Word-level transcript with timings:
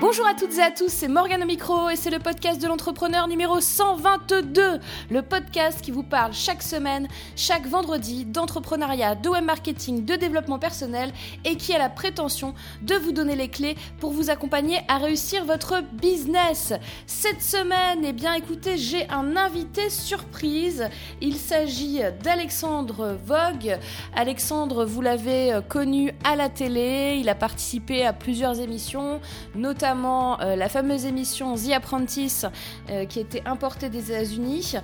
Bonjour 0.00 0.28
à 0.28 0.34
toutes 0.34 0.56
et 0.56 0.62
à 0.62 0.70
tous, 0.70 0.90
c'est 0.90 1.08
Morgane 1.08 1.42
au 1.42 1.46
micro 1.46 1.90
et 1.90 1.96
c'est 1.96 2.10
le 2.10 2.20
podcast 2.20 2.62
de 2.62 2.68
l'entrepreneur 2.68 3.26
numéro 3.26 3.60
122. 3.60 4.78
Le 5.10 5.22
podcast 5.22 5.80
qui 5.80 5.90
vous 5.90 6.04
parle 6.04 6.32
chaque 6.32 6.62
semaine, 6.62 7.08
chaque 7.34 7.66
vendredi 7.66 8.24
d'entrepreneuriat, 8.24 9.16
de 9.16 9.28
web 9.28 9.42
marketing, 9.42 10.04
de 10.04 10.14
développement 10.14 10.60
personnel 10.60 11.12
et 11.44 11.56
qui 11.56 11.74
a 11.74 11.78
la 11.78 11.88
prétention 11.88 12.54
de 12.82 12.94
vous 12.94 13.10
donner 13.10 13.34
les 13.34 13.48
clés 13.48 13.76
pour 13.98 14.12
vous 14.12 14.30
accompagner 14.30 14.78
à 14.86 14.98
réussir 14.98 15.44
votre 15.44 15.82
business. 15.94 16.72
Cette 17.06 17.42
semaine, 17.42 18.04
eh 18.04 18.12
bien 18.12 18.34
écoutez, 18.34 18.78
j'ai 18.78 19.10
un 19.10 19.36
invité 19.36 19.90
surprise. 19.90 20.88
Il 21.20 21.34
s'agit 21.34 22.02
d'Alexandre 22.22 23.18
Vogue. 23.26 23.76
Alexandre, 24.14 24.84
vous 24.84 25.02
l'avez 25.02 25.58
connu 25.68 26.12
à 26.22 26.36
la 26.36 26.48
télé, 26.48 27.16
il 27.18 27.28
a 27.28 27.34
participé 27.34 28.06
à 28.06 28.12
plusieurs 28.12 28.60
émissions, 28.60 29.20
notamment 29.56 29.87
euh, 29.96 30.56
la 30.56 30.68
fameuse 30.68 31.06
émission 31.06 31.54
The 31.54 31.72
Apprentice 31.72 32.44
euh, 32.90 33.06
qui 33.06 33.20
était 33.20 33.42
importée 33.46 33.88
des 33.88 34.12
États-Unis 34.12 34.74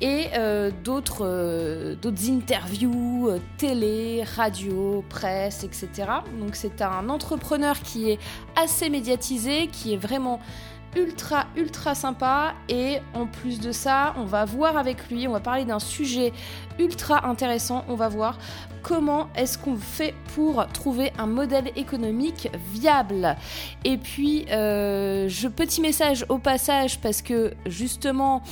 et 0.00 0.26
euh, 0.34 0.70
d'autres 0.84 1.94
d'autres 2.00 2.30
interviews 2.30 3.30
télé, 3.56 4.22
radio, 4.36 5.04
presse, 5.08 5.64
etc. 5.64 5.88
Donc 6.38 6.56
c'est 6.56 6.82
un 6.82 7.08
entrepreneur 7.08 7.80
qui 7.80 8.10
est 8.10 8.18
assez 8.56 8.90
médiatisé, 8.90 9.68
qui 9.68 9.94
est 9.94 9.96
vraiment 9.96 10.40
ultra 10.96 11.46
ultra 11.56 11.94
sympa. 11.94 12.54
Et 12.68 12.98
en 13.14 13.26
plus 13.26 13.60
de 13.60 13.72
ça 13.72 14.14
on 14.16 14.24
va 14.24 14.44
voir 14.44 14.76
avec 14.76 15.10
lui 15.10 15.26
on 15.28 15.32
va 15.32 15.40
parler 15.40 15.64
d'un 15.64 15.78
sujet 15.78 16.32
ultra 16.78 17.26
intéressant. 17.26 17.84
On 17.88 17.94
va 17.94 18.08
voir 18.08 18.38
comment 18.82 19.28
est-ce 19.34 19.58
qu'on 19.58 19.76
fait 19.76 20.14
pour 20.34 20.66
trouver 20.68 21.12
un 21.18 21.26
modèle 21.26 21.70
économique 21.76 22.48
viable. 22.72 23.36
Et 23.84 23.98
puis 23.98 24.46
euh, 24.50 25.28
petit 25.56 25.80
message 25.80 26.24
au 26.28 26.38
passage 26.38 26.98
parce 27.00 27.22
que 27.22 27.52
justement 27.66 28.42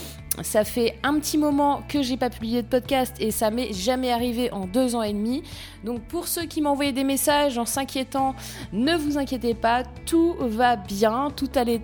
ça 0.43 0.65
fait 0.65 0.99
un 1.03 1.19
petit 1.19 1.39
moment 1.39 1.83
que 1.89 2.03
j'ai 2.03 2.17
pas 2.17 2.31
publié 2.31 2.62
de 2.62 2.69
podcast 2.69 3.17
et 3.19 3.31
ça 3.31 3.51
m'est 3.51 3.73
jamais 3.73 4.12
arrivé 4.12 4.53
en 4.53 4.67
deux 4.67 4.95
ans 4.95 5.03
et 5.03 5.12
demi. 5.12 5.43
Donc 5.84 6.03
pour 6.03 6.29
ceux 6.29 6.45
qui 6.45 6.61
m'envoyaient 6.61 6.93
des 6.93 7.05
messages 7.05 7.59
en 7.59 7.65
s'inquiétant, 7.65 8.34
ne 8.73 8.95
vous 8.95 9.19
inquiétez 9.19 9.55
pas, 9.55 9.83
tout 10.07 10.37
va 10.41 10.77
bien, 10.77 11.31
tout 11.34 11.51
allait 11.55 11.81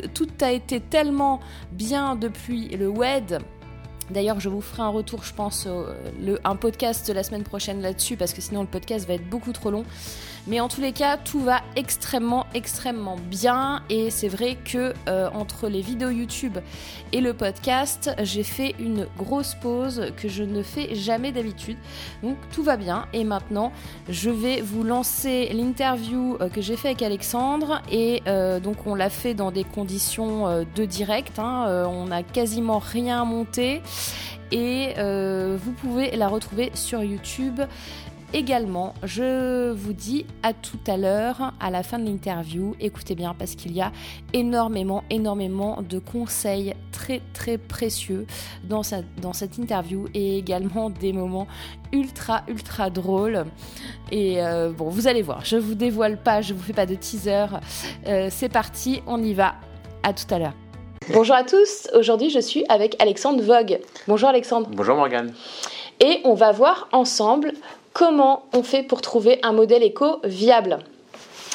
tout 0.00 0.28
a 0.40 0.52
été 0.52 0.80
tellement 0.80 1.40
bien 1.72 2.16
depuis 2.16 2.68
le 2.68 2.88
web. 2.88 3.34
D'ailleurs, 4.10 4.38
je 4.38 4.48
vous 4.48 4.60
ferai 4.60 4.82
un 4.82 4.88
retour, 4.88 5.24
je 5.24 5.32
pense, 5.32 5.66
un 6.44 6.56
podcast 6.56 7.08
la 7.08 7.22
semaine 7.22 7.42
prochaine 7.42 7.80
là-dessus, 7.80 8.16
parce 8.16 8.34
que 8.34 8.42
sinon 8.42 8.60
le 8.60 8.66
podcast 8.68 9.06
va 9.08 9.14
être 9.14 9.28
beaucoup 9.28 9.52
trop 9.52 9.70
long. 9.70 9.84
Mais 10.46 10.60
en 10.60 10.68
tous 10.68 10.82
les 10.82 10.92
cas, 10.92 11.16
tout 11.16 11.40
va 11.40 11.62
extrêmement, 11.74 12.46
extrêmement 12.52 13.16
bien. 13.16 13.82
Et 13.88 14.10
c'est 14.10 14.28
vrai 14.28 14.58
que 14.62 14.92
euh, 15.08 15.30
entre 15.32 15.68
les 15.68 15.80
vidéos 15.80 16.10
YouTube 16.10 16.58
et 17.12 17.22
le 17.22 17.32
podcast, 17.32 18.10
j'ai 18.22 18.42
fait 18.42 18.74
une 18.78 19.06
grosse 19.16 19.54
pause 19.54 20.12
que 20.18 20.28
je 20.28 20.42
ne 20.42 20.62
fais 20.62 20.94
jamais 20.94 21.32
d'habitude. 21.32 21.78
Donc 22.22 22.36
tout 22.52 22.62
va 22.62 22.76
bien. 22.76 23.06
Et 23.14 23.24
maintenant, 23.24 23.72
je 24.10 24.28
vais 24.28 24.60
vous 24.60 24.82
lancer 24.82 25.48
l'interview 25.54 26.36
euh, 26.40 26.50
que 26.50 26.60
j'ai 26.60 26.76
fait 26.76 26.88
avec 26.88 27.00
Alexandre. 27.00 27.80
Et 27.90 28.22
euh, 28.26 28.60
donc 28.60 28.86
on 28.86 28.94
l'a 28.94 29.10
fait 29.10 29.32
dans 29.32 29.50
des 29.50 29.64
conditions 29.64 30.64
de 30.74 30.84
direct. 30.84 31.38
Hein. 31.38 31.86
on 31.88 32.06
n'a 32.06 32.22
quasiment 32.22 32.78
rien 32.78 33.24
monté. 33.24 33.80
Et 34.52 34.94
vous 34.96 35.72
pouvez 35.72 36.14
la 36.16 36.28
retrouver 36.28 36.70
sur 36.74 37.02
YouTube 37.02 37.60
également. 38.34 38.94
Je 39.04 39.70
vous 39.70 39.92
dis 39.92 40.26
à 40.42 40.52
tout 40.52 40.78
à 40.86 40.96
l'heure, 40.98 41.54
à 41.60 41.70
la 41.70 41.82
fin 41.82 41.98
de 41.98 42.04
l'interview. 42.04 42.74
Écoutez 42.80 43.14
bien 43.14 43.34
parce 43.38 43.54
qu'il 43.54 43.72
y 43.72 43.80
a 43.80 43.92
énormément, 44.32 45.04
énormément 45.08 45.80
de 45.88 45.98
conseils 45.98 46.74
très, 46.92 47.22
très 47.32 47.56
précieux 47.56 48.26
dans, 48.64 48.82
dans 49.22 49.32
cette 49.32 49.56
interview 49.56 50.06
et 50.12 50.36
également 50.36 50.90
des 50.90 51.12
moments 51.12 51.46
ultra, 51.92 52.42
ultra 52.48 52.90
drôles. 52.90 53.44
Et 54.10 54.42
euh, 54.42 54.70
bon, 54.70 54.88
vous 54.88 55.06
allez 55.06 55.22
voir, 55.22 55.44
je 55.44 55.56
vous 55.56 55.76
dévoile 55.76 56.18
pas, 56.18 56.42
je 56.42 56.52
vous 56.52 56.62
fais 56.62 56.72
pas 56.72 56.86
de 56.86 56.96
teaser. 56.96 57.46
Euh, 58.06 58.28
c'est 58.30 58.48
parti, 58.48 59.00
on 59.06 59.22
y 59.22 59.32
va. 59.32 59.54
À 60.02 60.12
tout 60.12 60.34
à 60.34 60.38
l'heure. 60.38 60.52
Bonjour 61.12 61.34
à 61.34 61.44
tous, 61.44 61.88
aujourd'hui 61.94 62.28
je 62.28 62.40
suis 62.40 62.64
avec 62.68 63.00
Alexandre 63.00 63.42
Vogue. 63.42 63.80
Bonjour 64.06 64.28
Alexandre. 64.28 64.68
Bonjour 64.72 64.96
Morgane. 64.96 65.32
Et 66.00 66.20
on 66.24 66.34
va 66.34 66.52
voir 66.52 66.88
ensemble 66.92 67.52
comment 67.94 68.44
on 68.52 68.62
fait 68.62 68.82
pour 68.82 69.00
trouver 69.00 69.38
un 69.42 69.52
modèle 69.52 69.82
éco 69.82 70.20
viable 70.24 70.80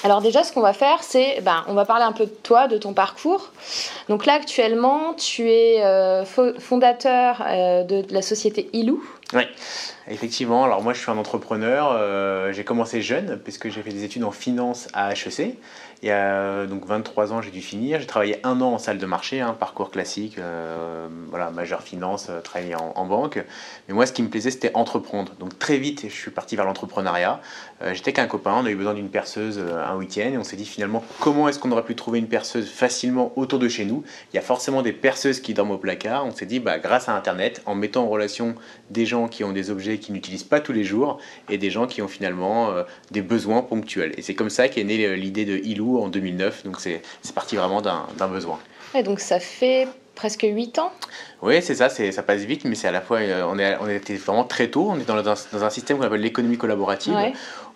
alors 0.04 0.22
déjà, 0.22 0.46
ce 0.46 0.54
qu'on 0.54 0.62
va 0.62 0.72
faire, 0.72 1.04
c'est, 1.04 1.42
ben, 1.42 1.66
on 1.68 1.74
va 1.74 1.84
parler 1.84 2.06
un 2.06 2.14
peu 2.14 2.26
de 2.26 2.32
toi, 2.32 2.68
de 2.68 2.78
ton 2.78 2.94
parcours. 2.94 3.52
Donc 4.08 4.26
là, 4.26 4.36
actuellement, 4.36 5.14
tu 5.14 5.52
es 5.52 5.84
euh, 5.84 6.24
fondateur 6.24 7.44
euh, 7.46 7.84
de, 7.84 8.06
la 8.10 8.22
société 8.22 8.70
Ilou. 8.72 9.04
Effectivement. 10.10 10.66
Alors 10.66 10.82
moi, 10.82 10.94
je 10.94 11.00
suis 11.00 11.12
un 11.12 11.18
entrepreneur. 11.18 11.92
Euh, 11.92 12.52
j'ai 12.52 12.64
commencé 12.64 13.02
jeune, 13.02 13.40
puisque 13.44 13.70
j'ai 13.70 13.82
fait 13.82 13.92
des 13.92 14.04
études 14.04 14.24
en 14.24 14.32
finance 14.32 14.88
à 14.94 15.14
HEC. 15.14 15.58
Il 16.02 16.08
y 16.08 16.12
a 16.12 16.66
donc 16.66 16.86
23 16.86 17.34
ans, 17.34 17.42
j'ai 17.42 17.52
dû 17.52 17.62
finir. 17.62 18.00
J'ai 18.00 18.06
travaillé 18.06 18.40
un 18.46 18.62
an 18.62 18.74
en 18.74 18.78
salle 18.78 19.00
de 19.00 19.06
marché, 19.06 19.42
un 19.42 19.52
parcours 19.52 19.92
classique, 19.92 20.38
euh, 20.38 21.10
voilà, 21.30 21.52
majeur 21.52 21.82
finance, 21.82 22.28
euh, 22.30 22.40
travailler 22.40 22.76
en, 22.76 23.06
banque. 23.06 23.44
Mais 23.88 23.94
moi, 23.94 24.06
ce 24.06 24.14
qui 24.14 24.24
me 24.24 24.30
plaisait, 24.30 24.52
c'était 24.52 24.72
entreprendre. 24.76 25.34
Donc 25.40 25.60
très 25.60 25.78
vite, 25.78 26.04
je 26.08 26.14
suis 26.14 26.32
parti 26.32 26.56
vers 26.56 26.64
l'entrepreneuriat. 26.64 27.42
Euh, 27.82 27.94
j'étais 27.94 28.14
qu'un 28.14 28.28
copain, 28.28 28.54
on 28.56 28.66
a 28.66 28.70
eu 28.70 28.76
besoin 28.76 28.94
d'une 28.94 29.10
perceuse 29.10 29.60
un 29.60 29.96
week-end 29.98 30.32
et 30.34 30.38
on 30.38 30.44
s'est 30.44 30.56
dit 30.56 30.66
finalement 30.66 31.04
comment 31.20 31.50
est-ce 31.50 31.60
qu'on 31.60 31.72
aurait 31.72 31.84
pu 31.84 31.96
trouver 31.96 32.20
une 32.20 32.28
perceuse 32.28 32.70
facilement 32.70 33.34
autour 33.36 33.60
de 33.60 33.68
chez 33.68 33.84
nous? 33.84 34.04
Il 34.32 34.38
y 34.38 34.40
a 34.40 34.44
forcément 34.44 34.82
des 34.82 34.94
perceuses 34.94 35.42
qui 35.42 35.54
dorment 35.54 35.72
au 35.72 35.78
placard. 35.78 36.26
On 36.26 36.32
s'est 36.32 36.46
dit, 36.46 36.60
bah, 36.60 36.80
grâce 36.80 37.10
à 37.10 37.16
Internet, 37.16 37.62
en 37.66 37.76
mettant 37.76 38.06
en 38.06 38.10
relation 38.10 38.56
des 38.90 39.06
gens 39.06 39.28
qui 39.28 39.44
ont 39.44 39.52
des 39.52 39.70
objets 39.70 39.98
qu'ils 40.00 40.14
n'utilisent 40.16 40.44
pas 40.44 40.60
tous 40.60 40.74
les 40.74 40.84
jours 40.84 41.20
et 41.50 41.58
des 41.58 41.70
gens 41.70 41.88
qui 41.88 42.02
ont 42.02 42.08
finalement 42.08 42.74
des 43.12 43.22
besoins 43.22 43.62
ponctuels. 43.62 44.14
Et 44.18 44.22
c'est 44.22 44.36
comme 44.36 44.50
ça 44.50 44.68
qu'est 44.68 44.84
née 44.84 45.16
l'idée 45.16 45.46
de 45.46 45.58
Ilou 45.58 46.00
en 46.00 46.08
2009. 46.08 46.64
Donc 46.64 46.80
c'est 46.80 47.02
parti 47.34 47.56
vraiment 47.56 47.82
d'un 47.82 48.28
besoin. 48.28 48.60
Et 48.96 49.04
donc 49.04 49.20
ça 49.20 49.40
fait 49.40 49.88
presque 50.20 50.44
8 50.44 50.80
ans 50.80 50.92
Oui, 51.42 51.62
c'est 51.62 51.76
ça, 51.76 51.88
ça 51.88 52.24
passe 52.24 52.42
vite, 52.42 52.66
mais 52.66 52.76
c'est 52.76 52.90
à 52.90 52.92
la 52.92 53.00
fois, 53.00 53.20
euh, 53.20 53.46
on, 53.48 53.58
est, 53.58 53.78
on 53.80 53.88
était 53.88 54.18
vraiment 54.18 54.44
très 54.44 54.68
tôt, 54.68 54.90
on 54.90 55.00
est 55.00 55.06
dans, 55.06 55.16
dans, 55.22 55.34
dans 55.54 55.64
un 55.64 55.70
système 55.70 55.98
qu'on 55.98 56.04
appelle 56.04 56.20
l'économie 56.20 56.58
collaborative. 56.58 57.16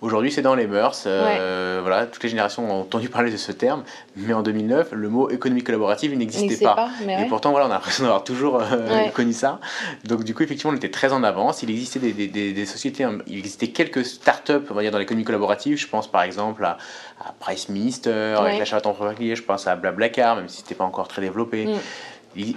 Aujourd'hui, 0.01 0.33
c'est 0.33 0.41
dans 0.41 0.53
les 0.53 0.67
mœurs, 0.67 1.05
euh, 1.05 1.79
voilà, 1.81 2.05
toutes 2.05 2.21
les 2.23 2.27
générations 2.27 2.69
ont 2.69 2.81
entendu 2.81 3.07
parler 3.07 3.31
de 3.31 3.37
ce 3.37 3.53
terme, 3.53 3.85
mais 4.17 4.33
en 4.33 4.43
2009, 4.43 4.89
le 4.91 5.07
mot 5.07 5.29
économie 5.29 5.63
collaborative 5.63 6.11
il 6.11 6.17
n'existait 6.17 6.61
pas. 6.61 6.89
Et 7.07 7.25
pourtant, 7.29 7.51
voilà, 7.51 7.67
on 7.67 7.69
a 7.69 7.75
l'impression 7.75 8.03
d'avoir 8.03 8.25
toujours 8.25 8.61
euh, 8.61 9.07
connu 9.13 9.31
ça. 9.31 9.61
Donc 10.03 10.25
du 10.25 10.35
coup, 10.35 10.43
effectivement, 10.43 10.73
on 10.73 10.75
était 10.75 10.91
très 10.91 11.13
en 11.13 11.23
avance. 11.23 11.63
Il 11.63 11.69
existait 11.69 11.99
des, 11.99 12.11
des, 12.11 12.51
des, 12.51 12.65
sociétés, 12.65 13.05
hein, 13.05 13.19
il 13.27 13.37
existait 13.37 13.69
quelques 13.69 14.03
startups, 14.03 14.65
on 14.69 14.73
va 14.73 14.81
dire, 14.81 14.91
dans 14.91 14.97
l'économie 14.97 15.23
collaborative. 15.23 15.77
Je 15.77 15.87
pense 15.87 16.11
par 16.11 16.23
exemple 16.23 16.65
à, 16.65 16.77
à 17.25 17.31
Price 17.39 17.69
Minister, 17.69 18.35
avec 18.37 18.59
l'achat 18.59 18.81
d'entreprise, 18.81 19.37
je 19.37 19.43
pense 19.43 19.67
à 19.67 19.77
Blablacar, 19.77 20.35
même 20.35 20.49
si 20.49 20.57
c'était 20.57 20.75
pas 20.75 20.83
encore 20.83 21.07
très 21.07 21.21
développé. 21.21 21.67
Mm. 21.67 21.77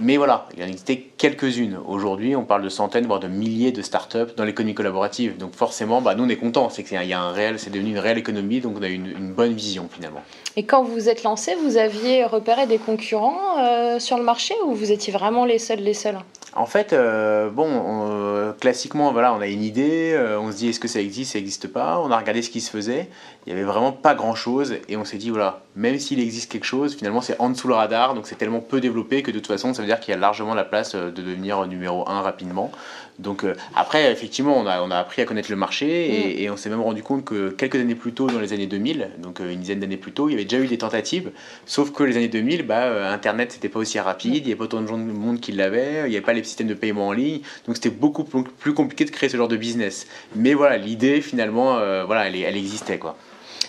Mais 0.00 0.16
voilà, 0.16 0.48
il 0.56 0.62
en 0.62 0.66
existait 0.66 1.04
quelques-unes. 1.16 1.78
Aujourd'hui, 1.86 2.34
on 2.36 2.44
parle 2.44 2.62
de 2.62 2.68
centaines, 2.68 3.06
voire 3.06 3.20
de 3.20 3.28
milliers 3.28 3.72
de 3.72 3.82
startups 3.82 4.34
dans 4.36 4.44
l'économie 4.44 4.74
collaborative. 4.74 5.36
Donc 5.36 5.54
forcément, 5.54 6.00
bah, 6.00 6.14
nous, 6.14 6.24
on 6.24 6.28
est 6.28 6.36
contents. 6.36 6.70
C'est 6.70 6.82
qu'il 6.82 7.02
y 7.02 7.12
a 7.12 7.20
un 7.20 7.32
réel, 7.32 7.58
c'est 7.58 7.70
devenu 7.70 7.90
une 7.90 7.98
réelle 7.98 8.18
économie, 8.18 8.60
donc 8.60 8.76
on 8.78 8.82
a 8.82 8.88
une, 8.88 9.06
une 9.06 9.32
bonne 9.32 9.52
vision 9.52 9.88
finalement. 9.92 10.22
Et 10.56 10.64
quand 10.64 10.82
vous 10.82 10.92
vous 10.92 11.08
êtes 11.08 11.22
lancé, 11.22 11.54
vous 11.54 11.76
aviez 11.76 12.24
repéré 12.24 12.66
des 12.66 12.78
concurrents 12.78 13.58
euh, 13.58 13.98
sur 13.98 14.16
le 14.16 14.24
marché 14.24 14.54
ou 14.64 14.74
vous 14.74 14.90
étiez 14.92 15.12
vraiment 15.12 15.44
les 15.44 15.58
seuls, 15.58 15.80
les 15.80 15.94
seuls? 15.94 16.18
En 16.56 16.66
fait, 16.66 16.92
euh, 16.92 17.50
bon, 17.50 17.68
euh, 18.10 18.52
classiquement, 18.52 19.10
on 19.10 19.40
a 19.40 19.46
une 19.46 19.62
idée, 19.62 20.18
on 20.40 20.50
se 20.50 20.56
dit 20.56 20.68
est-ce 20.68 20.80
que 20.80 20.88
ça 20.88 21.00
existe, 21.00 21.32
ça 21.32 21.38
n'existe 21.38 21.68
pas? 21.68 22.00
On 22.00 22.10
a 22.10 22.16
regardé 22.16 22.42
ce 22.42 22.50
qui 22.50 22.60
se 22.60 22.70
faisait, 22.70 23.08
il 23.46 23.52
n'y 23.52 23.58
avait 23.58 23.68
vraiment 23.68 23.92
pas 23.92 24.14
grand-chose, 24.14 24.76
et 24.88 24.96
on 24.96 25.04
s'est 25.04 25.18
dit 25.18 25.30
voilà, 25.30 25.60
même 25.74 25.98
s'il 25.98 26.20
existe 26.20 26.50
quelque 26.50 26.64
chose, 26.64 26.96
finalement 26.96 27.20
c'est 27.20 27.40
en 27.40 27.50
dessous 27.50 27.68
le 27.68 27.74
radar, 27.74 28.14
donc 28.14 28.26
c'est 28.26 28.36
tellement 28.36 28.60
peu 28.60 28.80
développé 28.80 29.22
que 29.22 29.30
de 29.30 29.38
toute 29.38 29.46
façon, 29.46 29.74
ça 29.74 29.82
veut 29.82 29.88
dire 29.88 30.00
qu'il 30.00 30.12
y 30.12 30.16
a 30.16 30.20
largement 30.20 30.54
la 30.54 30.64
place 30.64 30.94
de 30.94 31.10
devenir 31.10 31.66
numéro 31.66 32.08
1 32.08 32.22
rapidement. 32.22 32.70
Donc 33.18 33.44
euh, 33.44 33.54
après, 33.74 34.12
effectivement, 34.12 34.58
on 34.58 34.66
a, 34.66 34.82
on 34.82 34.90
a 34.90 34.96
appris 34.96 35.22
à 35.22 35.24
connaître 35.24 35.50
le 35.50 35.56
marché 35.56 35.86
mm. 35.86 36.40
et, 36.40 36.50
on 36.50 36.56
s'est 36.56 36.68
même 36.68 36.80
rendu 36.80 37.02
compte 37.02 37.24
que 37.24 37.50
quelques 37.50 37.76
années 37.76 37.94
plus 37.94 38.12
tôt, 38.12 38.26
dans 38.26 38.40
les 38.40 38.52
années 38.52 38.66
2000, 38.66 39.10
donc 39.18 39.40
euh, 39.40 39.52
une 39.52 39.60
dizaine 39.60 39.80
d'années 39.80 39.96
plus 39.96 40.12
tôt, 40.12 40.28
il 40.28 40.32
y 40.32 40.34
avait 40.34 40.44
déjà 40.44 40.62
eu 40.62 40.66
des 40.66 40.78
tentatives. 40.78 41.30
Sauf 41.64 41.92
que 41.92 42.02
les 42.02 42.16
années 42.16 42.28
2000, 42.28 42.66
bah, 42.66 42.84
euh, 42.84 43.12
Internet, 43.12 43.52
c'était 43.52 43.68
pas 43.68 43.78
aussi 43.78 43.98
rapide, 43.98 44.36
il 44.36 44.42
n'y 44.42 44.48
avait 44.48 44.56
pas 44.56 44.64
autant 44.64 44.82
de 44.82 44.86
gens 44.86 44.98
de 44.98 45.04
monde 45.04 45.40
qui 45.40 45.52
l'avaient, 45.52 46.04
il 46.06 46.10
n'y 46.10 46.16
avait 46.16 46.24
pas 46.24 46.32
les 46.32 46.44
systèmes 46.44 46.68
de 46.68 46.74
paiement 46.74 47.08
en 47.08 47.12
ligne, 47.12 47.40
donc 47.66 47.76
c'était 47.76 47.90
beaucoup 47.90 48.24
plus 48.24 48.74
compliqué 48.74 49.04
de 49.04 49.10
créer 49.10 49.28
ce 49.28 49.36
genre 49.36 49.48
de 49.48 49.56
business. 49.56 50.06
Mais 50.34 50.54
voilà, 50.54 50.76
l'idée, 50.76 51.20
finalement, 51.20 51.74
voilà, 52.06 52.26
elle, 52.28 52.36
elle 52.36 52.56
existait. 52.56 52.98
quoi. 52.98 53.16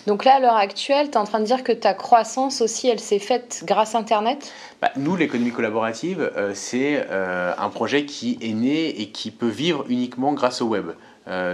Donc 0.06 0.24
là, 0.24 0.36
à 0.36 0.40
l'heure 0.40 0.56
actuelle, 0.56 1.06
tu 1.10 1.12
es 1.12 1.16
en 1.16 1.24
train 1.24 1.40
de 1.40 1.44
dire 1.44 1.64
que 1.64 1.72
ta 1.72 1.94
croissance 1.94 2.60
aussi, 2.60 2.88
elle 2.88 3.00
s'est 3.00 3.18
faite 3.18 3.62
grâce 3.66 3.94
à 3.94 3.98
Internet? 3.98 4.52
Bah, 4.80 4.90
Nous, 4.96 5.16
l'économie 5.16 5.50
collaborative, 5.50 6.30
euh, 6.36 6.52
c'est 6.54 7.06
euh, 7.10 7.52
un 7.58 7.68
projet 7.68 8.04
qui 8.04 8.38
est 8.40 8.52
né 8.52 9.00
et 9.00 9.10
qui 9.10 9.30
peut 9.30 9.48
vivre 9.48 9.84
uniquement 9.88 10.32
grâce 10.32 10.62
au 10.62 10.66
web. 10.66 10.90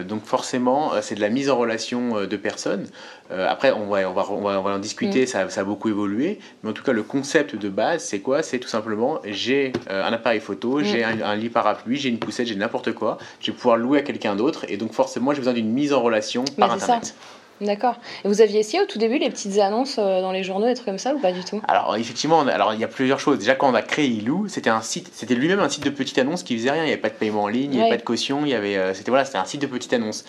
donc 0.06 0.24
forcément, 0.24 0.92
c'est 1.02 1.16
de 1.16 1.20
la 1.20 1.30
mise 1.30 1.50
en 1.50 1.56
relation 1.56 2.24
de 2.32 2.36
personnes. 2.36 2.86
après, 3.30 3.72
on 3.72 3.88
va, 3.88 4.08
on, 4.08 4.12
va, 4.12 4.24
on, 4.30 4.62
va, 4.62 4.70
en 4.70 4.78
discuter, 4.78 5.24
mm. 5.24 5.26
ça, 5.26 5.50
ça, 5.50 5.62
a 5.62 5.64
beaucoup 5.64 5.88
évolué. 5.88 6.38
Mais 6.62 6.70
en 6.70 6.72
tout 6.72 6.84
cas, 6.84 6.92
le 6.92 7.02
concept 7.02 7.56
de 7.56 7.68
base, 7.68 8.04
c'est 8.04 8.20
quoi? 8.20 8.44
C'est 8.44 8.60
tout 8.60 8.68
simplement, 8.68 9.18
j'ai 9.24 9.72
un 9.90 10.12
appareil 10.12 10.38
photo, 10.38 10.78
mm. 10.78 10.84
j'ai 10.84 11.02
un, 11.02 11.34
lit 11.34 11.48
parapluie, 11.48 11.96
j'ai 11.96 12.08
une 12.08 12.20
poussette, 12.20 12.46
j'ai 12.46 12.54
n'importe 12.54 12.92
quoi. 12.92 13.18
Je 13.40 13.50
vais 13.50 13.56
pouvoir 13.56 13.76
louer 13.76 13.98
à 13.98 14.02
quelqu'un 14.02 14.36
d'autre. 14.36 14.64
Et 14.68 14.76
donc 14.76 14.92
forcément, 14.92 15.32
j'ai 15.32 15.40
besoin 15.40 15.54
d'une 15.54 15.72
mise 15.72 15.92
en 15.92 16.02
relation 16.02 16.44
par 16.56 16.70
Internet. 16.70 17.16
D'accord. 17.60 17.96
Et 18.24 18.28
vous 18.28 18.40
aviez 18.40 18.60
essayé 18.60 18.82
au 18.82 18.86
tout 18.86 18.98
début 18.98 19.18
les 19.18 19.30
petites 19.30 19.58
annonces 19.58 19.96
euh, 19.98 20.20
dans 20.20 20.32
les 20.32 20.42
journaux, 20.42 20.66
des 20.66 20.74
trucs 20.74 20.86
comme 20.86 20.98
ça 20.98 21.14
ou 21.14 21.20
pas 21.20 21.32
du 21.32 21.44
tout? 21.44 21.62
Alors 21.68 21.94
effectivement, 21.96 22.40
alors 22.40 22.74
il 22.74 22.80
y 22.80 22.84
a 22.84 22.88
plusieurs 22.88 23.20
choses. 23.20 23.38
Déjà 23.38 23.54
quand 23.54 23.70
on 23.70 23.74
a 23.74 23.82
créé 23.82 24.06
Ilou, 24.06 24.48
c'était 24.48 24.70
un 24.70 24.82
site, 24.82 25.10
c'était 25.12 25.34
lui-même 25.34 25.60
un 25.60 25.68
site 25.68 25.84
de 25.84 25.90
petites 25.90 26.18
annonces 26.18 26.42
qui 26.42 26.56
faisait 26.56 26.72
rien. 26.72 26.82
Il 26.82 26.86
n'y 26.86 26.92
avait 26.92 27.00
pas 27.00 27.10
de 27.10 27.14
paiement 27.14 27.44
en 27.44 27.48
ligne, 27.48 27.72
il 27.72 27.76
n'y 27.76 27.80
avait 27.80 27.90
pas 27.90 27.96
de 27.96 28.02
caution, 28.02 28.40
il 28.44 28.48
y 28.48 28.54
avait, 28.54 28.76
euh, 28.76 28.92
c'était 28.92 29.10
voilà, 29.10 29.24
c'était 29.24 29.38
un 29.38 29.44
site 29.44 29.62
de 29.62 29.66
petites 29.66 29.92
annonces. 29.92 30.24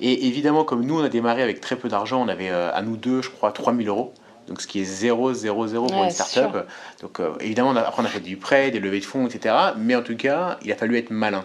Et 0.00 0.28
évidemment, 0.28 0.62
comme 0.62 0.84
nous 0.84 1.00
on 1.00 1.02
a 1.02 1.08
démarré 1.08 1.42
avec 1.42 1.60
très 1.60 1.76
peu 1.76 1.88
d'argent, 1.88 2.22
on 2.22 2.28
avait 2.28 2.50
euh, 2.50 2.70
à 2.72 2.82
nous 2.82 2.96
deux, 2.96 3.22
je 3.22 3.30
crois, 3.30 3.50
3000 3.50 3.88
euros 3.88 4.12
donc 4.46 4.62
ce 4.62 4.66
qui 4.66 4.80
est 4.80 4.84
0, 4.84 5.34
0, 5.34 5.66
0 5.66 5.86
pour 5.88 6.04
une 6.04 6.10
startup. 6.10 6.66
Donc 7.02 7.20
évidemment, 7.40 7.76
après 7.76 8.00
on 8.02 8.06
a 8.06 8.08
fait 8.08 8.20
du 8.20 8.38
prêt, 8.38 8.70
des 8.70 8.80
levées 8.80 9.00
de 9.00 9.04
fonds, 9.04 9.26
etc. 9.26 9.54
Mais 9.76 9.94
en 9.94 10.00
tout 10.00 10.16
cas, 10.16 10.56
il 10.64 10.72
a 10.72 10.74
fallu 10.74 10.96
être 10.96 11.10
malin. 11.10 11.44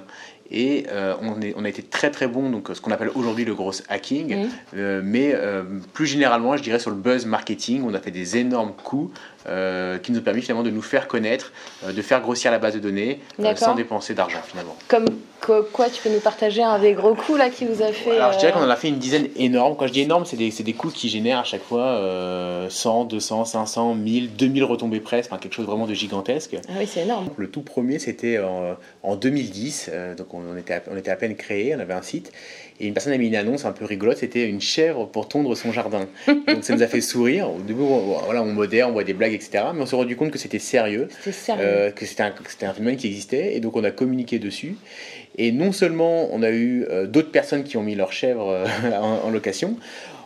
Et 0.53 0.85
euh, 0.89 1.15
on, 1.21 1.41
est, 1.41 1.53
on, 1.57 1.65
a 1.65 1.69
été 1.69 1.81
très 1.81 2.11
très 2.11 2.27
bon, 2.27 2.51
donc 2.51 2.69
ce 2.71 2.79
qu'on 2.79 2.91
appelle 2.91 3.09
aujourd'hui 3.15 3.44
le 3.44 3.55
gros 3.55 3.71
hacking, 3.89 4.47
euh, 4.75 5.01
mais 5.03 5.33
euh, 5.33 5.63
plus 5.94 6.05
généralement, 6.05 6.55
je 6.55 6.61
dirais 6.61 6.77
sur 6.77 6.91
le 6.91 6.95
buzz 6.95 7.25
marketing, 7.25 7.83
on 7.83 7.94
a 7.95 8.00
fait 8.00 8.11
des 8.11 8.38
énormes 8.38 8.73
coups 8.73 9.19
qui 9.45 10.12
nous 10.12 10.19
ont 10.19 10.24
permis 10.24 10.42
finalement 10.42 10.63
de 10.63 10.69
nous 10.69 10.81
faire 10.81 11.07
connaître, 11.07 11.51
de 11.88 12.01
faire 12.01 12.22
grossir 12.22 12.51
la 12.51 12.60
base 12.60 12.75
de 12.75 12.80
données 12.80 13.19
sans 13.56 13.75
dépenser 13.75 14.13
d'argent 14.13 14.42
finalement. 14.45 14.75
Comme 14.88 15.06
quoi, 15.74 15.90
tu 15.90 16.01
peux 16.01 16.10
nous 16.10 16.22
partager 16.22 16.63
un 16.63 16.80
des 16.80 16.94
gros 16.94 17.16
coups 17.16 17.38
là 17.38 17.50
qui 17.50 17.66
vous 17.66 17.81
a 17.81 17.92
fait 17.92 18.18
Alors 18.18 18.34
je 18.34 18.40
dirais 18.40 18.51
qu'on 18.51 18.63
en 18.63 18.69
a 18.69 18.75
fait 18.75 18.88
une 18.88 19.00
dizaine 19.00 19.28
énorme. 19.36 19.75
Quand 19.75 19.88
je 19.88 19.94
dis 19.94 20.01
énorme, 20.01 20.25
c'est 20.25 20.38
des, 20.38 20.50
des 20.50 20.74
coûts 20.74 20.90
qui 20.90 21.10
génèrent 21.10 21.40
à 21.40 21.44
chaque 21.44 21.63
fois 21.63 22.00
100, 22.69 23.06
200, 23.06 23.45
500, 23.45 23.95
1000, 23.95 24.36
2000 24.36 24.63
retombées 24.63 25.00
presque, 25.00 25.31
enfin, 25.31 25.40
quelque 25.40 25.56
chose 25.56 25.66
vraiment 25.66 25.88
de 25.88 25.94
gigantesque. 25.94 26.56
Ah 26.69 26.74
oui, 26.78 26.88
c'est 26.88 27.01
énorme. 27.01 27.30
Le 27.36 27.50
tout 27.50 27.62
premier, 27.62 28.00
c'était 28.00 28.39
en, 28.39 28.78
en, 29.04 29.16
2010, 29.16 29.92
donc 30.18 30.34
on 30.34 30.44
on 30.54 30.57
était, 30.57 30.81
on 30.92 30.98
était 30.98 31.12
à 31.12 31.16
peine 31.16 31.36
créé, 31.36 31.75
on 31.75 31.80
avait 31.80 31.94
un 31.94 32.01
site, 32.01 32.31
et 32.80 32.88
une 32.88 32.94
personne 32.94 33.14
a 33.14 33.18
mis 33.18 33.28
une 33.28 33.36
annonce 33.36 33.66
un 33.66 33.72
peu 33.72 33.86
rigolote, 33.86 34.18
c'était 34.18 34.48
une 34.48 34.62
chèvre 34.62 35.08
pour 35.08 35.28
tondre 35.28 35.56
son 35.56 35.72
jardin. 35.72 36.08
Donc 36.28 36.64
ça 36.64 36.75
nous 36.75 36.81
a 36.81 36.88
fait 36.88 37.02
sourire. 37.02 37.50
Au 37.52 37.60
début, 37.60 37.81
on, 37.81 38.20
voilà, 38.25 38.42
on 38.42 38.52
modère, 38.52 38.90
on 38.90 38.94
voit 38.94 39.04
des 39.04 39.14
blagues, 39.14 39.34
etc. 39.34 39.66
Mais 39.74 39.81
on 39.81 39.86
s'est 39.86 39.96
rendu 39.96 40.16
compte 40.16 40.31
que 40.31 40.40
c'était 40.40 40.60
sérieux, 40.60 41.08
euh, 41.50 41.92
que 41.92 42.06
c'était 42.06 42.24
un, 42.24 42.34
un, 42.62 42.74
phénomène 42.74 42.98
qui 42.98 43.08
existait, 43.08 43.56
et 43.56 43.60
donc 43.60 43.75
on 43.75 43.84
a 43.84 43.92
communiqué 43.92 44.40
dessus. 44.40 44.75
Et 45.38 45.52
non 45.52 45.72
seulement 45.72 46.30
on 46.31 46.44
a 46.44 46.52
eu 46.52 46.86
euh, 46.90 47.08
d'autres 47.08 47.31
personnes 47.31 47.64
qui 47.64 47.78
ont 47.78 47.84
mis 47.84 47.96
leur 47.96 48.12
chèvre 48.12 48.50
euh, 48.50 48.66
en, 49.02 49.30
location, 49.30 49.78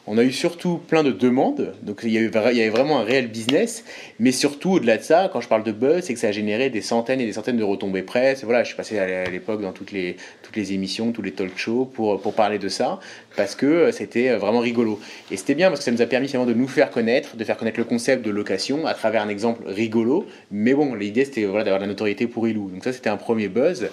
on 0.08 0.18
a 0.18 0.24
eu 0.24 0.32
surtout 0.32 0.78
plein 0.78 1.04
de 1.04 1.12
demandes, 1.12 1.74
donc 1.84 2.00
il 2.04 2.12
y, 2.12 2.18
avait, 2.18 2.70
vraiment 2.70 3.00
un 3.00 3.04
réel 3.04 3.28
business, 3.28 3.84
mais 4.20 4.32
surtout 4.32 4.72
au-delà 4.72 4.98
de 4.98 5.04
ça, 5.04 5.30
quand 5.32 5.42
je 5.42 5.50
parle 5.50 5.64
de 5.64 5.74
buzz, 5.74 6.06
c'est 6.06 6.14
que 6.14 6.20
ça 6.20 6.30
a 6.30 6.32
généré 6.32 6.70
des 6.70 6.82
centaines 6.82 7.20
et 7.20 7.26
des 7.26 7.34
centaines 7.34 7.58
de 7.58 7.64
retombées 7.64 8.04
presse. 8.04 8.46
Voilà, 8.46 8.64
je 8.64 8.70
suis 8.70 8.78
passé 8.78 8.98
à 8.98 9.30
l'époque 9.30 9.62
dans 9.62 9.74
toutes 9.74 9.92
les, 9.92 10.16
émissions, 10.56 11.12
tous 11.12 11.22
les 11.22 11.34
talk 11.34 11.58
shows 11.58 11.86
pour, 11.86 12.22
parler 12.34 12.58
de 12.58 12.70
ça, 12.70 13.00
parce 13.36 13.54
que 13.54 13.92
c'était 13.92 14.34
vraiment 14.36 14.60
rigolo. 14.60 15.00
Et 15.30 15.36
c'était 15.36 15.56
bien 15.56 15.68
parce 15.68 15.82
que 15.82 15.86
ça 15.86 15.92
nous 15.92 16.02
a 16.02 16.06
permis 16.06 16.28
finalement 16.28 16.50
de 16.50 16.56
nous 16.56 16.70
faire 16.70 16.90
connaître, 16.90 17.36
de 17.36 17.44
faire 17.44 17.58
connaître 17.58 17.78
le 17.78 17.86
concept 17.86 18.26
de 18.26 18.32
location 18.32 18.86
à 18.88 18.94
travers 18.94 19.22
un 19.22 19.30
exemple 19.30 19.64
rigolo, 19.68 20.26
mais 20.52 20.74
bon, 20.74 20.96
l'idée 20.96 21.26
c'était 21.26 21.42
d'avoir 21.42 21.66
de 21.66 21.70
la 21.70 21.86
notoriété 21.86 22.28
pour 22.28 22.48
Ilou. 22.48 22.70
Donc 22.70 22.86
ça 22.86 22.94
c'était 22.94 23.10
un 23.10 23.18
premier 23.18 23.50
buzz. 23.50 23.90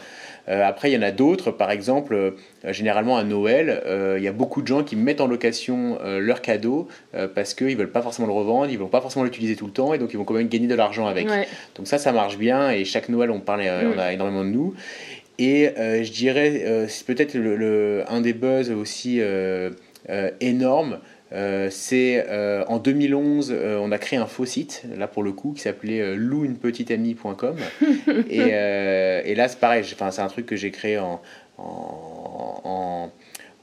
Euh, 0.48 0.62
après, 0.66 0.90
il 0.90 0.94
y 0.94 0.98
en 0.98 1.02
a 1.02 1.10
d'autres, 1.10 1.50
par 1.50 1.70
exemple, 1.70 2.14
euh, 2.14 2.30
généralement 2.72 3.16
à 3.16 3.24
Noël, 3.24 3.82
euh, 3.86 4.16
il 4.18 4.24
y 4.24 4.28
a 4.28 4.32
beaucoup 4.32 4.62
de 4.62 4.66
gens 4.66 4.82
qui 4.82 4.96
mettent 4.96 5.20
en 5.20 5.26
location 5.26 5.98
leur 6.04 6.42
cadeau 6.42 6.88
parce 7.34 7.54
qu'ils 7.54 7.68
ne 7.68 7.76
veulent 7.76 7.90
pas 7.90 8.02
forcément 8.02 8.26
le 8.26 8.32
revendre, 8.32 8.70
ils 8.70 8.74
ne 8.74 8.78
vont 8.78 8.88
pas 8.88 9.00
forcément 9.00 9.24
l'utiliser 9.24 9.56
tout 9.56 9.66
le 9.66 9.72
temps 9.72 9.94
et 9.94 9.98
donc 9.98 10.12
ils 10.12 10.16
vont 10.16 10.24
quand 10.24 10.34
même 10.34 10.48
gagner 10.48 10.66
de 10.66 10.74
l'argent 10.74 11.06
avec. 11.06 11.26
Donc 11.76 11.86
ça, 11.86 11.98
ça 11.98 12.12
marche 12.12 12.36
bien 12.38 12.70
et 12.70 12.84
chaque 12.84 13.08
Noël, 13.08 13.30
on, 13.30 13.40
parle, 13.40 13.62
on 13.62 13.98
a 13.98 14.12
énormément 14.12 14.44
de 14.44 14.50
nous. 14.50 14.74
Et 15.38 15.70
je 15.76 16.10
dirais, 16.10 16.86
c'est 16.88 17.06
peut-être 17.06 17.34
le, 17.34 18.04
un 18.08 18.20
des 18.20 18.32
buzz 18.32 18.70
aussi 18.70 19.20
énormes. 20.40 20.98
Euh, 21.34 21.68
c'est 21.70 22.24
euh, 22.28 22.64
en 22.68 22.78
2011, 22.78 23.52
euh, 23.52 23.78
on 23.78 23.90
a 23.90 23.98
créé 23.98 24.18
un 24.18 24.26
faux 24.26 24.46
site, 24.46 24.84
là 24.96 25.08
pour 25.08 25.22
le 25.22 25.32
coup, 25.32 25.52
qui 25.52 25.62
s'appelait 25.62 26.14
louunepetiteamie.com. 26.14 27.56
et, 28.30 28.38
et 28.38 29.34
là, 29.34 29.48
c'est 29.48 29.58
pareil, 29.58 29.84
c'est 29.84 30.20
un 30.20 30.28
truc 30.28 30.46
que 30.46 30.56
j'ai 30.56 30.70
créé 30.70 30.98
en, 30.98 31.20
en, 31.58 33.10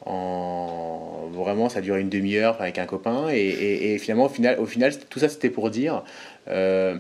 en, 0.06 1.30
Vraiment, 1.32 1.70
ça 1.70 1.80
a 1.80 1.82
duré 1.82 2.02
une 2.02 2.10
demi-heure 2.10 2.62
avec 2.62 2.78
un 2.78 2.86
copain. 2.86 3.30
Et, 3.32 3.94
et, 3.94 3.98
finalement, 3.98 4.26
au 4.26 4.30
final, 4.30 4.60
au 4.60 4.66
final, 4.66 4.94
tout 5.10 5.20
ça, 5.20 5.30
c'était 5.30 5.50
pour 5.50 5.70
dire. 5.70 6.04
Euh, 6.50 6.98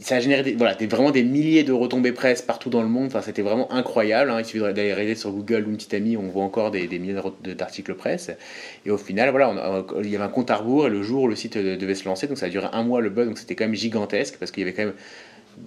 ça 0.00 0.16
a 0.16 0.20
généré 0.20 0.42
des, 0.42 0.54
voilà, 0.54 0.74
des, 0.74 0.86
vraiment 0.86 1.10
des 1.10 1.22
milliers 1.22 1.62
de 1.62 1.72
retombées 1.72 2.12
presse 2.12 2.40
partout 2.40 2.70
dans 2.70 2.82
le 2.82 2.88
monde. 2.88 3.06
Enfin, 3.08 3.20
c'était 3.20 3.42
vraiment 3.42 3.70
incroyable. 3.72 4.30
Hein. 4.30 4.38
Il 4.40 4.44
suffit 4.44 4.60
d'aller 4.60 4.92
regarder 4.92 5.14
sur 5.14 5.30
Google 5.30 5.64
ou 5.66 5.70
une 5.70 5.76
petite 5.76 5.94
amie, 5.94 6.16
on 6.16 6.28
voit 6.28 6.44
encore 6.44 6.70
des, 6.70 6.86
des 6.86 6.98
milliers 6.98 7.20
d'articles 7.44 7.94
presse. 7.94 8.30
Et 8.86 8.90
au 8.90 8.98
final, 8.98 9.30
voilà, 9.30 9.84
il 10.02 10.10
y 10.10 10.16
avait 10.16 10.24
un 10.24 10.28
compte 10.28 10.50
à 10.50 10.56
rebours 10.56 10.86
et 10.86 10.90
le 10.90 11.02
jour 11.02 11.24
où 11.24 11.28
le 11.28 11.36
site 11.36 11.58
devait 11.58 11.94
se 11.94 12.06
lancer, 12.06 12.26
donc 12.28 12.38
ça 12.38 12.46
a 12.46 12.48
duré 12.48 12.68
un 12.72 12.82
mois 12.82 13.00
le 13.00 13.10
buzz, 13.10 13.26
donc 13.26 13.38
c'était 13.38 13.54
quand 13.54 13.64
même 13.64 13.74
gigantesque 13.74 14.36
parce 14.38 14.50
qu'il 14.50 14.62
y 14.62 14.66
avait 14.66 14.74
quand 14.74 14.84
même 14.84 14.94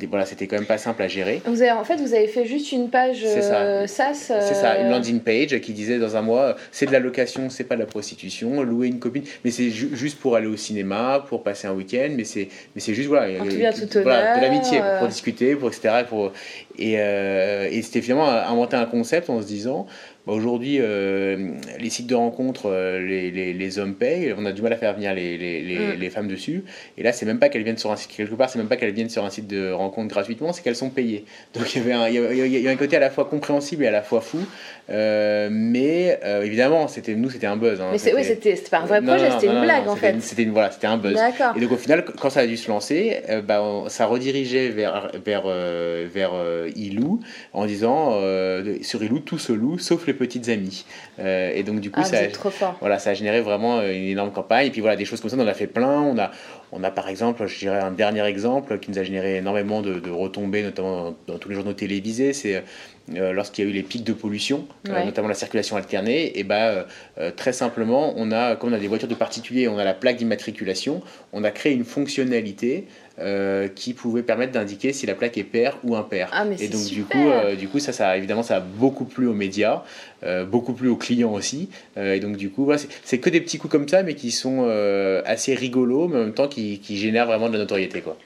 voilà, 0.10 0.25
c'était 0.25 0.48
quand 0.48 0.57
même 0.57 0.66
pas 0.66 0.78
simple 0.78 1.01
à 1.01 1.07
gérer. 1.07 1.42
Vous 1.45 1.62
avez, 1.62 1.72
en 1.72 1.84
fait, 1.84 1.98
vous 1.98 2.13
avez 2.13 2.28
fait 2.28 2.45
juste 2.45 2.72
une 2.72 2.90
page 2.90 3.24
euh, 3.25 3.88
SaaS. 3.88 4.13
C'est 4.13 4.54
ça, 4.54 4.80
une 4.80 4.88
euh, 4.88 4.92
landing 4.92 5.19
page 5.19 5.60
qui 5.60 5.74
disait 5.74 6.00
dans 6.00 6.16
un 6.16 6.22
mois, 6.22 6.56
c'est 6.72 6.86
de 6.86 6.92
la 6.92 7.00
location, 7.00 7.50
c'est 7.50 7.63
pas 7.63 7.75
de 7.75 7.81
la 7.81 7.86
prostitution, 7.86 8.63
louer 8.63 8.88
une 8.88 9.00
copine, 9.00 9.24
mais 9.44 9.51
c'est 9.51 9.69
juste 9.69 10.19
pour 10.19 10.36
aller 10.36 10.48
au 10.48 10.57
cinéma, 10.57 11.24
pour 11.28 11.44
passer 11.44 11.68
un 11.68 11.74
week-end, 11.74 12.10
mais 12.16 12.24
c'est, 12.24 12.48
mais 12.75 12.81
c'est 12.81 12.94
juste 12.94 13.07
voilà, 13.07 13.28
de 13.30 14.42
l'amitié 14.42 14.81
pour, 15.00 15.07
discuter, 15.07 15.56
pour 15.56 15.69
etc. 15.69 16.04
Pour, 16.07 16.31
et, 16.78 16.95
euh, 16.98 17.68
et 17.72 17.81
c'était 17.81 18.01
finalement 18.01 18.30
inventer 18.30 18.78
un 18.78 18.86
concept 18.86 19.30
en 19.30 19.42
se 19.42 19.48
disant, 19.48 19.88
bah, 20.25 20.31
aujourd'hui, 20.31 20.78
euh, 20.80 21.50
les 21.80 21.90
sites 21.90 22.08
de 22.08 22.16
rencontres, 22.16 22.68
euh, 22.68 23.02
les, 23.02 23.30
les, 23.30 23.52
les, 23.52 23.80
hommes 23.80 23.94
payent, 23.94 24.34
on 24.38 24.46
a 24.46 24.54
du 24.54 24.62
mal 24.62 24.72
à 24.72 24.78
faire 24.78 24.94
venir 24.94 25.14
les, 25.14 25.38
les 25.38 26.08
mm. 26.08 26.12
femmes 26.12 26.30
dessus. 26.30 26.64
Et 26.98 27.04
là, 27.04 27.12
c'est 27.12 27.25
même 27.25 27.40
pas 27.40 27.50
qu'elles 27.50 27.64
viennent 27.64 27.78
sur 27.78 27.92
un 27.92 27.98
site, 27.98 28.12
quelque 28.16 28.36
part, 28.36 28.50
c'est 28.50 28.58
même 28.58 28.70
pas 28.70 28.78
qu'elles 28.78 28.94
viennent 28.94 29.10
sur 29.10 29.25
un 29.25 29.30
site 29.30 29.48
de 29.48 29.72
rencontre 29.72 30.08
gratuitement, 30.08 30.54
c'est 30.54 30.64
qu'elles 30.64 30.78
sont 30.78 30.90
payées. 30.90 31.25
Donc 31.54 31.75
il 31.75 31.80
y, 31.80 31.81
avait 31.81 31.92
un, 31.92 32.08
il, 32.08 32.62
y 32.62 32.68
a, 32.68 32.72
un 32.72 32.75
côté 32.78 32.96
à 32.96 33.02
la 33.02 33.10
fois 33.10 33.25
compréhensible 33.25 33.84
et 33.84 33.88
à 33.88 33.92
la 33.92 34.02
fois 34.02 34.22
fou. 34.22 34.40
Euh, 34.90 35.50
mais 35.52 36.18
évidemment, 36.42 36.88
c'était, 36.88 37.16
nous, 37.16 37.30
c'était 37.30 37.48
un 37.48 37.58
buzz. 37.58 37.81
Hein. 37.81 37.90
mais 37.92 37.98
c'est, 37.98 38.16
oui, 38.16 38.24
c'était, 38.24 38.56
pas 38.72 38.80
un 38.80 38.86
vrai 38.86 39.02
projet, 39.02 39.30
c'était 39.31 39.54
une 39.54 39.62
blague 39.62 39.90
en 39.90 39.96
fait. 39.98 40.16
C'était, 40.22 40.46
voilà, 40.46 40.72
c'était 40.72 40.88
un 40.88 40.98
buzz. 40.98 41.19
Et 41.58 41.60
donc 41.60 41.72
au 41.74 41.78
final, 41.78 42.06
quand 42.06 42.30
ça 42.30 42.42
a 42.42 42.47
dû 42.47 42.56
se 42.56 42.69
lancer, 42.69 43.18
bah, 43.45 43.62
ça 43.88 44.06
redirigeait 44.06 44.69
vers, 44.69 45.12
vers, 45.26 45.47
vers 45.47 46.31
Ilou 46.78 47.19
en 47.52 47.66
disant 47.66 48.21
sur 48.81 49.04
Ilou, 49.04 49.19
tout 49.19 49.38
se 49.38 49.52
loue, 49.52 49.78
sauf 49.80 50.07
les 50.07 50.13
petites 50.14 50.50
amies. 50.50 50.86
Euh, 51.20 51.52
et 51.54 51.64
donc, 51.64 51.80
du 51.80 51.92
coup, 51.92 52.02
ah, 52.02 52.06
ça, 52.06 52.18
a, 52.18 52.76
Voilà, 52.80 53.00
ça 53.00 53.12
a 53.12 53.14
généré 53.14 53.42
vraiment 53.42 53.80
euh, 53.80 53.92
une 53.92 54.04
énorme 54.04 54.32
campagne. 54.32 54.68
Et 54.68 54.72
puis, 54.72 54.82
voilà, 54.82 54.96
des 54.96 55.06
choses 55.06 55.22
comme 55.22 55.30
ça, 55.30 55.38
on 55.38 55.42
en 55.42 55.48
a 55.48 55.54
fait 55.54 55.68
plein. 55.68 56.02
On 56.02 56.18
a, 56.18 56.32
on 56.72 56.84
a 56.84 56.92
par 56.92 57.08
exemple, 57.08 57.46
je 57.48 57.60
dirais 57.60 57.80
un 57.80 57.92
dernier 57.92 58.26
exemple 58.26 58.80
qui 58.80 58.92
nous 58.92 59.00
a 59.00 59.04
généré 59.04 59.38
énormément 59.38 59.82
de, 59.82 60.10
retombées, 60.10 60.64
notamment 60.64 61.16
dans, 61.28 61.38
tous 61.38 61.50
les 61.50 61.56
journaux 61.56 61.74
télévisés, 61.74 62.34
c'est 62.34 62.64
euh, 63.16 63.34
lorsqu'il 63.34 63.66
y 63.66 63.68
a 63.68 63.70
eu 63.70 63.74
les 63.74 63.84
pics 63.84 64.04
de 64.04 64.14
pollution, 64.14 64.66
notamment 64.88 65.28
la 65.28 65.34
circulation 65.34 65.76
alternée, 65.76 66.40
et 66.40 66.44
bah, 66.44 66.88
très 67.36 67.54
simplement, 67.54 68.14
on 68.16 68.32
a, 68.32 68.56
comme 68.56 68.72
on 68.72 68.74
a 68.74 68.80
des 68.80 68.88
voitures 68.88 69.10
de 69.10 69.14
particuliers, 69.14 69.68
on 69.68 69.78
a 69.78 69.84
la 69.84 69.94
plaque 69.94 70.16
d'immatriculation, 70.16 71.02
on 71.32 71.44
a 71.44 71.52
créé 71.52 71.74
une 71.74 71.86
fonctionnalité 71.86 72.88
euh, 73.20 73.68
qui 73.68 73.94
pouvait 73.94 74.24
permettre 74.24 74.54
d'indiquer 74.54 74.92
si 74.92 75.06
la 75.06 75.14
plaque 75.14 75.38
est 75.38 75.44
paire 75.44 75.78
ou 75.84 75.96
impair. 75.96 76.30
Ah, 76.34 76.46
et 76.60 76.68
donc 76.68 76.86
du 76.86 77.04
coup, 77.04 77.30
euh, 77.30 77.56
du 77.56 77.68
coup, 77.68 77.78
ça, 77.78 77.94
ça, 77.94 78.18
évidemment, 78.18 78.42
ça 78.42 78.56
a 78.56 78.60
beaucoup 78.60 79.06
plu 79.06 79.28
aux 79.28 79.36
médias, 79.36 79.84
euh, 80.24 80.46
beaucoup 80.46 80.74
plu 80.74 80.90
aux 80.90 80.96
clients 80.96 81.32
aussi. 81.32 81.70
et 81.96 82.20
donc 82.20 82.38
du 82.38 82.50
coup, 82.50 82.72
c'est 83.04 83.20
que 83.20 83.30
des 83.30 83.40
petits 83.40 83.60
coups 83.60 83.72
comme 83.72 83.88
ça, 83.88 84.02
mais 84.02 84.16
qui 84.16 84.32
sont 84.32 84.68
assez 85.26 85.54
rigolos, 85.54 86.08
mais 86.08 86.18
en 86.18 86.22
même 86.22 86.34
temps 86.34 86.48
qui, 86.48 86.80
qui 86.80 86.98
génèrent 86.98 87.28
vraiment 87.28 87.50
de 87.50 87.54
la 87.54 87.60
notoriété, 87.60 88.02
quoi. 88.02 88.18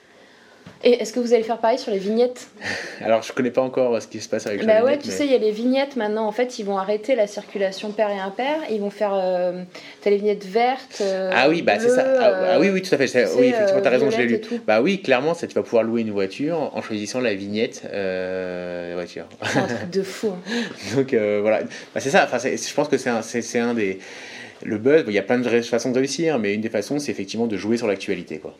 Et 0.84 1.02
est-ce 1.02 1.14
que 1.14 1.20
vous 1.20 1.34
allez 1.34 1.44
faire 1.44 1.58
pareil 1.58 1.78
sur 1.78 1.92
les 1.92 1.98
vignettes 1.98 2.48
Alors, 3.02 3.24
je 3.24 3.34
connais 3.34 3.52
pas 3.52 3.62
encore 3.62 3.96
euh, 3.96 4.00
ce 4.00 4.08
qui 4.08 4.20
se 4.20 4.30
passe 4.30 4.48
avec 4.48 4.66
bah 4.66 4.84
ouais, 4.84 4.98
tu 4.98 5.10
sais, 5.10 5.26
il 5.26 5.32
y 5.32 5.36
a 5.36 5.38
les 5.38 5.52
vignettes 5.52 5.96
maintenant. 5.96 6.28
En 6.28 6.32
fait, 6.32 6.60
ils 6.60 6.66
vont 6.66 6.78
arrêter 6.78 7.16
la 7.16 7.28
circulation 7.28 7.92
pair 7.92 8.10
et 8.10 8.20
impair. 8.20 8.56
Ils 8.70 8.80
vont 8.80 8.90
faire. 8.90 9.14
Euh, 9.14 9.64
as 10.06 10.10
les 10.10 10.18
vignettes 10.18 10.46
vertes. 10.46 11.02
Euh, 11.02 11.32
ah 11.34 11.50
oui, 11.50 11.62
bah 11.62 11.80
c'est 11.80 11.90
ça. 11.90 12.06
Ah, 12.20 12.54
ah, 12.54 12.60
oui, 12.60 12.70
oui, 12.70 12.82
tout 12.82 12.94
à 12.94 12.98
fait. 12.98 13.28
oui, 13.38 13.48
effectivement, 13.48 13.82
tu 13.82 13.88
as 13.88 13.92
raison, 13.92 14.10
je 14.10 14.18
l'ai 14.18 14.26
lu. 14.26 14.42
Bah 14.66 14.82
oui, 14.82 15.02
clairement, 15.02 15.34
ça, 15.34 15.48
tu 15.48 15.56
vas 15.56 15.64
pouvoir 15.64 15.84
louer 15.84 16.02
une 16.02 16.12
voiture 16.12 16.72
en 16.74 16.82
choisissant 16.82 17.20
la 17.20 17.34
vignette 17.34 17.82
voiture. 18.94 19.26
C'est 19.44 19.60
un 19.60 19.68
truc 19.68 19.90
de 19.90 20.04
fou. 20.04 20.30
Hein. 20.30 20.96
Donc 20.96 21.14
voilà, 21.14 21.62
bah, 21.94 22.00
c'est 22.00 22.10
ça. 22.10 22.24
Enfin, 22.26 22.38
je 22.40 22.74
pense 22.74 22.88
que 22.88 22.98
c'est 22.98 23.10
un, 23.10 23.70
un 23.70 23.74
des. 23.74 24.00
Le 24.64 24.78
buzz, 24.80 25.04
il 25.08 25.14
y 25.14 25.20
a 25.20 25.24
plein 25.24 25.38
de 25.38 25.62
façons 25.62 25.92
de 25.92 26.00
réussir, 26.00 26.40
mais 26.40 26.54
une 26.54 26.62
des 26.62 26.70
façons, 26.70 26.98
c'est 26.98 27.12
effectivement 27.12 27.46
de 27.46 27.58
jouer 27.58 27.78
sur 27.78 27.88
l'actualité, 27.88 28.40
quoi. 28.40 28.56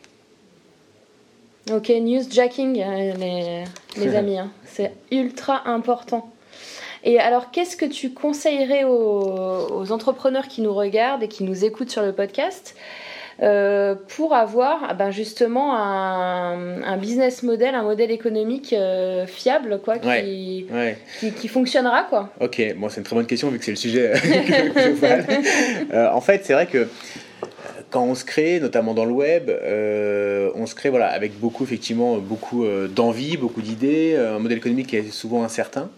Ok, 1.72 1.90
newsjacking, 1.90 2.80
euh, 2.80 3.12
les, 3.18 3.64
les 3.96 4.16
amis, 4.16 4.38
hein. 4.38 4.50
c'est 4.64 4.92
ultra 5.10 5.68
important. 5.68 6.30
Et 7.04 7.20
alors, 7.20 7.50
qu'est-ce 7.50 7.76
que 7.76 7.84
tu 7.84 8.10
conseillerais 8.10 8.84
aux, 8.84 9.92
entrepreneurs 9.92 10.48
qui 10.48 10.62
nous 10.62 10.74
regardent 10.74 11.22
et 11.22 11.28
qui 11.28 11.44
nous 11.44 11.64
écoutent 11.64 11.90
sur 11.90 12.02
le 12.02 12.12
podcast 12.12 12.74
euh, 13.40 13.94
pour 14.16 14.34
avoir 14.34 14.80
ah 14.88 14.94
ben 14.94 15.12
justement 15.12 15.76
un, 15.76 16.96
business 16.96 17.44
model, 17.44 17.76
un 17.76 17.84
modèle 17.84 18.10
économique 18.10 18.72
euh, 18.72 19.26
fiable 19.26 19.80
quoi, 19.80 19.98
qui, 19.98 20.66
Qui, 21.20 21.48
fonctionnera 21.48 22.02
quoi? 22.02 22.30
Ok, 22.40 22.60
bon, 22.76 22.88
c'est 22.88 22.98
une 22.98 23.04
très 23.04 23.14
bonne 23.14 23.26
question 23.26 23.48
vu 23.50 23.58
que 23.60 23.64
c'est 23.64 23.70
le 23.70 23.76
sujet 23.76 24.12
en 26.12 26.20
fait, 26.20 26.44
c'est 26.44 26.52
vrai 26.52 26.66
que 26.66 26.88
quand 27.90 28.04
on 28.04 28.14
se 28.14 28.24
crée, 28.24 28.60
notamment 28.60 28.94
dans 28.94 29.04
le 29.04 29.12
web, 29.12 29.48
euh, 29.48 30.50
on 30.54 30.66
se 30.66 30.74
crée 30.74 30.90
voilà, 30.90 31.08
avec 31.08 31.38
beaucoup, 31.38 31.64
effectivement, 31.64 32.18
beaucoup 32.18 32.64
euh, 32.64 32.88
d'envie, 32.88 33.36
beaucoup 33.36 33.62
d'idées, 33.62 34.14
euh, 34.14 34.36
un 34.36 34.38
modèle 34.38 34.58
économique 34.58 34.88
qui 34.88 34.96
est 34.96 35.10
souvent 35.10 35.42
incertain. 35.42 35.90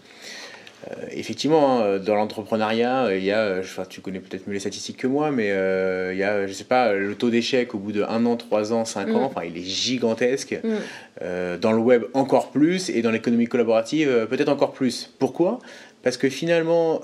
effectivement, 1.11 1.81
hein, 1.81 1.99
dans 1.99 2.15
l'entrepreneuriat, 2.15 3.15
il 3.15 3.23
y 3.23 3.31
a, 3.31 3.61
tu 3.87 4.01
connais 4.01 4.19
peut-être 4.19 4.47
mieux 4.47 4.53
les 4.53 4.59
statistiques 4.59 4.97
que 4.97 5.07
moi, 5.07 5.29
mais 5.29 5.47
il 5.47 6.17
y 6.17 6.23
a, 6.23 6.47
je 6.47 6.53
sais 6.53 6.63
pas, 6.63 6.93
le 6.93 7.13
taux 7.15 7.29
d'échec 7.29 7.75
au 7.75 7.77
bout 7.77 7.91
de 7.91 8.03
1 8.03 8.25
an, 8.25 8.35
3 8.35 8.73
ans, 8.73 8.85
5 8.85 9.09
ans, 9.09 9.21
mm. 9.21 9.23
enfin, 9.23 9.41
il 9.43 9.57
est 9.57 9.63
gigantesque. 9.63 10.59
Mm. 10.63 11.57
dans 11.61 11.71
le 11.71 11.77
web, 11.77 12.05
encore 12.13 12.49
plus, 12.51 12.89
et 12.89 13.01
dans 13.01 13.11
l'économie 13.11 13.47
collaborative, 13.47 14.27
peut-être 14.29 14.49
encore 14.49 14.71
plus. 14.71 15.13
Pourquoi? 15.19 15.59
Parce 16.03 16.17
que 16.17 16.29
finalement, 16.29 17.01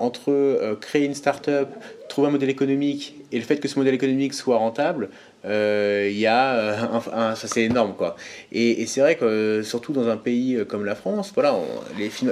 entre 0.00 0.78
créer 0.80 1.04
une 1.04 1.14
start-up, 1.14 1.68
trouver 2.08 2.28
un 2.28 2.32
modèle 2.32 2.50
économique 2.50 3.17
et 3.32 3.38
le 3.38 3.44
fait 3.44 3.56
que 3.56 3.68
ce 3.68 3.78
modèle 3.78 3.94
économique 3.94 4.34
soit 4.34 4.56
rentable, 4.56 5.10
euh, 5.44 6.10
y 6.12 6.26
a 6.26 6.90
un, 6.92 7.34
ça 7.34 7.48
c'est 7.48 7.62
énorme 7.62 7.94
quoi. 7.96 8.16
Et, 8.52 8.86
c'est 8.86 9.00
vrai 9.00 9.16
que 9.16 9.62
surtout 9.62 9.92
dans 9.92 10.08
un 10.08 10.16
pays 10.16 10.58
comme 10.68 10.84
la 10.84 10.94
France, 10.94 11.32
voilà, 11.34 11.54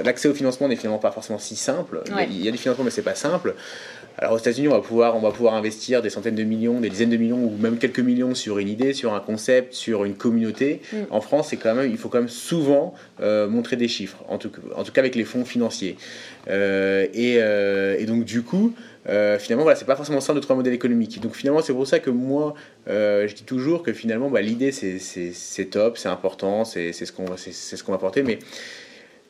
l'accès 0.03 0.27
au 0.27 0.33
financement 0.33 0.67
n'est 0.67 0.75
finalement 0.75 0.99
pas 0.99 1.11
forcément 1.11 1.39
si 1.39 1.55
simple. 1.55 2.01
Il 2.29 2.43
y 2.43 2.47
a 2.47 2.51
du 2.51 2.57
financement 2.57 2.83
mais 2.83 2.91
c'est 2.91 3.01
pas 3.01 3.15
simple. 3.15 3.55
Alors 4.19 4.33
aux 4.33 4.37
États-Unis, 4.39 4.67
on 4.67 4.71
va 4.71 4.79
pouvoir, 4.79 5.15
on 5.15 5.19
va 5.19 5.29
pouvoir 5.29 5.53
investir 5.53 6.01
des 6.01 6.09
centaines 6.09 6.33
de 6.33 6.43
millions, 6.43 6.79
des 6.79 6.89
dizaines 6.89 7.11
de 7.11 7.17
millions 7.17 7.37
ou 7.37 7.55
même 7.59 7.77
quelques 7.77 7.99
millions 7.99 8.33
sur 8.33 8.57
une 8.57 8.67
idée, 8.67 8.93
sur 8.93 9.13
un 9.13 9.19
concept, 9.19 9.73
sur 9.73 10.05
une 10.05 10.15
communauté. 10.15 10.81
Mm. 10.91 10.97
En 11.11 11.21
France, 11.21 11.49
c'est 11.49 11.57
quand 11.57 11.75
même, 11.75 11.91
il 11.91 11.97
faut 11.97 12.09
quand 12.09 12.17
même 12.17 12.27
souvent 12.27 12.95
euh, 13.21 13.47
montrer 13.47 13.75
des 13.75 13.87
chiffres, 13.87 14.23
en 14.27 14.39
tout, 14.39 14.51
en 14.75 14.83
tout 14.83 14.91
cas 14.91 15.01
avec 15.01 15.13
les 15.13 15.23
fonds 15.23 15.45
financiers. 15.45 15.97
Euh, 16.49 17.05
et, 17.13 17.35
euh, 17.37 17.95
et, 17.99 18.05
donc 18.05 18.23
du 18.23 18.41
coup, 18.41 18.73
finalement, 19.39 19.63
voilà, 19.63 19.75
c'est 19.75 19.85
pas 19.85 19.95
forcément 19.95 20.19
ça 20.19 20.33
notre 20.33 20.53
modèle 20.53 20.73
économique. 20.73 21.19
Donc 21.21 21.35
finalement, 21.35 21.61
c'est 21.61 21.73
pour 21.73 21.87
ça 21.87 21.99
que 21.99 22.09
moi, 22.09 22.53
je 22.87 23.33
dis 23.33 23.43
toujours 23.43 23.83
que 23.83 23.93
finalement, 23.93 24.29
bah, 24.29 24.41
l'idée 24.41 24.71
c'est 24.71 25.65
top, 25.65 25.97
c'est 25.97 26.09
important, 26.09 26.65
c'est 26.65 26.93
ce 26.93 27.11
qu'on 27.11 27.91
va 27.91 27.97
porter, 27.97 28.23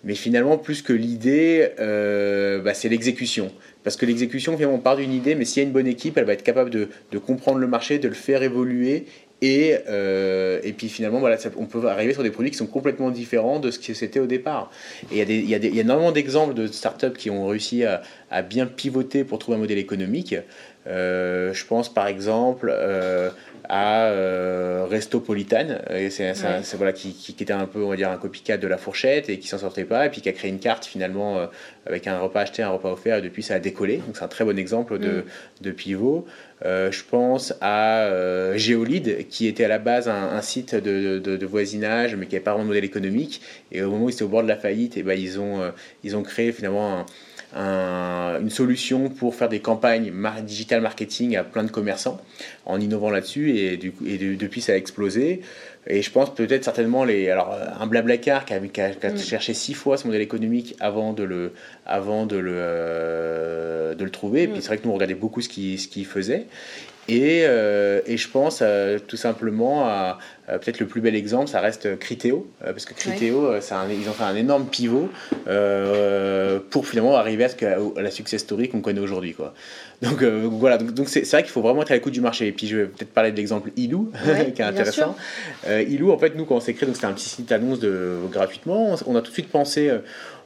mais 0.03 0.15
finalement, 0.15 0.57
plus 0.57 0.81
que 0.81 0.93
l'idée, 0.93 1.69
bah, 1.77 2.73
c'est 2.73 2.89
l'exécution. 2.89 3.51
Parce 3.83 3.95
que 3.95 4.05
l'exécution, 4.05 4.55
finalement, 4.55 4.75
on 4.75 4.81
part 4.81 4.97
d'une 4.97 5.13
idée, 5.13 5.35
mais 5.35 5.45
s'il 5.45 5.63
y 5.63 5.65
a 5.65 5.67
une 5.67 5.73
bonne 5.73 5.87
équipe, 5.87 6.17
elle 6.17 6.25
va 6.25 6.33
être 6.33 6.43
capable 6.43 6.69
de, 6.69 6.89
de 7.11 7.17
comprendre 7.19 7.59
le 7.59 7.67
marché, 7.67 7.99
de 7.99 8.07
le 8.09 8.15
faire 8.15 8.43
évoluer. 8.43 9.05
Et, 9.41 9.77
euh, 9.87 10.59
et 10.63 10.73
puis 10.73 10.89
finalement, 10.89 11.19
voilà, 11.19 11.37
on 11.57 11.65
peut 11.65 11.87
arriver 11.87 12.13
sur 12.13 12.23
des 12.23 12.31
produits 12.31 12.51
qui 12.51 12.57
sont 12.57 12.65
complètement 12.65 13.11
différents 13.11 13.59
de 13.59 13.69
ce 13.69 13.77
que 13.77 13.93
c'était 13.93 14.19
au 14.19 14.25
départ. 14.25 14.71
Et 15.11 15.21
il 15.21 15.29
y, 15.29 15.45
y 15.45 15.49
y 15.51 15.79
a 15.79 15.81
énormément 15.81 16.11
d'exemples 16.11 16.55
de 16.55 16.65
startups 16.67 17.13
qui 17.15 17.29
ont 17.29 17.45
réussi 17.45 17.83
à, 17.83 18.01
à, 18.31 18.41
bien 18.41 18.65
pivoter 18.65 19.23
pour 19.23 19.37
trouver 19.37 19.57
un 19.57 19.61
modèle 19.61 19.77
économique. 19.77 20.35
Euh, 20.87 21.53
je 21.53 21.65
pense 21.65 21.93
par 21.93 22.07
exemple 22.07 22.73
euh, 22.73 23.29
à 23.67 24.09
Restopolitan, 24.89 25.79
c'est, 26.09 26.33
voilà, 26.77 26.93
qui, 26.93 27.11
qui, 27.11 27.35
était 27.43 27.51
un 27.51 27.65
peu 27.65 27.83
on 27.83 27.89
va 27.89 27.97
dire 27.97 28.09
un 28.09 28.15
copycat 28.15 28.55
de 28.55 28.67
la 28.67 28.77
fourchette 28.77 29.27
et 29.27 29.37
qui 29.39 29.49
s'en 29.49 29.57
sortait 29.57 29.83
pas 29.83 30.05
et 30.05 30.09
puis 30.09 30.21
qui 30.21 30.29
a 30.29 30.31
créé 30.31 30.49
une 30.49 30.59
carte 30.59 30.85
finalement 30.85 31.49
avec 31.85 32.07
un 32.07 32.17
repas 32.19 32.41
acheté, 32.41 32.63
un 32.63 32.69
repas 32.69 32.93
offert 32.93 33.17
et 33.17 33.21
depuis 33.21 33.43
ça 33.43 33.55
a 33.55 33.59
décollé. 33.59 33.97
Donc 33.97 34.15
c'est 34.15 34.23
un 34.23 34.29
très 34.29 34.45
bon 34.45 34.57
exemple 34.57 34.97
de, 34.97 35.09
mm. 35.09 35.23
de 35.61 35.71
pivot. 35.71 36.25
Euh, 36.65 36.91
je 36.91 37.03
pense 37.03 37.53
à 37.61 38.05
euh, 38.05 38.57
Géolide 38.57 39.27
qui 39.29 39.45
était 39.45 39.65
à 39.65 39.67
la 39.67 39.77
base 39.77 40.09
un, 40.09 40.41
site 40.41 40.73
de, 40.73 41.19
de, 41.19 41.45
voisinage 41.45 42.15
mais 42.15 42.25
qui 42.25 42.33
n'avait 42.33 42.43
pas 42.43 42.51
vraiment 42.53 42.63
de 42.63 42.69
modèle 42.69 42.83
économique 42.83 43.41
et 43.71 43.83
au 43.83 43.91
moment 43.91 44.05
où 44.05 44.09
c'était 44.09 44.23
au 44.23 44.27
bord 44.27 44.41
de 44.41 44.47
la 44.47 44.57
faillite 44.57 44.97
et 44.97 45.01
eh 45.01 45.03
ben, 45.03 45.19
ils, 45.19 45.39
ont, 45.39 45.71
ils 46.03 46.17
ont 46.17 46.23
créé 46.23 46.51
finalement 46.51 47.05
un, 47.55 48.39
une 48.41 48.49
solution 48.49 49.09
pour 49.09 49.35
faire 49.35 49.49
des 49.49 49.59
campagnes 49.59 50.11
digital 50.43 50.81
marketing 50.81 51.35
à 51.37 51.43
plein 51.43 51.63
de 51.63 51.71
commerçants 51.71 52.19
en 52.65 52.79
innovant 52.79 53.09
là-dessus 53.09 53.57
et, 53.57 53.77
du, 53.77 53.93
et 54.05 54.17
depuis 54.17 54.61
ça 54.61 54.73
a 54.73 54.75
explosé. 54.75 55.41
Et 55.89 56.01
je 56.01 56.11
pense 56.11 56.33
peut-être 56.35 56.65
certainement 56.65 57.05
les, 57.05 57.29
alors 57.29 57.55
un 57.79 57.87
Blablacar 57.87 58.43
qui 58.43 58.53
a, 58.53 58.59
qui 58.59 58.81
a, 58.81 58.89
mm. 58.89 59.17
cherché 59.17 59.53
six 59.53 59.73
fois 59.73 59.97
ce 59.97 60.05
modèle 60.05 60.21
économique 60.21 60.75
avant 60.81 61.13
de 61.13 61.23
le, 61.23 61.53
avant 61.85 62.25
de 62.25 62.35
le, 62.35 62.51
euh, 62.55 63.95
de 63.95 64.03
le 64.03 64.09
trouver. 64.09 64.43
Et 64.43 64.47
puis 64.47 64.57
mm. 64.57 64.61
c'est 64.61 64.67
vrai 64.67 64.77
que 64.79 64.83
nous 64.83 64.91
on 64.91 64.95
regardait 64.95 65.15
beaucoup 65.15 65.41
ce 65.41 65.47
qu'il 65.47 65.79
ce 65.79 65.99
faisait. 66.03 66.46
Et, 67.09 67.43
euh, 67.45 68.01
et, 68.05 68.17
je 68.17 68.29
pense 68.29 68.59
euh, 68.61 68.99
tout 68.99 69.15
simplement 69.15 69.85
à, 69.85 70.17
peut-être 70.45 70.81
le 70.81 70.87
plus 70.87 70.99
bel 70.99 71.15
exemple, 71.15 71.47
ça 71.47 71.61
reste 71.61 71.97
Criteo, 71.99 72.47
parce 72.59 72.83
que 72.83 72.93
Criteo, 72.93 73.53
ils 73.55 74.09
ont 74.09 74.13
fait 74.13 74.23
un 74.23 74.35
énorme 74.35 74.65
pivot 74.65 75.09
pour 76.69 76.87
finalement 76.87 77.15
arriver 77.15 77.45
à, 77.45 77.49
ce 77.49 77.55
que, 77.55 77.65
à 77.65 78.01
la 78.01 78.11
success 78.11 78.41
story 78.41 78.67
qu'on 78.67 78.81
connaît 78.81 78.99
aujourd'hui. 78.99 79.33
Quoi. 79.33 79.53
Donc 80.01 80.21
voilà, 80.23 80.77
donc 80.77 81.07
c'est 81.07 81.29
vrai 81.29 81.43
qu'il 81.43 81.51
faut 81.51 81.61
vraiment 81.61 81.81
être 81.81 81.91
à 81.91 81.93
l'écoute 81.93 82.13
du 82.13 82.21
marché. 82.21 82.47
Et 82.47 82.51
puis 82.51 82.67
je 82.67 82.77
vais 82.77 82.85
peut-être 82.85 83.13
parler 83.13 83.31
de 83.31 83.37
l'exemple 83.37 83.71
Ilou, 83.77 84.11
qui 84.55 84.61
est 84.61 84.65
intéressant. 84.65 85.15
Ilou, 85.69 86.11
en 86.11 86.17
fait, 86.17 86.35
nous 86.35 86.45
quand 86.45 86.55
on 86.55 86.61
s'est 86.61 86.73
créé, 86.73 86.89
c'était 86.93 87.05
un 87.05 87.13
petit 87.13 87.29
site 87.29 87.51
annonce 87.53 87.79
de, 87.79 88.17
gratuitement, 88.31 88.95
on 89.05 89.15
a 89.15 89.21
tout 89.21 89.29
de 89.29 89.33
suite 89.33 89.49
pensé 89.49 89.91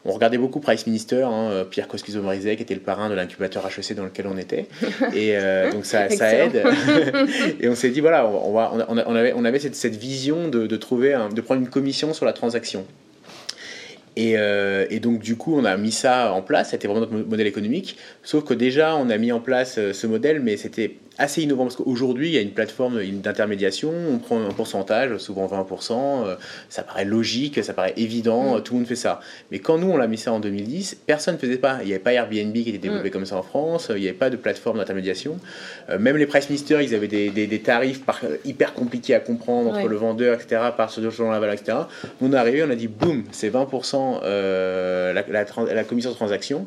on 0.04 0.12
regardait 0.12 0.38
beaucoup 0.38 0.60
Price 0.60 0.88
Minister, 0.88 1.24
hein, 1.24 1.50
euh, 1.52 1.64
Pierre 1.64 1.88
Coscuzo-Morizet, 1.88 2.56
qui 2.56 2.64
était 2.64 2.74
le 2.74 2.82
parrain 2.82 3.10
de 3.10 3.14
l'incubateur 3.14 3.66
HEC 3.68 3.96
dans 3.96 4.04
lequel 4.04 4.26
on 4.28 4.38
était. 4.38 4.66
Et 5.14 5.38
euh, 5.38 5.72
donc 5.72 5.86
ça, 5.86 6.10
ça 6.10 6.34
aide. 6.34 6.64
et 7.60 7.70
on 7.70 7.76
s'est 7.76 7.90
dit, 7.90 8.00
voilà, 8.00 8.28
on, 8.28 8.52
va, 8.52 8.74
on, 8.88 9.16
avait, 9.16 9.34
on 9.36 9.46
avait 9.46 9.60
cette, 9.60 9.76
cette 9.76 9.96
vision 9.96 10.48
de, 10.48 10.66
de 10.66 10.78
trouver 10.78 11.18
de 11.34 11.42
prendre 11.42 11.62
une 11.62 11.70
commission 11.70 12.14
sur 12.14 12.26
la 12.26 12.34
transaction. 12.34 12.86
Et, 14.16 14.34
euh, 14.38 14.86
et, 14.90 15.00
donc 15.00 15.20
du 15.20 15.38
coup, 15.38 15.56
on 15.56 15.64
a 15.64 15.78
mis 15.78 15.92
ça 15.92 16.34
en 16.34 16.42
place, 16.42 16.72
c'était 16.72 16.88
vraiment 16.88 17.06
notre 17.06 17.30
modèle 17.30 17.48
économique, 17.48 17.98
sauf 18.24 18.44
que 18.44 18.54
déjà, 18.54 18.96
on 18.98 19.10
a 19.10 19.18
mis 19.18 19.32
en 19.32 19.40
place 19.40 19.80
ce 19.94 20.08
modèle, 20.08 20.42
mais 20.42 20.58
c'était 20.58 20.98
assez 21.22 21.44
innovant 21.44 21.64
parce 21.64 21.76
qu'aujourd'hui, 21.76 22.30
il 22.30 22.34
y 22.34 22.38
a 22.38 22.42
une 22.42 22.52
plateforme 22.52 23.02
d'intermédiation, 23.22 23.92
on 24.12 24.18
prend 24.18 24.42
un 24.44 24.50
pourcentage, 24.52 25.18
souvent 25.18 25.46
20%, 25.46 26.26
euh, 26.26 26.36
ça 26.68 26.82
paraît 26.82 27.06
logique, 27.06 27.64
ça 27.64 27.74
paraît 27.74 27.94
évident, 27.96 28.58
mm. 28.58 28.64
tout 28.64 28.74
le 28.74 28.80
monde 28.80 28.88
fait 28.88 28.96
ça. 28.96 29.20
Mais 29.52 29.60
quand 29.60 29.78
nous, 29.78 29.90
on 29.90 29.98
l'a 29.98 30.08
mis 30.08 30.18
ça 30.18 30.34
en 30.34 30.40
2010, 30.40 30.98
personne 31.06 31.36
ne 31.36 31.40
faisait 31.40 31.58
pas. 31.58 31.80
Il 31.82 31.88
n'y 31.88 31.94
avait 31.94 32.02
pas 32.02 32.14
Airbnb 32.14 32.54
qui 32.54 32.70
était 32.70 32.78
développé 32.80 33.10
mm. 33.10 33.12
comme 33.12 33.26
ça 33.26 33.38
en 33.38 33.44
France, 33.44 33.92
il 33.96 34.02
n'y 34.02 34.08
avait 34.08 34.18
pas 34.18 34.30
de 34.30 34.38
plateforme 34.38 34.80
d'intermédiation. 34.80 35.38
Euh, 35.90 36.00
même 36.00 36.18
les 36.18 36.26
price 36.26 36.50
ministers, 36.50 36.82
ils 36.82 36.96
avaient 36.96 37.08
des, 37.08 37.30
des, 37.30 37.60
tarifs 37.60 38.04
par, 38.04 38.20
hyper 38.44 38.74
compliqués 38.74 39.14
à 39.14 39.20
comprendre 39.20 39.72
entre 39.72 39.88
le 39.88 39.96
vendeur, 39.96 40.40
etc., 40.40 40.62
par 40.76 40.90
ce 40.90 41.02
dont 41.02 41.30
la 41.30 41.40
valeur, 41.40 41.54
etc. 41.54 41.78
On 42.20 42.34
est 42.34 42.36
arrivé, 42.36 42.64
on 42.64 42.70
a 42.70 42.76
dit, 42.76 42.88
boum, 42.88 43.24
c'est 43.32 43.54
20% 43.54 44.22
euh, 44.24 45.14
la, 45.14 45.24
la, 45.30 45.46
la, 45.74 45.84
commission 45.84 46.10
de 46.10 46.16
transaction. 46.16 46.66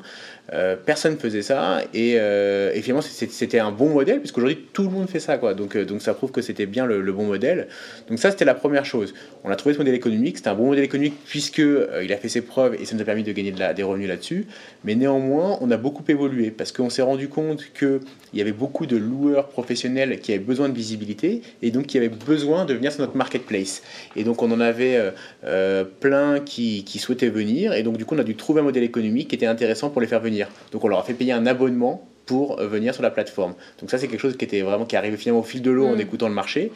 Euh, 0.53 0.77
personne 0.77 1.17
faisait 1.17 1.41
ça 1.41 1.81
et, 1.95 2.17
euh, 2.19 2.71
et 2.75 2.83
finalement 2.83 3.01
c'était 3.01 3.61
un 3.61 3.71
bon 3.71 3.89
modèle 3.89 4.21
puisqu'aujourd'hui 4.45 4.69
tout 4.73 4.83
le 4.83 4.91
monde 4.91 5.09
fait 5.09 5.21
ça 5.21 5.39
quoi. 5.39 5.55
Donc, 5.55 5.77
euh, 5.77 5.85
donc 5.85 6.03
ça 6.03 6.15
prouve 6.15 6.31
que 6.31 6.43
c'était 6.43 6.67
bien 6.67 6.87
le, 6.87 7.13
bon 7.13 7.27
modèle. 7.27 7.69
Donc 8.09 8.19
ça 8.19 8.31
c'était 8.31 8.45
la 8.45 8.55
première 8.55 8.85
chose. 8.85 9.15
On 9.45 9.51
a 9.51 9.57
trouvé 9.57 9.75
ce 9.75 9.79
modèle 9.79 9.95
économique. 9.95 10.37
C'était 10.37 10.49
un 10.49 10.55
bon 10.55 10.67
modèle 10.67 10.85
économique 10.85 11.15
puisque 11.27 11.59
il 12.03 12.13
a 12.13 12.17
fait 12.17 12.29
ses 12.29 12.43
preuves 12.43 12.77
et 12.81 12.85
ça 12.85 12.95
nous 12.95 13.03
a 13.03 13.05
permis 13.05 13.23
de 13.23 13.33
gagner 13.33 13.53
des 13.53 13.83
revenus 13.83 14.09
là-dessus. 14.09 14.47
Mais 14.85 14.95
néanmoins 14.95 15.59
on 15.61 15.71
a 15.71 15.77
beaucoup 15.77 16.05
évolué 16.09 16.51
parce 16.51 16.73
qu'on 16.73 16.91
s'est 16.91 17.03
rendu 17.03 17.29
compte 17.29 17.73
que 17.75 18.01
il 18.33 18.39
y 18.39 18.43
avait 18.43 18.53
beaucoup 18.53 18.87
de 18.87 18.97
loueurs 18.97 19.49
professionnels 19.49 20.21
qui 20.21 20.33
avaient 20.33 20.43
besoin 20.43 20.69
de 20.69 20.75
visibilité 20.75 21.43
et 21.63 21.71
donc 21.71 21.87
qui 21.87 21.99
avaient 21.99 22.09
besoin 22.09 22.65
de 22.65 22.75
venir 22.75 22.93
sur 22.93 23.03
notre 23.03 23.17
marketplace. 23.17 23.83
Et 24.17 24.25
donc 24.25 24.43
on 24.43 24.51
en 24.51 24.61
avait 24.61 24.97
euh, 24.97 25.11
euh, 25.45 25.85
plein 25.85 26.41
qui, 26.41 26.85
qui, 26.85 26.99
souhaitaient 26.99 27.29
venir 27.29 27.73
et 27.75 27.83
donc 27.83 27.97
du 27.97 28.05
coup 28.05 28.17
on 28.17 28.19
a 28.19 28.25
dû 28.25 28.35
trouver 28.35 28.61
un 28.61 28.65
modèle 28.65 28.83
économique 28.83 29.29
qui 29.29 29.37
était 29.37 29.47
intéressant 29.47 29.91
pour 29.91 30.01
les 30.01 30.09
faire 30.09 30.21
venir. 30.21 30.49
Donc 30.73 30.85
on 30.85 30.89
leur 30.89 30.99
a 30.99 31.05
fait 31.05 31.15
payer 31.15 31.33
un 31.33 31.47
abonnement 31.47 32.09
pour 32.27 32.61
euh, 32.61 32.67
venir 32.67 32.95
sur 32.95 33.03
la 33.03 33.11
plateforme. 33.11 33.55
Donc 33.81 33.91
ça 33.91 33.99
c'est 33.99 34.09
quelque 34.09 34.21
chose 34.21 34.37
qui 34.37 34.45
était 34.45 34.63
vraiment 34.63 34.85
qui 34.85 34.97
arrivé 34.97 35.17
finalement 35.17 35.41
au 35.41 35.45
fil 35.45 35.63
de 35.63 35.71
l'eau 35.71 35.87
en 35.87 35.97
mm. 35.97 36.01
écoutant 36.01 36.29
le 36.29 36.35
marché 36.35 36.73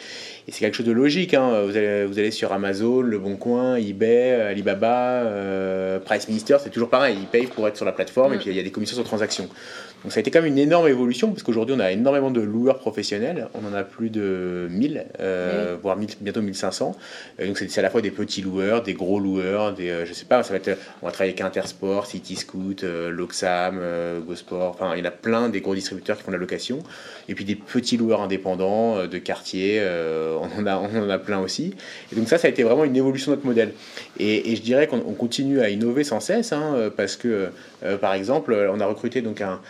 et 0.47 0.52
c'est 0.52 0.61
quelque 0.61 0.75
chose 0.75 0.87
de 0.87 0.93
logique. 0.93 1.35
Hein. 1.35 1.62
Vous, 1.64 1.76
allez, 1.76 2.05
vous 2.05 2.19
allez 2.19 2.31
sur 2.31 2.52
Amazon, 2.52 3.00
Le 3.00 3.19
Bon 3.19 3.37
Coin, 3.37 3.76
eBay, 3.76 4.33
Alibaba, 4.33 5.25
Price 6.05 6.28
Minister, 6.28 6.57
c'est 6.62 6.71
toujours 6.71 6.90
pareil. 6.90 7.17
Ils 7.21 7.26
payent 7.26 7.47
pour 7.47 7.67
être 7.69 7.76
sur 7.76 7.87
la 7.87 7.93
plateforme 7.93 8.35
et 8.35 8.37
mm. 8.37 8.40
puis 8.40 8.50
il 8.50 8.57
y 8.57 8.61
a 8.61 8.62
des 8.62 8.71
commissions 8.71 8.97
sur 8.97 9.05
transaction. 9.05 9.49
Donc 10.05 10.12
ça 10.12 10.19
a 10.19 10.21
été 10.21 10.31
quand 10.31 10.40
même 10.40 10.52
une 10.52 10.59
énorme 10.59 10.87
évolution, 10.87 11.31
parce 11.31 11.43
qu'aujourd'hui 11.43 11.75
on 11.76 11.81
a 11.81 11.90
énormément 11.90 12.31
de 12.31 12.40
loueurs 12.40 12.78
professionnels, 12.78 13.49
on 13.55 13.67
en 13.67 13.75
a 13.75 13.83
plus 13.83 14.11
de 14.11 14.69
1000, 14.71 15.07
euh, 15.19 15.76
voire 15.83 15.97
bientôt 16.21 16.40
1500. 16.40 16.95
Et 17.38 17.47
donc 17.47 17.59
c'est 17.59 17.78
à 17.78 17.83
la 17.83 17.90
fois 17.90 18.00
des 18.00 18.12
petits 18.12 18.40
loueurs, 18.40 18.83
des 18.83 18.95
gros 18.95 19.19
loueurs, 19.19 19.75
des, 19.75 19.90
euh, 19.90 20.07
je 20.07 20.12
sais 20.12 20.25
pas, 20.25 20.43
ça 20.45 20.50
va 20.50 20.57
être, 20.57 20.78
on 21.02 21.07
va 21.07 21.12
travailler 21.12 21.33
avec 21.33 21.40
Intersport, 21.40 22.07
City 22.07 22.37
Scoot, 22.37 22.85
euh, 22.85 23.11
Loxam, 23.11 23.81
GoSport, 24.26 24.71
enfin 24.71 24.93
il 24.95 25.00
y 25.00 25.02
en 25.02 25.07
a 25.07 25.11
plein 25.11 25.49
des 25.49 25.61
gros 25.61 25.75
distributeurs 25.75 26.17
qui 26.17 26.23
font 26.23 26.31
de 26.31 26.37
la 26.37 26.40
location, 26.40 26.78
et 27.28 27.35
puis 27.35 27.45
des 27.45 27.57
petits 27.57 27.97
loueurs 27.97 28.23
indépendants 28.23 29.07
de 29.07 29.19
quartier, 29.19 29.83
on, 30.40 30.61
en 30.61 30.67
a, 30.67 30.76
on 30.78 31.07
en 31.07 31.11
a 31.11 31.19
plein 31.19 31.40
aussi. 31.40 31.75
Et 32.12 32.17
donc 32.17 32.28
ça, 32.28 32.38
ça 32.38 32.47
a 32.47 32.50
été 32.50 32.62
vraiment 32.62 32.85
une 32.85 32.97
évolution 32.97 33.33
de 33.33 33.37
notre 33.37 33.47
modèle. 33.47 33.73
Et, 34.19 34.55
je 34.55 34.62
dirais 34.62 34.87
qu'on 34.87 35.00
continue 35.00 35.61
à 35.61 35.69
innover 35.71 36.05
sans 36.05 36.21
cesse, 36.21 36.52
hein, 36.52 36.90
parce 36.97 37.17
que, 37.17 37.49
par 38.00 38.14
exemple, 38.14 38.55
on 38.73 38.81
a 38.81 38.87
recruté 38.87 39.23
donc 39.23 39.40
un 39.40 39.61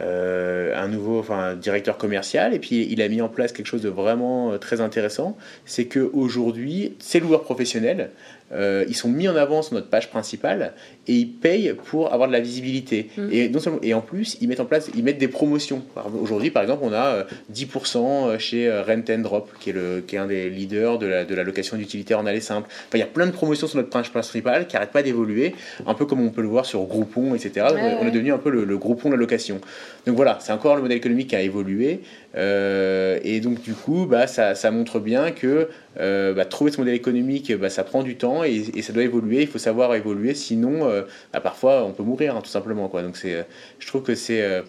euh, 0.00 0.74
un 0.76 0.88
nouveau 0.88 1.18
enfin, 1.18 1.54
directeur 1.54 1.98
commercial 1.98 2.54
et 2.54 2.58
puis 2.58 2.86
il 2.90 3.00
a 3.02 3.08
mis 3.08 3.20
en 3.20 3.28
place 3.28 3.52
quelque 3.52 3.66
chose 3.66 3.82
de 3.82 3.88
vraiment 3.88 4.52
euh, 4.52 4.58
très 4.58 4.80
intéressant, 4.80 5.36
c'est 5.64 5.86
qu'aujourd'hui, 5.86 6.94
ces 6.98 7.20
loueurs 7.20 7.42
professionnels, 7.42 8.10
euh, 8.52 8.84
ils 8.88 8.94
sont 8.94 9.08
mis 9.08 9.28
en 9.28 9.34
avant 9.34 9.62
sur 9.62 9.74
notre 9.74 9.88
page 9.88 10.08
principale 10.08 10.72
et 11.08 11.14
ils 11.14 11.26
payent 11.26 11.74
pour 11.74 12.12
avoir 12.12 12.28
de 12.28 12.32
la 12.32 12.40
visibilité. 12.40 13.10
Mm. 13.16 13.28
Et, 13.32 13.48
non 13.48 13.58
seulement, 13.58 13.80
et 13.82 13.92
en 13.92 14.00
plus, 14.00 14.36
ils 14.40 14.48
mettent 14.48 14.60
en 14.60 14.66
place 14.66 14.88
ils 14.94 15.02
mettent 15.02 15.18
des 15.18 15.28
promotions. 15.28 15.82
Aujourd'hui, 16.20 16.50
par 16.50 16.62
exemple, 16.62 16.82
on 16.84 16.92
a 16.92 17.26
10% 17.52 17.96
euh, 17.96 18.38
chez 18.38 18.68
euh, 18.68 18.82
Rent 18.82 19.02
and 19.10 19.18
Drop, 19.18 19.50
qui 19.58 19.70
est, 19.70 19.72
le, 19.72 20.02
qui 20.06 20.16
est 20.16 20.18
un 20.18 20.26
des 20.26 20.48
leaders 20.48 20.98
de 20.98 21.06
la, 21.06 21.24
de 21.24 21.34
la 21.34 21.42
location 21.42 21.76
d'utilitaires 21.76 22.20
en 22.20 22.26
allée 22.26 22.40
simple. 22.40 22.68
Enfin, 22.68 22.98
il 22.98 23.00
y 23.00 23.02
a 23.02 23.06
plein 23.06 23.26
de 23.26 23.32
promotions 23.32 23.66
sur 23.66 23.78
notre 23.78 23.90
page 23.90 24.10
principale 24.10 24.68
qui 24.68 24.74
n'arrêtent 24.74 24.92
pas 24.92 25.02
d'évoluer, 25.02 25.54
un 25.86 25.94
peu 25.94 26.06
comme 26.06 26.20
on 26.20 26.30
peut 26.30 26.42
le 26.42 26.48
voir 26.48 26.66
sur 26.66 26.82
Groupon, 26.84 27.34
etc. 27.34 27.66
on 28.00 28.06
est 28.06 28.10
devenu 28.12 28.32
un 28.32 28.38
peu 28.38 28.50
le, 28.50 28.64
le 28.64 28.78
Groupon 28.78 29.08
de 29.08 29.14
la 29.14 29.20
location. 29.20 29.60
Donc 30.06 30.14
voilà, 30.14 30.38
c'est 30.40 30.52
encore 30.52 30.76
le 30.76 30.82
modèle 30.82 30.98
économique 30.98 31.30
qui 31.30 31.36
a 31.36 31.42
évolué. 31.42 32.00
et 32.36 33.40
donc, 33.40 33.60
du 33.62 33.74
coup, 33.74 34.06
bah, 34.06 34.28
ça, 34.28 34.54
ça 34.54 34.70
montre 34.70 35.00
bien 35.00 35.32
que 35.32 35.68
euh, 35.98 36.34
bah, 36.34 36.44
trouver 36.44 36.70
ce 36.70 36.78
modèle 36.78 36.94
économique, 36.94 37.54
bah, 37.56 37.70
ça 37.70 37.84
prend 37.84 38.02
du 38.02 38.16
temps 38.16 38.44
et, 38.44 38.82
ça 38.82 38.92
doit 38.92 39.02
évoluer. 39.02 39.42
Il 39.42 39.48
faut 39.48 39.58
savoir 39.58 39.94
évoluer, 39.94 40.34
sinon, 40.34 40.88
euh, 40.88 41.02
bah, 41.32 41.40
parfois, 41.40 41.84
on 41.84 41.92
peut 41.92 42.02
mourir, 42.02 42.36
hein, 42.36 42.40
tout 42.42 42.50
simplement. 42.50 42.88
Quoi. 42.88 43.02
Donc, 43.02 43.16
c'est, 43.16 43.34
euh, 43.34 43.42
je 43.78 43.86
trouve 43.86 44.02
que 44.02 44.14
c'est, 44.14 44.62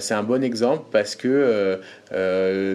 c'est 0.00 0.14
un 0.14 0.22
bon 0.22 0.42
exemple 0.42 0.84
parce 0.90 1.14
que, 1.14 1.78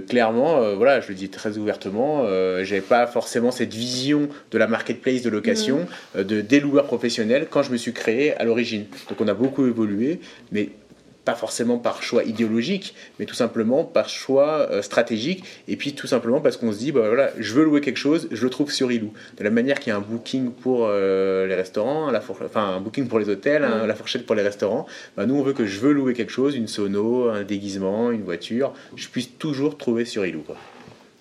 clairement, 0.07 0.75
voilà, 0.75 1.01
je 1.01 1.09
le 1.09 1.15
dis 1.15 1.29
très 1.29 1.57
ouvertement, 1.57 2.25
j'avais 2.63 2.81
pas 2.81 3.07
forcément 3.07 3.51
cette 3.51 3.73
vision 3.73 4.29
de 4.51 4.57
la 4.57 4.67
marketplace 4.67 5.21
de 5.23 5.29
location, 5.29 5.87
mmh. 6.15 6.23
de, 6.23 6.41
des 6.41 6.59
loueurs 6.59 6.85
professionnels 6.85 7.47
quand 7.49 7.63
je 7.63 7.71
me 7.71 7.77
suis 7.77 7.93
créé 7.93 8.35
à 8.35 8.43
l'origine. 8.43 8.85
Donc, 9.09 9.19
on 9.21 9.27
a 9.27 9.33
beaucoup 9.33 9.65
évolué, 9.65 10.19
mais 10.51 10.69
pas 11.29 11.35
forcément 11.35 11.77
par 11.77 12.01
choix 12.01 12.23
idéologique, 12.23 12.95
mais 13.19 13.27
tout 13.27 13.35
simplement 13.35 13.83
par 13.83 14.09
choix 14.09 14.67
euh, 14.71 14.81
stratégique, 14.81 15.43
et 15.67 15.75
puis 15.75 15.93
tout 15.93 16.07
simplement 16.07 16.41
parce 16.41 16.57
qu'on 16.57 16.71
se 16.71 16.79
dit, 16.79 16.91
bah 16.91 17.03
voilà, 17.05 17.29
je 17.37 17.53
veux 17.53 17.63
louer 17.63 17.81
quelque 17.81 17.97
chose, 17.97 18.27
je 18.31 18.43
le 18.43 18.49
trouve 18.49 18.71
sur 18.71 18.91
Ilou. 18.91 19.13
De 19.37 19.43
la 19.43 19.51
manière 19.51 19.79
qu'il 19.79 19.91
y 19.91 19.93
a 19.93 19.97
un 19.97 20.01
booking 20.01 20.49
pour 20.49 20.87
euh, 20.89 21.45
les 21.45 21.53
restaurants, 21.53 22.09
la 22.09 22.19
enfin 22.43 22.77
un 22.77 22.81
booking 22.81 23.07
pour 23.07 23.19
les 23.19 23.29
hôtels, 23.29 23.61
la 23.61 23.93
fourchette 23.93 24.25
pour 24.25 24.33
les 24.33 24.41
restaurants, 24.41 24.87
bah, 25.15 25.27
nous 25.27 25.35
on 25.35 25.43
veut 25.43 25.53
que 25.53 25.67
je 25.67 25.79
veux 25.79 25.91
louer 25.91 26.13
quelque 26.13 26.31
chose, 26.31 26.55
une 26.55 26.67
sono, 26.67 27.29
un 27.29 27.43
déguisement, 27.43 28.09
une 28.09 28.23
voiture, 28.23 28.73
je 28.95 29.07
puisse 29.07 29.29
toujours 29.37 29.77
trouver 29.77 30.05
sur 30.05 30.25
Ilou. 30.25 30.43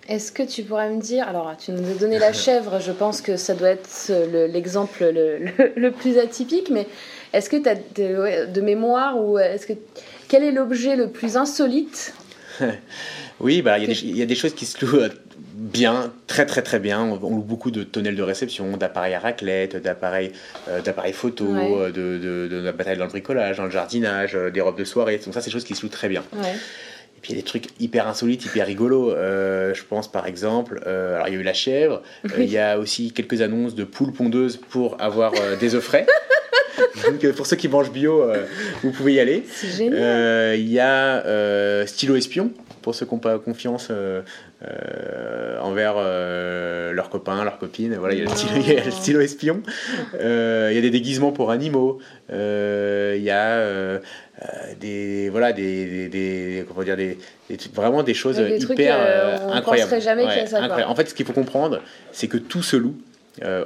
Est-ce 0.08 0.32
que 0.32 0.42
tu 0.42 0.62
pourrais 0.62 0.88
me 0.88 1.02
dire, 1.02 1.28
alors 1.28 1.54
tu 1.58 1.70
nous 1.70 1.86
as 1.90 1.94
donné 1.94 2.18
la 2.18 2.32
chèvre, 2.44 2.80
je 2.80 2.92
pense 2.92 3.20
que 3.20 3.36
ça 3.36 3.52
doit 3.52 3.68
être 3.68 4.10
l'exemple 4.46 5.04
le, 5.04 5.90
plus 5.90 6.16
atypique, 6.16 6.70
mais 6.70 6.86
est-ce 7.32 7.50
que 7.50 7.56
tu 7.56 7.68
as 7.68 7.74
de, 7.74 8.60
mémoire 8.60 9.18
ou 9.18 9.38
est-ce 9.38 9.66
que 9.66 9.74
quel 10.28 10.42
est 10.42 10.52
l'objet 10.52 10.96
le 10.96 11.10
plus 11.10 11.36
insolite 11.36 12.14
Oui, 13.40 13.62
bah 13.62 13.78
il 13.78 14.16
y, 14.16 14.22
a 14.22 14.26
des 14.26 14.34
choses 14.34 14.54
qui 14.54 14.66
se 14.66 14.84
louent 14.84 15.00
euh, 15.00 15.08
bien, 15.54 16.12
très 16.26 16.44
très 16.44 16.62
très 16.62 16.80
bien. 16.80 17.02
On, 17.02 17.36
loue 17.36 17.42
beaucoup 17.42 17.70
de 17.70 17.84
tonnelles 17.84 18.16
de 18.16 18.22
réception, 18.22 18.76
d'appareils 18.76 19.14
à 19.14 19.20
raclette, 19.20 19.76
d'appareils 19.76 20.32
euh, 20.68 20.80
d'appareils 20.80 21.12
photo, 21.12 21.46
euh, 21.46 21.86
de, 21.88 22.18
de, 22.18 22.48
de, 22.48 22.56
la 22.56 22.96
dans 22.96 23.04
le 23.04 23.10
bricolage, 23.10 23.58
dans 23.58 23.64
le 23.64 23.70
jardinage, 23.70 24.36
des 24.52 24.60
robes 24.60 24.78
de 24.78 24.84
soirée. 24.84 25.18
Donc 25.24 25.34
ça, 25.34 25.40
c'est 25.40 25.46
des 25.46 25.52
choses 25.52 25.64
qui 25.64 25.74
se 25.74 25.82
louent 25.82 25.92
très 25.92 26.08
bien. 26.08 26.24
Et 26.34 27.20
puis 27.20 27.32
il 27.32 27.36
y 27.36 27.38
a 27.38 27.42
des 27.42 27.46
trucs 27.46 27.66
hyper 27.80 28.06
insolites, 28.06 28.44
hyper 28.44 28.66
rigolos. 28.66 29.10
je 29.10 29.82
pense 29.84 30.10
par 30.10 30.26
exemple, 30.26 30.80
alors 30.86 31.28
il 31.28 31.34
y 31.34 31.36
a 31.36 31.40
eu 31.40 31.44
la 31.44 31.54
chèvre, 31.54 32.02
il 32.38 32.50
y 32.50 32.58
a 32.58 32.78
aussi 32.78 33.12
quelques 33.12 33.40
annonces 33.40 33.74
de 33.74 33.84
poules 33.84 34.12
pondeuses 34.12 34.56
pour 34.56 35.00
avoir 35.00 35.32
des 35.60 35.74
œufs 35.74 35.82
frais. 35.82 36.06
Donc 37.10 37.24
euh, 37.24 37.32
pour 37.32 37.46
ceux 37.46 37.56
qui 37.56 37.68
mangent 37.68 37.90
bio, 37.90 38.22
euh, 38.22 38.44
vous 38.82 38.90
pouvez 38.90 39.14
y 39.14 39.20
aller. 39.20 39.44
C'est 39.50 39.68
génial. 39.68 39.98
Euh, 40.00 40.56
il 40.56 40.68
y 40.68 40.80
a 40.80 41.86
Stylo 41.86 42.16
Espion, 42.16 42.50
pour 42.82 42.94
ceux 42.94 43.06
qui 43.06 43.14
n'ont 43.14 43.20
pas 43.20 43.38
confiance 43.38 43.90
envers 45.60 45.94
leurs 46.92 47.10
copains, 47.10 47.44
leurs 47.44 47.58
copines. 47.58 47.94
Voilà, 47.96 48.14
il 48.14 48.20
y 48.20 48.26
a 48.76 48.84
le 48.84 48.90
stylo, 48.90 49.20
espion. 49.20 49.62
il 50.14 50.74
y 50.74 50.78
a 50.78 50.80
des 50.80 50.90
déguisements 50.90 51.32
pour 51.32 51.50
animaux. 51.50 51.98
il 52.30 53.22
y 53.22 53.30
a 53.30 54.00
des 54.80 55.28
voilà 55.30 55.52
des, 55.52 56.08
des, 56.08 56.64
comment 56.68 56.84
dire 56.84 56.96
des, 56.96 57.18
vraiment 57.74 58.04
des 58.04 58.14
choses 58.14 58.38
hyper 58.38 59.50
incroyables. 59.52 60.00
jamais 60.00 60.46
ça, 60.46 60.88
En 60.88 60.94
fait, 60.94 61.08
ce 61.08 61.14
qu'il 61.14 61.26
faut 61.26 61.32
comprendre, 61.32 61.80
c'est 62.12 62.28
que 62.28 62.38
tout 62.38 62.62
se 62.62 62.76
loue, 62.76 62.96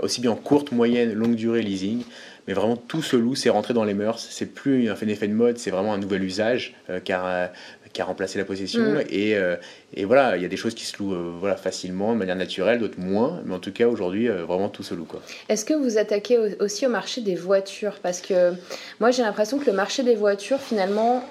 aussi 0.03 0.20
bien 0.20 0.31
en 0.31 0.37
courte, 0.37 0.72
moyenne, 0.72 1.12
longue 1.12 1.35
durée 1.35 1.62
leasing 1.62 2.05
mais 2.46 2.55
vraiment 2.55 2.76
tout 2.76 3.02
se 3.02 3.16
loue, 3.16 3.35
c'est 3.35 3.50
rentré 3.50 3.74
dans 3.74 3.85
les 3.85 3.94
mœurs. 3.94 4.26
C'est 4.31 4.46
plus 4.46 4.90
un 4.90 5.09
effet 5.09 5.28
de 5.28 5.33
mode, 5.33 5.59
c'est 5.59 5.70
vraiment 5.70 5.94
un 5.94 5.98
nouvel 5.98 6.24
usage 6.24 6.74
euh, 6.90 6.98
car, 6.98 7.24
euh, 7.26 7.46
qui 7.92 8.02
a 8.02 8.05
remplacé 8.05 8.38
la 8.38 8.44
possession. 8.44 8.83
Mm. 8.83 9.05
Et, 9.11 9.37
euh, 9.37 9.57
et, 9.94 10.05
voilà, 10.05 10.37
il 10.37 10.42
y 10.42 10.46
a 10.46 10.48
des 10.48 10.57
choses 10.57 10.74
qui 10.74 10.85
se 10.85 10.98
louent 10.98 11.38
voilà, 11.38 11.57
facilement, 11.57 12.12
de 12.12 12.18
manière 12.18 12.37
naturelle, 12.37 12.78
d'autres 12.81 12.98
moins. 12.98 13.42
Mais 13.44 13.55
en 13.55 13.61
tout 13.61 13.72
cas, 13.72 13.87
aujourd'hui, 13.87 14.28
vraiment 14.28 14.68
tout 14.68 14.83
se 14.83 14.94
loue. 14.94 15.07
Est-ce 15.48 15.64
que 15.64 15.74
vous 15.74 15.98
attaquez 15.98 16.38
aussi 16.61 16.87
au 16.87 16.90
marché 16.90 17.20
des 17.20 17.35
voitures? 17.35 17.98
Parce 18.02 18.20
que 18.20 18.52
moi, 18.98 19.11
j'ai 19.11 19.22
l'impression 19.22 19.59
que 19.59 19.66
le 19.66 19.72
marché 19.72 20.02
des 20.02 20.14
voitures, 20.14 20.61
finalement, 20.61 21.24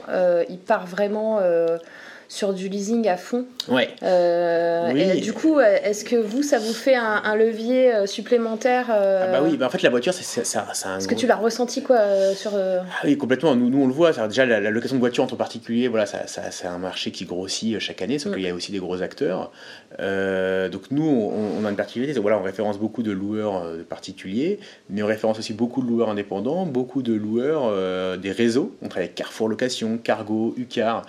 il 0.49 0.59
part 0.59 0.85
vraiment 0.85 1.39
sur 2.31 2.53
du 2.53 2.69
leasing 2.69 3.09
à 3.09 3.17
fond. 3.17 3.45
Ouais. 3.67 3.89
Euh, 4.03 4.87
et 4.95 5.19
du 5.19 5.33
coup, 5.33 5.59
est-ce 5.59 6.05
que 6.05 6.15
vous, 6.15 6.43
ça 6.43 6.59
vous 6.59 6.71
fait 6.71 6.95
un, 6.95 7.35
levier 7.35 7.93
euh, 7.93 8.05
supplémentaire 8.05 8.87
euh, 8.89 9.25
ah 9.27 9.31
Bah 9.33 9.41
oui, 9.43 9.57
bah 9.57 9.65
en 9.65 9.69
fait, 9.69 9.81
la 9.81 9.89
voiture, 9.89 10.13
c'est 10.13 10.45
ça. 10.45 10.65
Est-ce 10.97 11.09
que 11.09 11.15
tu 11.15 11.27
l'as 11.27 11.35
ressenti 11.35 11.83
quoi 11.83 11.99
sur 12.33 12.53
ah 12.55 12.85
Oui, 13.03 13.17
complètement. 13.17 13.53
Nous, 13.53 13.69
nous 13.69 13.83
on 13.83 13.87
le 13.87 13.91
voit. 13.91 14.13
Déjà, 14.29 14.45
la, 14.45 14.71
location 14.71 14.95
de 14.95 15.01
voiture 15.01 15.25
entre 15.25 15.35
particuliers, 15.35 15.89
voilà, 15.89 16.05
ça, 16.05 16.25
ça 16.25 16.51
c'est 16.51 16.67
un 16.67 16.77
marché 16.77 17.11
qui 17.11 17.25
grossit 17.25 17.79
chaque 17.79 18.01
année, 18.01 18.17
sauf 18.17 18.31
mm. 18.31 18.35
qu'il 18.35 18.43
y 18.45 18.49
a 18.49 18.55
aussi 18.55 18.71
des 18.71 18.79
gros 18.79 19.01
acteurs. 19.01 19.51
donc 19.99 20.83
nous, 20.89 21.03
on, 21.03 21.65
a 21.65 21.69
une 21.69 21.75
particularité. 21.75 22.17
Voilà, 22.17 22.37
on 22.37 22.43
référence 22.43 22.79
beaucoup 22.79 23.03
de 23.03 23.11
loueurs 23.11 23.69
de 23.73 23.83
particuliers, 23.83 24.59
mais 24.89 25.03
on 25.03 25.07
référence 25.07 25.37
aussi 25.37 25.51
beaucoup 25.51 25.81
de 25.81 25.87
loueurs 25.87 26.09
indépendants, 26.09 26.65
beaucoup 26.65 27.01
de 27.01 27.13
loueurs 27.13 28.17
des 28.17 28.31
réseaux. 28.31 28.73
On 28.81 28.87
travaille 28.87 29.07
avec 29.07 29.15
Carrefour 29.15 29.49
Location, 29.49 29.97
Cargo, 30.01 30.53
Ucar. 30.55 31.03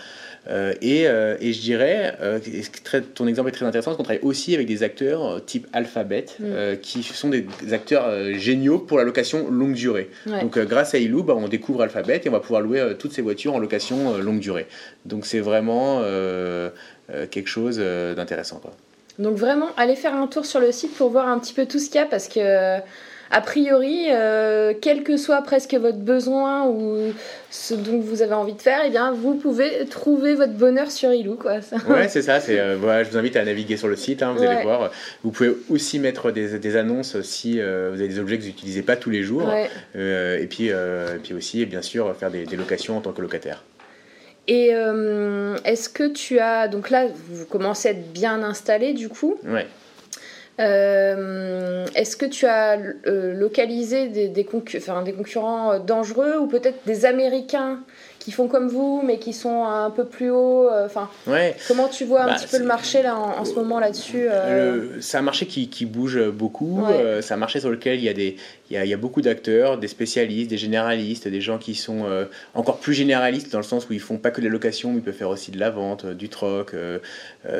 Euh, 0.51 0.75
et, 0.81 1.07
euh, 1.07 1.37
et, 1.41 1.53
je 1.53 1.61
dirais, 1.61 2.17
euh, 2.21 2.41
ton 3.15 3.27
exemple 3.27 3.49
est 3.49 3.53
très 3.53 3.65
intéressant, 3.65 3.91
parce 3.91 3.97
qu'on 3.97 4.03
travaille 4.03 4.23
aussi 4.23 4.55
avec 4.55 4.67
des 4.67 4.83
acteurs 4.83 5.45
type 5.45 5.67
Alphabet, 5.73 6.27
mm. 6.41 6.77
qui 6.81 7.03
sont 7.03 7.29
des, 7.29 7.47
acteurs 7.73 8.35
géniaux 8.35 8.79
pour 8.79 8.99
la 8.99 9.05
location 9.05 9.51
longue 9.51 9.75
durée. 9.75 10.11
Donc 10.27 10.59
grâce 10.59 10.95
à 10.95 10.99
Ilou, 10.99 11.23
bah, 11.23 11.35
on 11.37 11.49
découvre 11.49 11.83
Alphabet 11.83 12.21
et 12.25 12.29
on 12.29 12.33
va 12.33 12.41
pouvoir 12.41 12.61
louer 12.61 12.95
toutes 12.99 13.13
ces 13.13 13.23
voitures 13.23 13.55
en 13.55 13.59
location 13.59 14.19
longue 14.19 14.41
durée. 14.41 14.67
Donc 15.05 15.27
c'est 15.27 15.41
vraiment 15.41 16.03
quelque 17.31 17.49
chose 17.49 17.79
d'intéressant. 17.79 18.61
Donc 19.19 19.37
vraiment, 19.37 19.69
allez 19.77 19.95
faire 19.95 20.15
un 20.15 20.27
tour 20.27 20.47
sur 20.47 20.61
le 20.61 20.73
site 20.73 20.95
pour 20.95 21.11
voir 21.11 21.29
un 21.29 21.39
petit 21.39 21.53
peu 21.53 21.67
tout 21.67 21.79
ce 21.79 21.87
qu'il 21.87 21.97
y 21.97 22.05
a, 22.05 22.07
parce 22.07 22.29
que 22.29 22.79
a 23.33 23.41
priori, 23.41 24.09
euh, 24.11 24.75
quel 24.79 25.03
que 25.03 25.17
soit 25.17 25.41
presque 25.41 25.73
votre 25.73 25.99
besoin 25.99 26.67
ou 26.67 27.15
ce 27.51 27.73
dont 27.73 27.99
vous 27.99 28.21
avez 28.21 28.35
envie 28.35 28.53
de 28.53 28.61
faire, 28.61 28.81
eh 28.87 28.91
bien, 28.91 29.11
vous 29.11 29.35
pouvez 29.35 29.87
trouver 29.87 30.35
votre 30.35 30.53
bonheur 30.53 30.91
sur 30.91 31.13
Ilou. 31.13 31.37
Quoi. 31.37 31.61
Ouais, 31.89 32.09
c'est 32.09 32.21
ça. 32.21 32.41
C'est, 32.41 32.61
euh, 32.61 32.77
voilà, 32.79 33.05
je 33.05 33.11
vous 33.11 33.17
invite 33.17 33.37
à 33.37 33.45
naviguer 33.45 33.79
sur 33.79 33.89
le 33.89 33.97
site, 33.97 34.23
hein, 34.23 34.35
vous 34.37 34.43
allez 34.45 34.63
voir. 34.63 34.91
Vous 35.25 35.31
pouvez 35.31 35.51
aussi 35.71 35.99
mettre 35.99 36.31
des, 36.31 36.59
des 36.59 36.77
annonces 36.77 37.21
si 37.23 37.59
euh, 37.59 37.91
vous 37.91 38.01
avez 38.01 38.09
des 38.09 38.19
objets 38.19 38.37
que 38.37 38.43
vous 38.43 38.49
n'utilisez 38.49 38.83
pas 38.83 38.97
tous 38.97 39.11
les 39.11 39.23
jours. 39.23 39.51
et, 39.95 40.47
puis, 40.51 40.67
et 40.67 41.19
puis 41.23 41.33
aussi, 41.33 41.65
bien 41.65 41.83
sûr, 41.83 42.15
faire 42.15 42.31
des, 42.31 42.45
des 42.45 42.57
locations 42.57 42.99
en 42.99 43.01
tant 43.01 43.13
que 43.13 43.23
locataire. 43.23 43.65
Et 44.47 44.73
est-ce 45.65 45.89
que 45.89 46.09
tu 46.09 46.39
as. 46.39 46.69
Donc 46.69 46.91
là, 46.91 47.07
vous 47.31 47.47
commencez 47.47 47.89
à 47.89 47.91
être 47.93 48.13
bien 48.13 48.43
installé 48.43 48.93
du 48.93 49.09
coup? 49.09 49.39
Ouais. 49.45 49.67
Euh, 50.61 51.87
est-ce 51.95 52.17
que 52.17 52.27
tu 52.27 52.47
as 52.47 52.79
euh, 53.07 53.33
localisé 53.35 54.09
des, 54.09 54.45
concurrents 54.45 55.73
euh, 55.73 55.79
dangereux 55.79 56.37
ou 56.39 56.47
peut-être 56.47 56.79
des 56.87 57.07
Américains 57.07 57.81
qui 58.25 58.33
font 58.33 58.49
comme 58.49 58.69
vous, 58.69 59.03
mais 59.05 59.19
qui 59.19 59.33
sont 59.33 59.65
un 59.65 59.91
peu 59.91 60.05
plus 60.05 60.31
haut. 60.31 60.69
Enfin, 60.85 61.09
comment 61.69 61.89
tu 61.89 62.05
vois 62.05 62.23
un 62.23 62.27
bah, 62.27 62.35
petit 62.35 62.47
peu 62.47 62.59
le 62.59 62.65
marché 62.65 63.03
là 63.03 63.17
en, 63.17 63.45
ce 63.45 63.55
moment 63.55 63.81
là-dessus 63.81 64.27
C'est 65.01 65.17
un 65.17 65.23
marché 65.23 65.47
qui, 65.47 65.69
qui 65.69 65.87
bouge 65.87 66.21
beaucoup. 66.31 66.85
c'est 67.21 67.35
un 67.35 67.39
marché 67.39 67.61
sur 67.61 67.71
lequel 67.71 67.99
il 67.99 68.05
y 68.05 68.09
a 68.09 68.15
des, 68.15 68.37
il 68.71 68.75
y 68.75 68.77
a, 68.77 68.85
il 68.85 68.89
y 68.89 68.95
a 68.95 68.97
beaucoup 68.97 69.23
d'acteurs, 69.23 69.79
des 69.79 69.89
spécialistes, 69.89 70.51
des 70.51 70.59
généralistes, 70.59 71.29
des 71.29 71.41
gens 71.41 71.59
qui 71.59 71.75
sont 71.75 72.07
encore 72.55 72.79
plus 72.79 72.95
généralistes 72.95 73.53
dans 73.53 73.59
le 73.59 73.65
sens 73.65 73.89
où 73.89 73.93
ils 73.93 74.01
font 74.01 74.19
pas 74.19 74.31
que 74.31 74.41
de 74.41 74.47
la 74.47 74.53
location, 74.53 74.93
mais 74.93 74.99
ils 74.99 75.03
peuvent 75.03 75.15
faire 75.15 75.31
aussi 75.31 75.51
de 75.51 75.59
la 75.59 75.71
vente, 75.71 76.07
du 76.07 76.29
troc. 76.29 76.75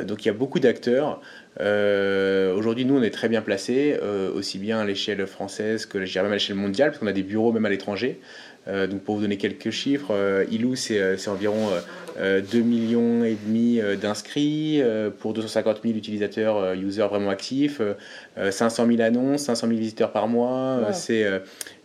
donc 0.03 0.25
il 0.25 0.27
y 0.27 0.31
a 0.31 0.33
beaucoup 0.33 0.59
d'acteurs. 0.59 1.19
Euh, 1.59 2.55
aujourd'hui, 2.55 2.85
nous, 2.85 2.97
on 2.97 3.03
est 3.03 3.11
très 3.11 3.29
bien 3.29 3.41
placés, 3.41 3.97
euh, 4.01 4.31
aussi 4.33 4.57
bien 4.57 4.79
à 4.79 4.85
l'échelle 4.85 5.25
française 5.27 5.85
que 5.85 5.97
même 5.97 6.31
à 6.31 6.33
l'échelle 6.33 6.55
mondiale, 6.55 6.89
parce 6.89 6.99
qu'on 6.99 7.07
a 7.07 7.13
des 7.13 7.23
bureaux 7.23 7.51
même 7.51 7.65
à 7.65 7.69
l'étranger. 7.69 8.19
Euh, 8.67 8.87
donc 8.87 9.01
pour 9.01 9.15
vous 9.15 9.21
donner 9.21 9.37
quelques 9.37 9.71
chiffres, 9.71 10.45
Ilou, 10.51 10.75
c'est 10.75 11.27
environ 11.27 11.69
2 12.17 12.59
millions 12.59 13.23
et 13.23 13.35
demi 13.45 13.79
d'inscrits 14.01 14.81
pour 15.19 15.33
250 15.33 15.79
000 15.83 15.95
utilisateurs, 15.95 16.73
users 16.73 17.07
vraiment 17.07 17.29
actifs, 17.29 17.81
500 18.37 18.87
000 18.87 19.01
annonces, 19.01 19.43
500 19.43 19.67
000 19.67 19.79
visiteurs 19.79 20.11
par 20.11 20.27
mois. 20.27 20.79
C'est 20.91 21.25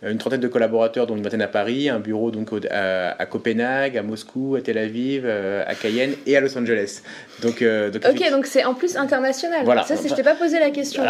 une 0.03 0.19
trentaine 0.19 0.41
de 0.41 0.49
collaborateurs, 0.49 1.07
dont 1.07 1.17
une 1.17 1.23
vingtaine 1.23 1.43
à 1.43 1.49
Paris, 1.49 1.89
un 1.89 2.01
bureau 2.01 2.31
donc 2.31 2.51
à, 2.71 3.27
Copenhague, 3.27 3.97
à 3.97 4.03
Moscou, 4.03 4.57
à 4.57 4.61
Tel 4.61 4.79
Aviv, 4.79 5.27
à 5.27 5.75
Cayenne 5.75 6.13
et 6.27 6.37
à 6.37 6.41
Los 6.41 6.57
Angeles. 6.59 7.03
Donc, 7.43 7.65
ok, 7.65 8.31
donc 8.31 8.47
c'est 8.47 8.65
en 8.65 8.75
plus 8.75 8.97
international. 8.97 9.65
Voilà. 9.65 9.83
Ça, 9.85 9.95
je 9.97 10.15
t'ai 10.15 10.23
pas 10.23 10.35
posé 10.35 10.59
la 10.59 10.71
question. 10.71 11.03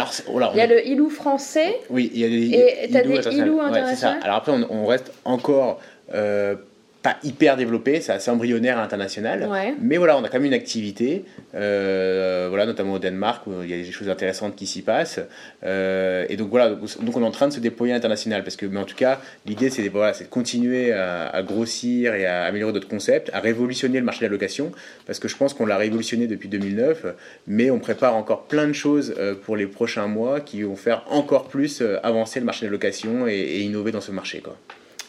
il 0.53 0.57
y 0.57 0.61
a 0.61 0.67
le 0.67 0.87
ILU 0.87 1.09
français. 1.09 1.79
Oui, 1.89 2.11
il 2.13 2.19
y 2.19 2.25
a 2.25 2.29
des, 2.29 2.89
et 2.89 2.97
as 2.97 3.03
des 3.03 3.37
ILU 3.37 3.59
internationaux. 3.59 4.19
Alors 4.23 4.37
après, 4.37 4.51
on, 4.51 4.85
reste 4.85 5.11
encore 5.25 5.79
euh, 6.13 6.55
pas 7.01 7.17
hyper 7.23 7.55
développé, 7.55 8.01
c'est 8.01 8.11
assez 8.11 8.29
embryonnaire 8.29 8.77
à 8.77 8.81
l'international. 8.81 9.47
Mais 9.81 9.95
voilà, 9.95 10.17
on 10.17 10.23
a 10.23 10.27
quand 10.27 10.37
même 10.37 10.47
une 10.47 10.53
activité, 10.53 11.23
euh, 11.55 12.47
voilà, 12.49 12.65
notamment 12.65 12.93
au 12.93 12.99
Danemark, 12.99 13.47
où 13.47 13.51
il 13.63 13.69
y 13.69 13.73
a 13.73 13.77
des 13.77 13.91
choses 13.91 14.09
intéressantes 14.09 14.55
qui 14.57 14.67
s'y 14.67 14.81
passent. 14.81 15.21
Euh, 15.63 16.25
et 16.27 16.35
donc 16.35 16.49
voilà, 16.49 16.69
donc 16.69 17.15
on 17.15 17.21
est 17.21 17.25
en 17.25 17.31
train 17.31 17.47
de 17.47 17.53
se 17.53 17.61
déployer 17.61 17.93
à 17.93 17.95
l'international. 17.95 18.43
Parce 18.43 18.57
que, 18.57 18.65
mais 18.65 18.79
en 18.79 18.85
tout 18.85 18.97
cas, 18.97 19.21
l'idée, 19.45 19.69
c'est 19.69 19.87
voilà, 19.87 20.11
de 20.11 20.23
continuer 20.25 20.91
à, 20.91 21.41
grossir 21.41 22.15
et 22.15 22.25
à 22.25 22.43
améliorer 22.43 22.73
notre 22.73 22.89
concept, 22.89 23.29
à 23.33 23.39
révolutionner 23.39 23.99
le 23.99 24.05
marché 24.05 24.19
de 24.19 24.25
la 24.25 24.31
location. 24.31 24.71
Parce 25.05 25.19
que 25.19 25.29
je 25.29 25.37
pense 25.37 25.53
qu'on 25.53 25.65
l'a 25.65 25.77
révolutionné 25.77 26.27
depuis 26.27 26.49
2009, 26.49 27.05
mais 27.47 27.71
on 27.71 27.79
prépare 27.79 28.15
encore 28.15 28.43
plein 28.43 28.67
de 28.67 28.73
choses 28.73 29.15
euh, 29.17 29.35
pour 29.35 29.55
les 29.55 29.67
prochains 29.67 30.07
mois 30.07 30.41
qui 30.41 30.63
vont 30.63 30.75
faire 30.75 31.05
encore 31.09 31.47
plus 31.47 31.81
avancer 32.03 32.41
le 32.41 32.45
marché 32.45 32.65
de 32.65 32.71
la 32.71 32.73
location 32.73 33.25
et, 33.25 33.35
et 33.35 33.61
innover 33.61 33.93
dans 33.93 34.01
ce 34.01 34.11
marché. 34.11 34.41
Quoi. 34.41 34.57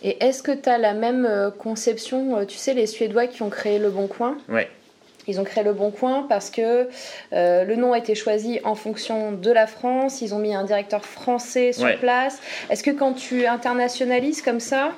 Et 0.02 0.24
est-ce 0.24 0.42
que 0.42 0.52
tu 0.52 0.68
as 0.68 0.78
la 0.78 0.94
même 0.94 1.26
euh, 1.26 1.50
conception 1.50 2.36
euh, 2.36 2.44
Tu 2.44 2.56
sais, 2.56 2.74
les 2.74 2.86
Suédois 2.86 3.26
qui 3.26 3.42
ont 3.42 3.50
créé 3.50 3.78
Le 3.78 3.90
Bon 3.90 4.06
Coin? 4.06 4.36
Ouais. 4.48 4.68
Ils 5.26 5.38
ont 5.40 5.44
créé 5.44 5.62
Le 5.62 5.74
Bon 5.74 5.90
Coin 5.90 6.26
parce 6.28 6.50
que 6.50 6.88
euh, 7.32 7.64
le 7.64 7.76
nom 7.76 7.92
a 7.92 7.98
été 7.98 8.14
choisi 8.14 8.58
en 8.64 8.74
fonction 8.74 9.32
de 9.32 9.50
la 9.50 9.66
France. 9.66 10.22
Ils 10.22 10.34
ont 10.34 10.38
mis 10.38 10.54
un 10.54 10.64
directeur 10.64 11.04
français 11.04 11.72
sur 11.72 11.94
place. 11.98 12.38
Est-ce 12.70 12.82
que 12.82 12.90
quand 12.90 13.12
tu 13.12 13.46
internationalises 13.46 14.40
comme 14.40 14.60
ça, 14.60 14.92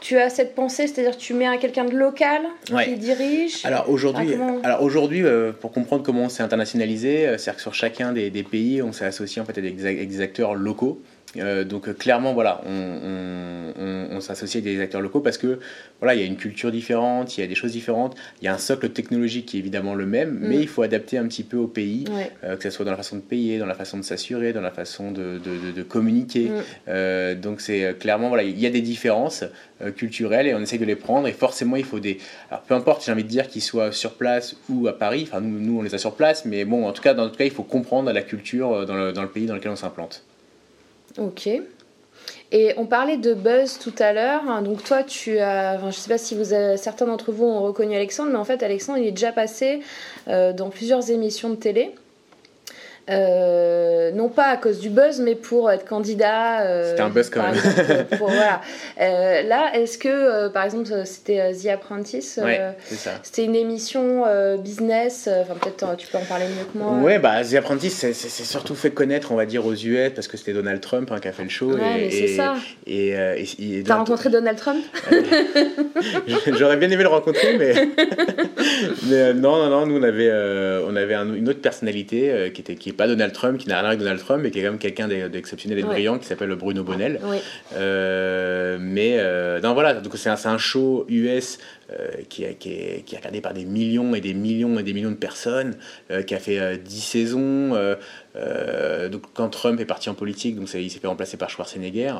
tu 0.00 0.16
as 0.16 0.30
cette 0.30 0.54
pensée, 0.54 0.86
c'est-à-dire 0.86 1.16
tu 1.16 1.34
mets 1.34 1.46
quelqu'un 1.58 1.84
de 1.84 1.94
local 1.94 2.42
qui 2.84 2.96
dirige? 2.96 3.64
Alors 3.64 3.90
aujourd'hui, 3.90 4.36
alors 4.64 4.82
aujourd'hui 4.82 5.22
pour 5.60 5.70
comprendre 5.70 6.02
comment 6.02 6.22
on 6.22 6.28
s'est 6.28 6.42
internationalisé, 6.42 7.24
c'est-à-dire 7.36 7.56
que 7.56 7.62
sur 7.62 7.74
chacun 7.74 8.12
des, 8.12 8.30
pays, 8.42 8.80
on 8.80 8.92
s'est 8.92 9.04
associé 9.04 9.42
en 9.42 9.44
fait 9.44 9.58
à 9.58 9.60
des 9.60 10.20
acteurs 10.20 10.54
locaux. 10.54 11.02
Euh, 11.36 11.64
donc 11.64 11.88
euh, 11.88 11.92
clairement, 11.92 12.32
voilà, 12.34 12.60
on, 12.66 14.20
s'associe 14.20 14.60
avec 14.60 14.76
des 14.76 14.82
acteurs 14.82 15.00
locaux 15.00 15.20
parce 15.20 15.38
que 15.38 15.60
voilà, 16.00 16.14
il 16.14 16.20
y 16.20 16.24
a 16.24 16.26
une 16.26 16.36
culture 16.36 16.72
différente, 16.72 17.38
il 17.38 17.40
y 17.40 17.44
a 17.44 17.46
des 17.46 17.54
choses 17.54 17.70
différentes, 17.70 18.16
il 18.42 18.46
y 18.46 18.48
a 18.48 18.54
un 18.54 18.58
socle 18.58 18.88
technologique 18.88 19.46
qui 19.46 19.56
est 19.56 19.60
évidemment 19.60 19.94
le 19.94 20.06
même, 20.06 20.30
mm. 20.30 20.48
mais 20.48 20.56
il 20.58 20.66
faut 20.66 20.82
adapter 20.82 21.18
un 21.18 21.26
petit 21.28 21.44
peu 21.44 21.56
au 21.56 21.68
pays, 21.68 22.04
euh, 22.42 22.56
que 22.56 22.64
ce 22.64 22.70
soit 22.70 22.84
dans 22.84 22.90
la 22.90 22.96
façon 22.96 23.14
de 23.14 23.20
payer, 23.20 23.58
dans 23.58 23.66
la 23.66 23.74
façon 23.74 23.96
de 23.96 24.02
s'assurer, 24.02 24.52
dans 24.52 24.60
la 24.60 24.72
façon 24.72 25.12
de, 25.12 25.38
de, 25.38 25.82
communiquer. 25.84 26.50
Mm. 26.86 27.40
donc 27.40 27.60
c'est 27.60 27.96
clairement 27.98 28.28
voilà, 28.28 28.42
il 28.42 28.58
y 28.58 28.66
a 28.66 28.70
des 28.70 28.80
différences 28.80 29.44
culturelles 29.96 30.48
et 30.48 30.54
on 30.54 30.60
essaye 30.60 30.80
de 30.80 30.84
les 30.84 30.96
prendre 30.96 31.28
et 31.28 31.32
forcément 31.32 31.76
il 31.76 31.84
faut 31.84 32.00
des, 32.00 32.18
alors 32.50 32.62
peu 32.62 32.74
importe, 32.74 33.04
j'ai 33.04 33.12
envie 33.12 33.22
de 33.22 33.28
dire 33.28 33.46
qu'ils 33.46 33.62
soient 33.62 33.92
sur 33.92 34.14
place 34.14 34.56
ou 34.68 34.88
à 34.88 34.98
Paris, 34.98 35.28
enfin 35.30 35.40
nous, 35.40 35.60
nous 35.60 35.78
on 35.78 35.82
les 35.82 35.94
a 35.94 35.98
sur 35.98 36.16
place, 36.16 36.44
mais 36.44 36.64
bon 36.64 36.86
en 36.86 36.92
tout 36.92 37.02
cas 37.02 37.14
dans 37.14 37.28
tout 37.28 37.36
cas 37.36 37.44
il 37.44 37.52
faut 37.52 37.62
comprendre 37.62 38.10
la 38.12 38.22
culture 38.22 38.84
dans 38.86 38.96
le, 38.96 39.12
dans 39.12 39.22
le 39.22 39.28
pays 39.28 39.46
dans 39.46 39.54
lequel 39.54 39.70
on 39.70 39.76
s'implante. 39.76 40.24
Ok. 41.18 41.48
Et 42.50 42.72
on 42.78 42.86
parlait 42.86 43.16
de 43.18 43.34
buzz 43.34 43.78
tout 43.78 43.94
à 43.98 44.12
l'heure. 44.12 44.42
Hein. 44.48 44.62
Donc 44.62 44.82
toi, 44.82 45.02
tu 45.02 45.38
as, 45.38 45.78
je 45.80 45.86
ne 45.86 45.90
sais 45.90 46.08
pas 46.08 46.18
si 46.18 46.36
certains 46.76 47.06
d'entre 47.06 47.30
vous 47.32 47.44
ont 47.44 47.62
reconnu 47.62 47.94
Alexandre, 47.94 48.30
mais 48.30 48.38
en 48.38 48.44
fait, 48.44 48.62
Alexandre, 48.62 48.98
il 48.98 49.08
est 49.08 49.12
déjà 49.12 49.32
passé 49.32 49.80
euh, 50.28 50.52
dans 50.52 50.70
plusieurs 50.70 51.10
émissions 51.10 51.50
de 51.50 51.56
télé. 51.56 51.94
Euh, 53.10 54.10
non 54.12 54.28
pas 54.28 54.48
à 54.48 54.56
cause 54.56 54.80
du 54.80 54.90
buzz, 54.90 55.20
mais 55.20 55.34
pour 55.34 55.70
être 55.70 55.86
candidat. 55.86 56.62
Euh, 56.62 56.90
c'était 56.90 57.02
un 57.02 57.08
buzz 57.08 57.30
quand 57.30 57.42
même. 57.42 57.56
voilà. 58.18 58.60
Euh, 59.00 59.42
là, 59.42 59.70
est-ce 59.74 59.96
que, 59.96 60.48
par 60.48 60.64
exemple, 60.64 60.88
c'était 61.04 61.52
The 61.52 61.66
Apprentice 61.66 62.40
C'était 63.22 63.44
une 63.44 63.54
émission 63.54 64.24
business. 64.58 65.28
Enfin, 65.42 65.54
peut-être 65.54 65.96
tu 65.96 66.08
peux 66.08 66.18
en 66.18 66.24
parler 66.24 66.46
mieux 66.46 66.64
que 66.64 66.76
moi. 66.76 66.92
Ouais, 67.00 67.18
bah, 67.18 67.44
The 67.44 67.54
Apprentice, 67.54 67.94
c'est 68.12 68.44
surtout 68.44 68.74
fait 68.74 68.90
connaître, 68.90 69.30
on 69.30 69.36
va 69.36 69.46
dire, 69.46 69.64
aux 69.64 69.74
US 69.74 70.10
parce 70.14 70.26
que 70.26 70.36
c'était 70.36 70.52
Donald 70.52 70.80
Trump 70.80 71.10
hein, 71.12 71.20
qui 71.20 71.28
a 71.28 71.32
fait 71.32 71.44
le 71.44 71.48
show. 71.48 71.74
Ouais, 71.74 72.06
et, 72.06 72.10
c'est 72.10 72.26
ça. 72.28 72.56
Et, 72.86 73.82
T'as 73.86 73.96
rencontré 73.96 74.30
Donald 74.30 74.58
Trump 74.58 74.84
J'aurais 76.58 76.76
bien 76.76 76.90
aimé 76.90 77.02
le 77.02 77.08
rencontrer, 77.08 77.56
mais, 77.56 77.74
mais 79.08 79.34
non, 79.34 79.56
non, 79.58 79.70
non. 79.70 79.86
Nous, 79.86 79.96
on 79.96 80.02
avait, 80.02 80.32
on 80.86 80.96
avait 80.96 81.14
une 81.14 81.48
autre 81.48 81.60
personnalité 81.60 82.50
qui 82.52 82.62
était 82.62 82.74
qui 82.74 82.90
pas 82.98 83.06
Donald 83.06 83.32
Trump, 83.32 83.58
qui 83.58 83.68
n'a 83.68 83.78
rien 83.78 83.86
avec 83.86 84.00
Donald 84.00 84.18
Trump, 84.18 84.42
mais 84.42 84.50
qui 84.50 84.58
est 84.58 84.62
quand 84.62 84.70
même 84.70 84.78
quelqu'un 84.78 85.08
d'exceptionnel 85.08 85.78
et 85.78 85.82
de 85.82 85.86
brillant, 85.86 86.18
qui 86.18 86.26
s'appelle 86.26 86.54
Bruno 86.56 86.82
Bonnell. 86.82 87.20
Euh, 87.76 88.76
mais 88.80 89.16
euh, 89.18 89.60
non, 89.60 89.72
voilà, 89.72 89.94
donc 89.94 90.12
c'est 90.16 90.28
un, 90.28 90.36
un, 90.44 90.58
show 90.58 91.06
US 91.08 91.58
qui, 92.28 92.44
qui, 92.58 92.72
est, 92.72 93.04
qui, 93.04 93.14
est, 93.14 93.18
regardé 93.18 93.40
par 93.40 93.54
des 93.54 93.64
millions 93.64 94.14
et 94.14 94.20
des 94.20 94.34
millions 94.34 94.78
et 94.78 94.82
des 94.82 94.92
millions 94.92 95.10
de 95.10 95.16
personnes, 95.16 95.76
qui 96.26 96.34
a 96.34 96.38
fait 96.38 96.78
10 96.78 97.00
saisons. 97.00 97.96
donc 99.10 99.22
quand 99.34 99.48
Trump 99.48 99.80
est 99.80 99.84
parti 99.86 100.10
en 100.10 100.14
politique, 100.14 100.56
donc 100.56 100.72
il 100.74 100.90
s'est 100.90 100.98
fait 100.98 101.06
remplacer 101.06 101.36
par 101.36 101.50
Schwarzenegger. 101.50 102.14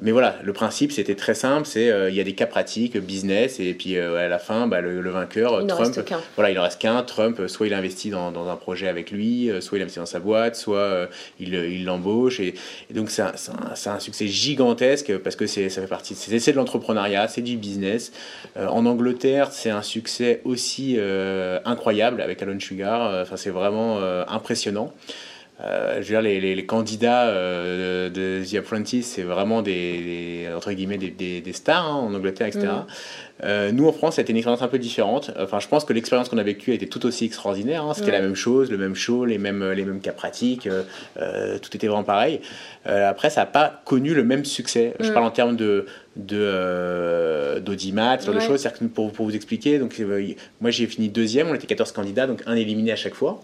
Mais 0.00 0.12
voilà, 0.12 0.36
le 0.42 0.52
principe 0.52 0.92
c'était 0.92 1.14
très 1.14 1.34
simple, 1.34 1.66
c'est 1.66 1.90
il 2.08 2.14
y 2.14 2.20
a 2.20 2.24
des 2.24 2.34
cas 2.34 2.46
pratiques, 2.46 2.96
business, 2.96 3.60
et 3.60 3.74
puis 3.74 3.98
à 3.98 4.28
la 4.28 4.38
fin, 4.38 4.66
bah, 4.66 4.80
le, 4.80 5.10
vainqueur, 5.10 5.60
il 5.60 5.66
Trump, 5.66 5.94
voilà, 6.36 6.50
il 6.50 6.58
en 6.58 6.62
reste 6.62 6.80
qu'un. 6.80 7.02
Trump, 7.02 7.40
soit 7.48 7.66
il 7.66 7.74
investit 7.74 8.10
dans, 8.10 8.32
dans, 8.32 8.48
un 8.48 8.56
projet 8.56 8.88
avec 8.88 9.10
lui, 9.10 9.50
soit 9.60 9.78
il 9.78 9.82
investit 9.82 9.98
dans 9.98 10.06
sa 10.06 10.20
boîte, 10.20 10.56
soit 10.56 10.78
euh, 10.78 11.06
il 11.38 11.84
l'embauche. 11.84 12.40
Et, 12.40 12.54
donc 12.94 13.10
c'est 13.10 13.22
un, 13.22 13.32
un, 13.86 13.98
succès 13.98 14.26
gigantesque 14.26 15.16
parce 15.18 15.36
que 15.36 15.46
ça 15.46 15.68
fait 15.68 15.86
partie, 15.86 16.14
c'est 16.14 16.52
de 16.52 16.56
l'entrepreneuriat, 16.56 17.28
c'est 17.28 17.42
du 17.42 17.56
business. 17.56 18.12
Euh, 18.56 18.66
en 18.66 18.86
C'est 19.52 19.70
un 19.70 19.82
succès 19.82 20.40
aussi 20.44 20.96
euh, 20.98 21.58
incroyable 21.64 22.20
avec 22.20 22.42
Alon 22.42 22.58
Sugar. 22.60 23.22
Enfin, 23.22 23.36
c'est 23.36 23.50
vraiment 23.50 23.98
impressionnant. 24.28 24.92
Je 25.62 25.98
veux 25.98 26.04
dire, 26.04 26.22
les, 26.22 26.40
les, 26.40 26.66
candidats 26.66 27.32
de 27.32 28.42
The 28.44 28.54
Apprentice, 28.56 29.06
c'est 29.06 29.22
vraiment 29.22 29.62
des, 29.62 30.48
entre 30.54 30.72
guillemets, 30.72 30.98
des, 30.98 31.40
des, 31.40 31.52
stars 31.52 31.86
hein, 31.86 31.94
en 31.94 32.14
Angleterre, 32.14 32.48
etc. 32.48 32.68
Euh, 33.44 33.72
nous, 33.72 33.88
en 33.88 33.92
France, 33.92 34.18
été 34.18 34.30
une 34.30 34.36
expérience 34.36 34.62
un 34.62 34.68
peu 34.68 34.78
différente. 34.78 35.32
Enfin, 35.38 35.58
je 35.58 35.66
pense 35.66 35.84
que 35.84 35.92
l'expérience 35.92 36.28
qu'on 36.28 36.38
a 36.38 36.42
vécue 36.42 36.70
a 36.70 36.74
été 36.74 36.86
tout 36.86 37.04
aussi 37.06 37.24
extraordinaire. 37.24 37.84
Hein. 37.84 37.94
C'était 37.94 38.12
la 38.12 38.20
même 38.20 38.36
chose, 38.36 38.70
le 38.70 38.78
même 38.78 38.94
show, 38.94 39.24
les 39.24 39.38
mêmes, 39.38 39.72
les 39.72 39.84
mêmes 39.84 40.00
cas 40.00 40.12
pratiques. 40.12 40.66
Euh, 40.66 40.82
euh, 41.20 41.58
tout 41.58 41.74
était 41.76 41.88
vraiment 41.88 42.04
pareil. 42.04 42.40
après, 42.84 43.30
ça 43.30 43.40
n'a 43.42 43.46
pas 43.46 43.82
connu 43.84 44.14
le 44.14 44.24
même 44.24 44.44
succès. 44.44 44.94
Je 45.00 45.10
parle 45.10 45.24
en 45.24 45.30
termes 45.30 45.56
de 45.56 45.86
d'audimat, 47.60 48.18
ce 48.18 48.26
genre 48.26 48.34
de 48.34 48.40
choses. 48.40 48.68
Pour, 48.94 49.12
pour 49.12 49.26
vous 49.26 49.34
expliquer, 49.34 49.78
donc, 49.78 50.00
moi 50.60 50.70
j'ai 50.70 50.86
fini 50.86 51.08
deuxième, 51.08 51.48
on 51.48 51.54
était 51.54 51.66
14 51.66 51.92
candidats, 51.92 52.26
donc 52.26 52.42
un 52.46 52.54
éliminé 52.54 52.92
à 52.92 52.96
chaque 52.96 53.14
fois. 53.14 53.40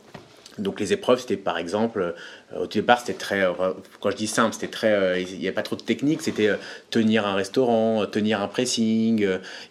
Donc 0.59 0.81
les 0.81 0.92
épreuves, 0.92 1.21
c'était 1.21 1.37
par 1.37 1.59
exemple 1.59 2.14
au 2.56 2.66
départ, 2.66 3.00
c'était 3.00 3.12
très, 3.12 3.42
euh, 3.42 3.52
quand 4.00 4.11
je 4.11 4.16
dis 4.16 4.26
simple, 4.26 4.54
c'était 4.54 4.68
très, 4.68 4.92
euh, 4.92 5.20
il 5.20 5.38
n'y 5.38 5.48
a 5.48 5.52
pas 5.52 5.62
trop 5.62 5.76
de 5.76 5.82
technique, 5.82 6.22
c'était 6.22 6.50
tenir 6.88 7.26
un 7.26 7.34
restaurant, 7.34 8.06
tenir 8.06 8.40
un 8.40 8.48
pressing, 8.48 9.22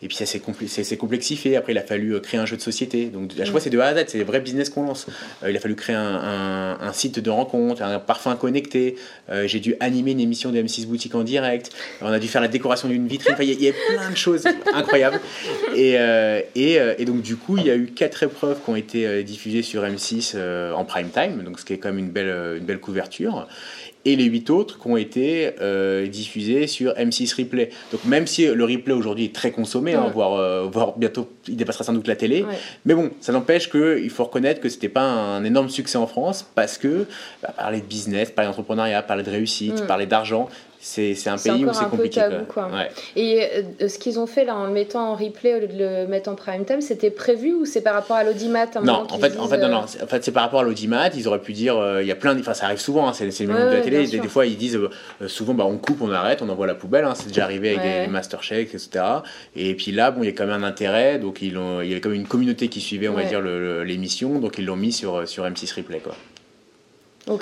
et 0.04 0.08
puis 0.08 0.16
ça 0.16 0.26
s'est 0.28 0.98
complexifié. 0.98 1.58
Après, 1.58 1.74
il 1.74 1.78
a 1.78 1.82
fallu 1.82 2.20
créer 2.22 2.40
un 2.40 2.46
jeu 2.46 2.56
de 2.56 2.62
société. 2.62 3.06
Donc, 3.06 3.32
à 3.34 3.44
chaque 3.44 3.52
fois, 3.52 3.60
c'est 3.60 3.72
de 3.72 3.80
A 3.80 3.88
à 3.88 3.96
Z, 3.96 4.06
c'est 4.10 4.20
des 4.20 4.24
vrais 4.24 4.42
business 4.42 4.70
qu'on 4.70 4.84
lance. 4.84 5.08
il 5.48 5.56
a 5.56 5.60
fallu 5.60 5.76
créer 5.76 5.96
un, 5.96 6.78
un, 6.80 6.94
site 6.94 7.20
de 7.20 7.30
rencontre, 7.30 7.82
un 7.82 8.00
parfum 8.00 8.36
connecté. 8.36 8.96
J'ai 9.46 9.60
dû 9.60 9.76
animer 9.80 10.12
une 10.12 10.20
émission 10.20 10.52
de 10.52 10.62
M6 10.62 10.86
Boutique 10.86 11.16
en 11.16 11.24
direct. 11.24 11.72
On 12.02 12.08
a 12.08 12.20
dû 12.20 12.28
faire 12.28 12.42
la 12.42 12.48
décoration 12.48 12.88
d'une 12.88 13.08
vitrine. 13.08 13.36
il 13.40 13.62
y, 13.62 13.70
a 13.70 13.74
plein 13.90 14.12
de 14.12 14.18
choses 14.18 14.46
incroyables. 14.74 15.20
Et, 15.76 15.94
et, 16.56 16.74
et, 16.98 17.06
donc, 17.06 17.22
du 17.22 17.38
coup, 17.38 17.58
il 17.58 17.66
y 17.66 17.72
a 17.72 17.76
eu 17.76 17.88
quatre 17.88 18.22
épreuves 18.22 18.60
qui 18.64 18.70
ont 18.70 18.76
été 18.76 19.24
diffusées 19.24 19.64
sur 19.64 19.84
M6 19.84 20.38
en 20.74 20.86
prime 20.86 21.10
time, 21.10 21.44
donc 21.44 21.60
ce 21.60 21.66
qui 21.66 21.74
est 21.74 21.78
quand 21.78 21.90
même 21.90 22.00
une 22.00 22.10
belle 22.10 22.67
belle 22.68 22.80
couverture 22.80 23.48
et 24.08 24.16
les 24.16 24.24
huit 24.24 24.50
autres 24.50 24.80
qui 24.80 24.88
ont 24.88 24.96
été 24.96 25.52
euh, 25.60 26.08
diffusés 26.08 26.68
sur 26.68 26.94
M6 26.94 27.36
Replay. 27.36 27.72
Donc 27.92 28.06
même 28.06 28.26
si 28.26 28.48
le 28.48 28.64
replay 28.64 28.94
aujourd'hui 28.94 29.26
est 29.26 29.36
très 29.36 29.52
consommé, 29.52 29.96
hein, 29.96 30.10
voire, 30.14 30.36
euh, 30.36 30.68
voire, 30.72 30.98
bientôt 30.98 31.30
il 31.48 31.58
dépassera 31.58 31.84
sans 31.84 31.94
doute 31.94 32.08
la 32.08 32.16
télé, 32.16 32.46
mais 32.86 32.94
bon, 32.94 33.12
ça 33.20 33.34
n'empêche 33.34 33.70
qu'il 33.70 34.10
faut 34.10 34.24
reconnaître 34.24 34.62
que 34.62 34.70
c'était 34.70 34.88
pas 34.90 35.02
un 35.02 35.44
énorme 35.44 35.70
succès 35.70 35.98
en 35.98 36.08
France 36.08 36.50
parce 36.56 36.78
que 36.78 37.06
bah, 37.44 37.54
parler 37.58 37.82
de 37.82 37.86
business, 37.86 38.32
parler 38.32 38.50
d'entrepreneuriat, 38.50 39.02
parler 39.02 39.24
de 39.24 39.30
réussite, 39.30 39.84
mm. 39.84 39.88
parler 39.88 40.06
d'argent, 40.06 40.48
c'est 40.80 41.28
un 41.28 41.38
pays 41.38 41.66
où 41.66 41.74
c'est 41.74 41.90
compliqué. 41.90 42.20
Tabou, 42.20 42.46
quoi. 42.46 42.70
Et 43.16 43.44
euh, 43.82 43.88
ce 43.88 43.98
qu'ils 43.98 44.20
ont 44.20 44.28
fait 44.28 44.46
là 44.46 44.56
en 44.56 44.68
le 44.68 44.72
mettant 44.72 45.12
en 45.12 45.16
replay 45.16 45.56
au 45.56 45.60
lieu 45.60 45.68
de 45.68 45.78
le 45.78 46.08
mettre 46.08 46.30
en 46.30 46.36
prime 46.36 46.66
time, 46.66 46.82
c'était 46.82 47.10
prévu 47.10 47.54
ou 47.54 47.66
c'est 47.66 47.82
par 47.82 47.94
rapport 47.94 48.16
à 48.16 48.24
l'audimat 48.24 48.68
Non, 48.84 49.08
en 49.10 49.18
fait, 49.18 49.38
en 49.40 49.48
fait, 49.48 49.58
non, 49.58 49.70
non. 49.70 49.82
Euh, 49.82 50.04
en 50.04 50.08
fait, 50.08 50.24
c'est 50.24 50.32
par 50.32 50.44
rapport 50.44 50.62
à 50.62 50.64
l'audimat. 50.64 51.10
Ils 51.16 51.28
auraient 51.28 51.42
pu 51.42 51.54
dire, 51.54 51.78
euh, 51.78 52.02
il 52.02 52.08
y 52.08 52.12
a 52.12 52.16
plein, 52.16 52.40
enfin, 52.40 52.54
ça 52.54 52.66
arrive 52.66 52.80
souvent. 52.80 53.08
Hein, 53.08 53.14
c'est 53.14 53.26
le 53.26 53.48
milieu 53.48 53.70
de 53.70 53.76
la 53.76 53.82
télé. 53.82 54.08
Des, 54.08 54.22
fois, 54.28 54.46
ils 54.46 54.58
disent 54.58 54.80
souvent, 55.28 55.54
bah, 55.54 55.66
on 55.66 55.78
coupe, 55.78 56.02
on 56.02 56.12
arrête, 56.12 56.42
on 56.42 56.50
envoie 56.50 56.68
la 56.68 56.76
poubelle. 56.76 57.06
Hein, 57.06 57.14
c'est 57.16 57.28
déjà 57.28 57.44
arrivé 57.44 57.76
avec 57.76 57.82
des 57.82 58.12
Master 58.12 58.44
Chefs, 58.44 58.74
etc. 58.74 59.04
Et 59.56 59.76
puis 59.76 59.92
là, 59.92 60.12
bon, 60.12 60.24
il 60.24 60.28
y 60.28 60.30
a 60.30 60.34
quand 60.34 60.46
même 60.46 60.64
un 60.64 60.68
intérêt. 60.68 61.20
Donc, 61.20 61.42
ils 61.42 61.58
ont, 61.58 61.82
il 61.82 61.92
y 61.92 61.96
a 61.96 62.00
quand 62.00 62.10
même 62.10 62.20
une 62.20 62.28
communauté 62.28 62.68
qui 62.68 62.82
suivait, 62.82 63.08
on 63.08 63.14
va 63.14 63.24
dire, 63.24 63.42
l'émission. 63.42 64.40
Donc, 64.40 64.58
ils 64.58 64.66
l'ont 64.66 64.76
mis 64.76 64.92
sur 64.92 65.28
sur 65.28 65.44
M6 65.46 65.76
Replay, 65.76 66.00
quoi. 66.00 66.16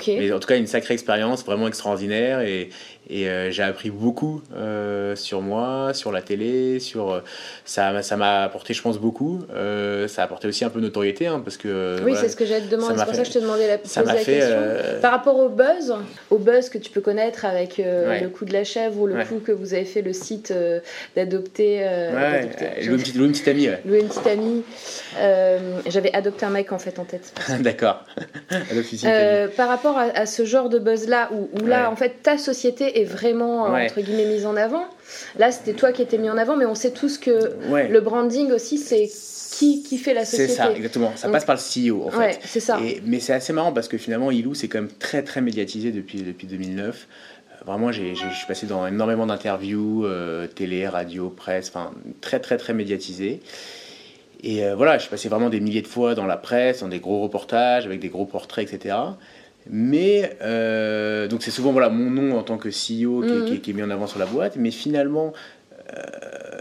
Mais 0.07 0.31
en 0.31 0.39
tout 0.39 0.47
cas, 0.47 0.57
une 0.57 0.67
sacrée 0.67 0.93
expérience, 0.93 1.45
vraiment 1.45 1.67
extraordinaire. 1.67 2.41
Et, 2.41 2.69
et 3.07 3.29
euh, 3.29 3.51
j'ai 3.51 3.63
appris 3.63 3.91
beaucoup 3.91 4.41
euh, 4.55 5.15
sur 5.15 5.41
moi, 5.41 5.93
sur 5.93 6.11
la 6.11 6.21
télé, 6.21 6.79
sur 6.79 7.11
euh, 7.11 7.19
ça, 7.63 8.01
ça 8.01 8.17
m'a 8.17 8.43
apporté, 8.43 8.73
je 8.73 8.81
pense, 8.81 8.97
beaucoup. 8.97 9.41
ça 10.07 10.21
a 10.21 10.25
apporté 10.25 10.47
aussi 10.47 10.65
un 10.65 10.69
peu 10.69 10.79
de 10.79 10.85
notoriété, 10.85 11.27
hein, 11.27 11.41
parce 11.43 11.57
que. 11.57 11.99
Oui, 12.03 12.13
c'est 12.19 12.29
ce 12.29 12.35
que 12.35 12.45
j'allais 12.45 12.65
te 12.65 12.71
demander. 12.71 12.95
C'est 12.97 13.05
pour 13.05 13.15
ça 13.15 13.21
que 13.21 13.27
je 13.27 13.33
te 13.33 13.39
demandais 13.39 13.67
la, 13.67 13.77
ça 13.83 14.03
la 14.03 14.15
fait, 14.15 14.39
question. 14.39 14.57
Par 15.01 15.11
rapport 15.11 15.37
au 15.37 15.49
buzz, 15.49 15.93
au 16.29 16.37
buzz 16.37 16.69
que 16.69 16.77
tu 16.77 16.89
peux 16.89 17.01
connaître 17.01 17.45
avec 17.45 17.77
le 17.77 18.27
coup 18.27 18.45
de 18.45 18.53
la 18.53 18.63
chèvre 18.63 18.99
ou 18.99 19.07
le 19.07 19.23
coup 19.23 19.39
que 19.39 19.51
vous 19.51 19.73
avez 19.73 19.85
fait 19.85 20.01
le 20.01 20.13
site 20.13 20.53
d'adopter. 21.15 21.79
Ouais, 21.79 22.49
louer, 22.85 22.95
une 23.25 23.31
petite 23.31 23.47
amie. 23.47 23.69
Louer 23.85 23.99
une 23.99 24.07
petite 24.07 24.27
amie. 24.27 24.63
J'avais 25.87 26.13
adopté 26.13 26.45
un 26.45 26.49
mec 26.49 26.71
en 26.71 26.79
fait 26.79 26.97
en 26.97 27.05
tête. 27.05 27.33
D'accord. 27.59 28.03
par 29.57 29.67
rapport 29.67 29.97
à, 29.97 30.25
ce 30.25 30.45
genre 30.45 30.69
de 30.69 30.79
buzz 30.79 31.07
là, 31.07 31.29
où, 31.31 31.49
où 31.61 31.67
là, 31.67 31.91
en 31.91 31.95
fait, 31.95 32.23
ta 32.23 32.37
société 32.37 32.94
est 32.95 33.03
vraiment 33.03 33.67
euh, 33.67 33.85
entre 33.85 34.01
guillemets 34.01 34.25
mise 34.25 34.45
en 34.45 34.55
avant. 34.55 34.85
Là, 35.37 35.51
c'était 35.51 35.73
toi 35.73 35.91
qui 35.91 36.01
étais 36.01 36.17
mis 36.17 36.29
en 36.29 36.37
avant, 36.37 36.55
mais 36.55 36.65
on 36.65 36.75
sait 36.75 36.91
tous 36.91 37.17
que 37.17 37.51
le 37.69 37.99
branding 37.99 38.51
aussi, 38.51 38.77
c'est 38.77 39.07
qui, 39.51 39.83
qui, 39.83 39.97
fait 39.97 40.13
la 40.13 40.25
société. 40.25 40.53
C'est 40.53 40.57
ça, 40.57 40.71
exactement. 40.71 41.13
Ça 41.15 41.29
passe 41.29 41.45
par 41.45 41.55
le 41.55 41.91
CEO, 41.91 42.05
en 42.07 42.11
fait. 42.11 42.39
c'est 42.43 42.59
ça. 42.59 42.79
mais 43.05 43.19
c'est 43.19 43.33
assez 43.33 43.53
marrant 43.53 43.71
parce 43.71 43.87
que 43.87 43.97
finalement, 43.97 44.31
Ilou, 44.31 44.53
c'est 44.53 44.67
quand 44.67 44.79
même 44.79 44.91
très, 44.99 45.23
très 45.23 45.41
médiatisé 45.41 45.91
depuis, 45.91 46.23
depuis 46.23 46.47
2009. 46.47 47.07
Euh, 47.07 47.65
vraiment, 47.65 47.91
je 47.91 48.13
suis 48.13 48.47
passé 48.47 48.65
dans 48.65 48.85
énormément 48.87 49.25
d'interviews, 49.25 50.05
euh, 50.05 50.47
télé, 50.47 50.87
radio, 50.87 51.29
presse, 51.29 51.69
enfin, 51.69 51.91
très, 52.21 52.39
très, 52.39 52.57
très 52.57 52.73
médiatisé. 52.73 53.41
Et 54.43 54.61
voilà, 54.75 54.97
je 54.97 55.03
suis 55.03 55.09
passé 55.09 55.27
vraiment 55.27 55.49
des 55.49 55.59
milliers 55.59 55.81
de 55.81 55.87
fois 55.87 56.13
dans 56.13 56.25
la 56.25 56.37
presse, 56.37 56.81
dans 56.81 56.87
des 56.87 56.99
gros 56.99 57.21
reportages, 57.21 57.85
avec 57.85 57.99
des 57.99 58.09
gros 58.09 58.25
portraits, 58.25 58.71
etc. 58.71 58.95
Mais 59.69 60.37
euh, 60.41 61.27
donc 61.27 61.41
c'est 61.41 61.51
souvent 61.51 61.71
voilà 61.71 61.89
mon 61.89 62.09
nom 62.09 62.37
en 62.37 62.43
tant 62.43 62.57
que 62.57 62.69
CEO 62.69 63.23
mhm. 63.23 63.59
qui, 63.59 63.71
est 63.71 63.73
mis 63.73 63.83
en 63.83 63.89
avant 63.89 64.07
sur 64.07 64.19
la 64.19 64.25
boîte, 64.25 64.57
mais 64.57 64.71
finalement 64.71 65.33
euh, 65.71 66.01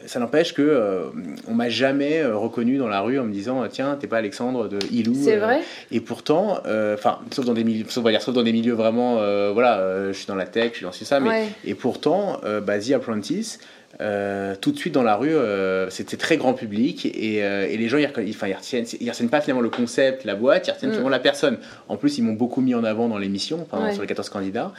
ça 0.06 0.20
n'empêche 0.20 0.54
que 0.54 0.62
euh, 0.62 1.06
on 1.46 1.54
m'a 1.54 1.68
jamais 1.68 2.24
reconnu 2.24 2.78
dans 2.78 2.88
la 2.88 3.00
rue 3.00 3.18
en 3.18 3.24
me 3.24 3.32
disant 3.32 3.66
tiens 3.68 3.96
t'es 4.00 4.06
pas 4.06 4.18
Alexandre 4.18 4.68
de 4.68 4.78
Ilou. 4.90 5.14
C'est 5.14 5.36
vrai. 5.36 5.60
Et 5.90 6.00
pourtant, 6.00 6.62
enfin 6.94 7.18
sauf 7.30 7.44
dans 7.44 7.54
des 7.54 7.64
milieux, 7.64 7.84
sauf, 7.88 8.04
dire, 8.04 8.22
sauf 8.22 8.34
dans 8.34 8.42
des 8.42 8.52
milieux 8.52 8.74
vraiment 8.74 9.16
voilà, 9.52 10.08
je 10.08 10.12
suis 10.12 10.26
dans 10.26 10.34
la 10.34 10.46
tech, 10.46 10.70
je 10.72 10.76
suis 10.76 10.86
dans 10.86 10.92
ça, 10.92 11.20
mais 11.20 11.48
et 11.64 11.74
pourtant 11.74 12.40
The 12.40 12.92
Apprentice 12.92 13.58
euh, 14.00 14.54
tout 14.60 14.72
de 14.72 14.76
suite 14.76 14.94
dans 14.94 15.02
la 15.02 15.16
rue, 15.16 15.34
euh, 15.34 15.88
c'était 15.88 16.16
très 16.16 16.36
grand 16.36 16.54
public 16.54 17.06
et, 17.06 17.44
euh, 17.44 17.68
et 17.68 17.76
les 17.76 17.88
gens 17.88 17.98
ils, 17.98 18.10
ils, 18.26 18.54
retiennent, 18.54 18.84
ils, 19.00 19.08
retiennent, 19.08 19.28
pas 19.28 19.40
finalement 19.40 19.60
le 19.60 19.70
concept, 19.70 20.24
la 20.24 20.34
boîte, 20.34 20.66
ils 20.66 20.72
retiennent 20.72 21.00
mm. 21.00 21.08
la 21.08 21.20
personne. 21.20 21.58
En 21.88 21.96
plus, 21.96 22.18
ils 22.18 22.22
m'ont 22.22 22.32
beaucoup 22.32 22.60
mis 22.60 22.74
en 22.74 22.82
avant 22.82 23.08
dans 23.08 23.18
l'émission, 23.18 23.66
sur 23.92 24.02
les 24.02 24.08
14 24.08 24.28
candidats. 24.30 24.72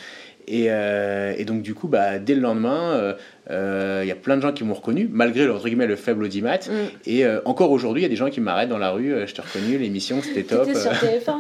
Et, 0.48 0.66
et, 0.66 1.46
donc, 1.46 1.64
du 1.64 1.74
coup, 1.74 1.88
bah, 1.88 2.20
dès 2.20 2.36
le 2.36 2.42
lendemain, 2.42 3.16
il 3.50 4.08
y 4.08 4.12
a 4.12 4.16
plein 4.16 4.36
de 4.36 4.42
gens 4.42 4.52
qui 4.52 4.64
m'ont 4.64 4.76
reconnu, 4.76 5.10
malgré 5.12 5.50
entre 5.50 5.66
guillemets, 5.66 5.88
le 5.88 5.96
faible 5.96 6.26
audimat. 6.26 6.58
Mm. 6.58 7.08
Et 7.08 7.24
encore 7.46 7.72
aujourd'hui, 7.72 8.02
il 8.02 8.04
y 8.04 8.08
a 8.08 8.10
des 8.10 8.16
gens 8.16 8.30
qui 8.30 8.42
m'arrêtent 8.42 8.70
dans 8.70 8.78
la 8.78 8.92
rue 8.92 9.14
je 9.26 9.34
t'ai 9.34 9.42
reconnu, 9.42 9.78
l'émission, 9.78 10.22
c'était 10.22 10.44
top. 10.44 10.66
C'était 10.66 10.80
sur 10.80 10.92
TF1 10.92 11.34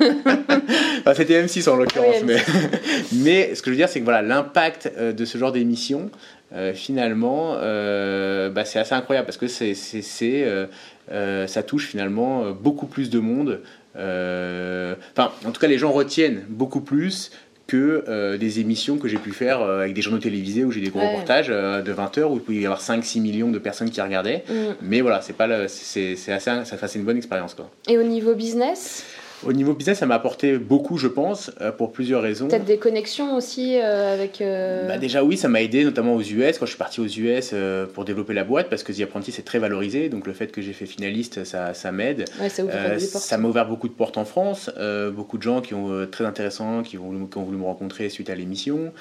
enfin, 1.00 1.14
C'était 1.14 1.42
M6 1.42 1.68
en 1.68 1.76
l'occurrence. 1.76 2.22
mais, 2.24 2.38
mais 3.12 3.54
ce 3.54 3.62
que 3.62 3.66
je 3.66 3.72
veux 3.72 3.76
dire, 3.76 3.88
c'est 3.88 4.00
que 4.00 4.04
voilà, 4.04 4.22
l'impact 4.22 4.92
de 4.98 5.24
ce 5.24 5.38
genre 5.38 5.52
d'émission, 5.52 6.10
euh, 6.54 6.72
finalement, 6.72 7.56
euh, 7.56 8.48
bah, 8.48 8.64
c'est 8.64 8.78
assez 8.78 8.94
incroyable 8.94 9.26
parce 9.26 9.36
que 9.36 9.48
c'est, 9.48 9.74
euh, 11.12 11.46
ça 11.46 11.62
touche 11.62 11.86
finalement 11.86 12.52
beaucoup 12.52 12.86
plus 12.86 13.10
de 13.10 13.18
monde. 13.18 13.60
Enfin, 13.94 15.32
en 15.44 15.50
tout 15.50 15.60
cas, 15.60 15.66
les 15.66 15.78
gens 15.78 15.92
retiennent 15.92 16.44
beaucoup 16.48 16.80
plus 16.80 17.30
que 17.66 18.36
des 18.36 18.60
émissions 18.60 18.96
que 18.96 19.08
j'ai 19.08 19.18
pu 19.18 19.32
faire 19.32 19.60
avec 19.60 19.92
des 19.92 20.00
journaux 20.00 20.20
télévisés 20.20 20.64
où 20.64 20.70
j'ai 20.70 20.80
des 20.80 20.88
gros 20.88 21.00
reportages 21.00 21.48
de 21.48 21.92
20 21.92 22.18
heures 22.18 22.30
où 22.30 22.36
il 22.36 22.40
pouvait 22.40 22.58
y 22.58 22.64
avoir 22.64 22.80
5-6 22.80 23.20
millions 23.20 23.50
de 23.50 23.58
personnes 23.58 23.90
qui 23.90 24.00
regardaient. 24.00 24.44
Mm. 24.48 24.54
Mais 24.80 25.00
voilà, 25.02 25.20
c'est, 25.20 25.34
pas 25.34 25.68
c'est, 25.68 26.16
c'est 26.16 26.32
assez, 26.32 26.50
ça, 26.64 26.88
c'est 26.88 26.98
une 26.98 27.04
bonne 27.04 27.18
expérience. 27.18 27.52
Quoi. 27.54 27.70
Et 27.86 27.98
au 27.98 28.04
niveau 28.04 28.34
business? 28.34 29.04
Au 29.44 29.52
niveau 29.52 29.74
business, 29.74 29.98
ça 29.98 30.06
m'a 30.06 30.16
apporté 30.16 30.58
beaucoup, 30.58 30.98
je 30.98 31.06
pense, 31.06 31.50
euh, 31.60 31.70
pour 31.70 31.92
plusieurs 31.92 32.22
raisons. 32.22 32.48
Peut-être 32.48 32.64
des 32.64 32.78
connexions 32.78 33.36
aussi 33.36 33.78
euh, 33.78 34.14
avec. 34.14 34.40
Euh, 34.40 34.88
bah 34.88 34.98
déjà, 34.98 35.22
oui, 35.22 35.36
ça 35.36 35.48
m'a 35.48 35.62
aidé, 35.62 35.84
notamment 35.84 36.14
aux 36.14 36.22
US, 36.22 36.58
quand 36.58 36.66
je 36.66 36.70
suis 36.70 36.78
parti 36.78 37.00
aux 37.00 37.06
US 37.06 37.54
pour 37.94 38.04
développer 38.04 38.34
la 38.34 38.44
boîte, 38.44 38.68
parce 38.68 38.82
que 38.82 38.92
The 38.92 39.02
Apprentice 39.02 39.38
est 39.38 39.42
très 39.42 39.58
valorisé. 39.58 40.08
Donc, 40.08 40.26
le 40.26 40.32
fait 40.32 40.50
que 40.50 40.60
j'ai 40.60 40.72
fait 40.72 40.86
finaliste, 40.86 41.44
ça, 41.44 41.74
ça 41.74 41.92
m'aide. 41.92 42.24
Ouais, 42.40 42.48
ça, 42.48 42.64
ça 42.98 43.38
m'a 43.38 43.48
ouvert 43.48 43.66
beaucoup 43.66 43.88
de 43.88 43.94
portes 43.94 44.18
en 44.18 44.24
France. 44.24 44.70
beaucoup 45.14 45.38
de 45.38 45.42
gens 45.42 45.60
qui 45.60 45.74
ont 45.74 46.06
très 46.10 46.24
intéressants, 46.24 46.82
qui 46.82 46.98
ont, 46.98 47.26
qui 47.26 47.38
ont 47.38 47.42
voulu 47.42 47.58
me 47.58 47.64
rencontrer 47.64 48.08
suite 48.08 48.30
à 48.30 48.34
l'émission. 48.34 48.92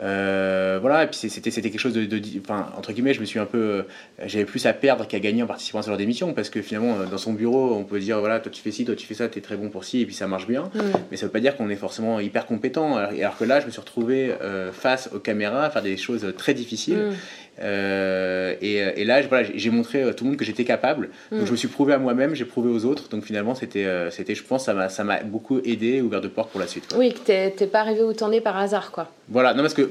Euh, 0.00 0.78
voilà, 0.80 1.04
et 1.04 1.06
puis 1.08 1.16
c'était 1.16 1.50
c'était 1.50 1.70
quelque 1.70 1.80
chose 1.80 1.92
de, 1.92 2.08
enfin, 2.40 2.72
entre 2.76 2.92
guillemets, 2.92 3.14
je 3.14 3.20
me 3.20 3.24
suis 3.24 3.38
un 3.38 3.46
peu, 3.46 3.58
euh, 3.58 3.82
j'avais 4.26 4.44
plus 4.44 4.64
à 4.66 4.72
perdre 4.72 5.06
qu'à 5.06 5.18
gagner 5.18 5.42
en 5.42 5.46
participant 5.46 5.80
à 5.80 5.82
ce 5.82 5.88
genre 5.88 5.96
d'émission, 5.96 6.32
parce 6.34 6.50
que 6.50 6.62
finalement, 6.62 7.00
euh, 7.00 7.06
dans 7.06 7.18
son 7.18 7.32
bureau, 7.32 7.74
on 7.74 7.84
peut 7.84 7.98
dire 7.98 8.20
voilà, 8.20 8.38
toi 8.38 8.52
tu 8.52 8.62
fais 8.62 8.70
ci, 8.70 8.84
toi 8.84 8.94
tu 8.94 9.06
fais 9.06 9.14
ça, 9.14 9.28
t'es 9.28 9.40
très 9.40 9.56
bon 9.56 9.70
pour 9.70 9.84
ci, 9.84 10.00
et 10.00 10.06
puis 10.06 10.14
ça 10.14 10.28
marche 10.28 10.46
bien, 10.46 10.70
mais 11.10 11.16
ça 11.16 11.26
veut 11.26 11.32
pas 11.32 11.40
dire 11.40 11.56
qu'on 11.56 11.68
est 11.68 11.76
forcément 11.76 12.20
hyper 12.20 12.46
compétent. 12.46 12.96
Alors, 12.96 13.36
que 13.36 13.44
là, 13.44 13.60
je 13.60 13.66
me 13.66 13.70
suis 13.70 13.80
retrouvé 13.80 14.32
face 14.72 15.10
aux 15.12 15.18
caméras 15.18 15.64
à 15.64 15.70
faire 15.70 15.82
des 15.82 15.96
choses 15.96 16.32
très 16.36 16.54
difficiles. 16.54 17.12
Euh, 17.62 18.54
et, 18.60 19.04
là, 19.04 19.20
voilà, 19.22 19.48
j'ai 19.54 19.70
montré 19.70 20.02
à 20.02 20.14
tout 20.14 20.24
le 20.24 20.30
monde 20.30 20.38
que 20.38 20.44
j'étais 20.44 20.64
capable. 20.64 21.10
Donc, 21.32 21.46
je 21.46 21.50
me 21.50 21.56
suis 21.56 21.68
prouvé 21.68 21.92
à 21.92 21.98
moi-même, 21.98 22.34
j'ai 22.34 22.44
prouvé 22.44 22.70
aux 22.70 22.84
autres. 22.84 23.08
Donc, 23.08 23.24
finalement, 23.24 23.54
c'était, 23.54 23.84
euh, 23.84 24.10
c'était 24.10 24.34
je 24.34 24.42
pense, 24.42 24.64
ça 24.64 25.04
m'a 25.04 25.22
beaucoup 25.22 25.60
aidé, 25.64 26.00
ouvert 26.00 26.20
de 26.20 26.28
portes 26.28 26.50
pour 26.50 26.60
la 26.60 26.66
suite. 26.66 26.94
Oui, 26.96 27.12
que 27.12 27.48
t'es 27.48 27.66
pas 27.66 27.80
arrivé 27.80 28.02
où 28.02 28.12
t'en 28.12 28.30
es 28.32 28.40
par 28.40 28.56
hasard, 28.56 28.92
quoi. 28.92 29.10
Voilà, 29.28 29.54
non, 29.54 29.62
parce 29.62 29.74
que, 29.74 29.82
euh, 29.82 29.88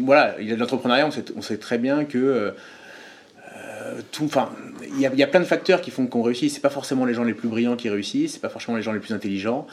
voilà, 0.00 0.36
l'entrepreneuriat, 0.40 1.06
on 1.06 1.10
sait, 1.10 1.24
on 1.36 1.42
sait 1.42 1.58
très 1.58 1.78
bien 1.78 2.04
que. 2.04 2.52
tout, 4.12 4.24
enfin, 4.24 4.50
il 4.94 5.00
y, 5.00 5.22
a 5.22 5.26
plein 5.26 5.40
de 5.40 5.44
facteurs 5.44 5.80
qui 5.80 5.90
font 5.90 6.06
qu'on 6.06 6.22
réussit. 6.22 6.50
C'est 6.50 6.60
pas 6.60 6.70
forcément 6.70 7.04
les 7.04 7.14
gens 7.14 7.24
les 7.24 7.34
plus 7.34 7.48
brillants 7.48 7.76
qui 7.76 7.88
réussissent, 7.88 8.34
c'est 8.34 8.40
pas 8.40 8.48
forcément 8.48 8.76
les 8.76 8.82
gens 8.82 8.92
les 8.92 9.00
plus 9.00 9.12
intelligents. 9.12 9.66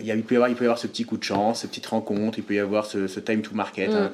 il, 0.00 0.06
y 0.06 0.10
a, 0.10 0.14
il, 0.14 0.22
peut 0.22 0.34
y 0.34 0.36
avoir, 0.36 0.50
il 0.50 0.56
peut 0.56 0.64
y 0.64 0.66
avoir 0.66 0.78
ce 0.78 0.86
petit 0.86 1.04
coup 1.04 1.16
de 1.16 1.24
chance, 1.24 1.60
cette 1.60 1.70
petite 1.70 1.86
rencontre, 1.86 2.38
il 2.38 2.44
peut 2.44 2.54
y 2.54 2.58
avoir 2.58 2.86
ce, 2.86 3.20
time 3.20 3.42
to 3.42 3.54
market. 3.54 3.90
Mm. 3.90 3.96
Hein 3.96 4.12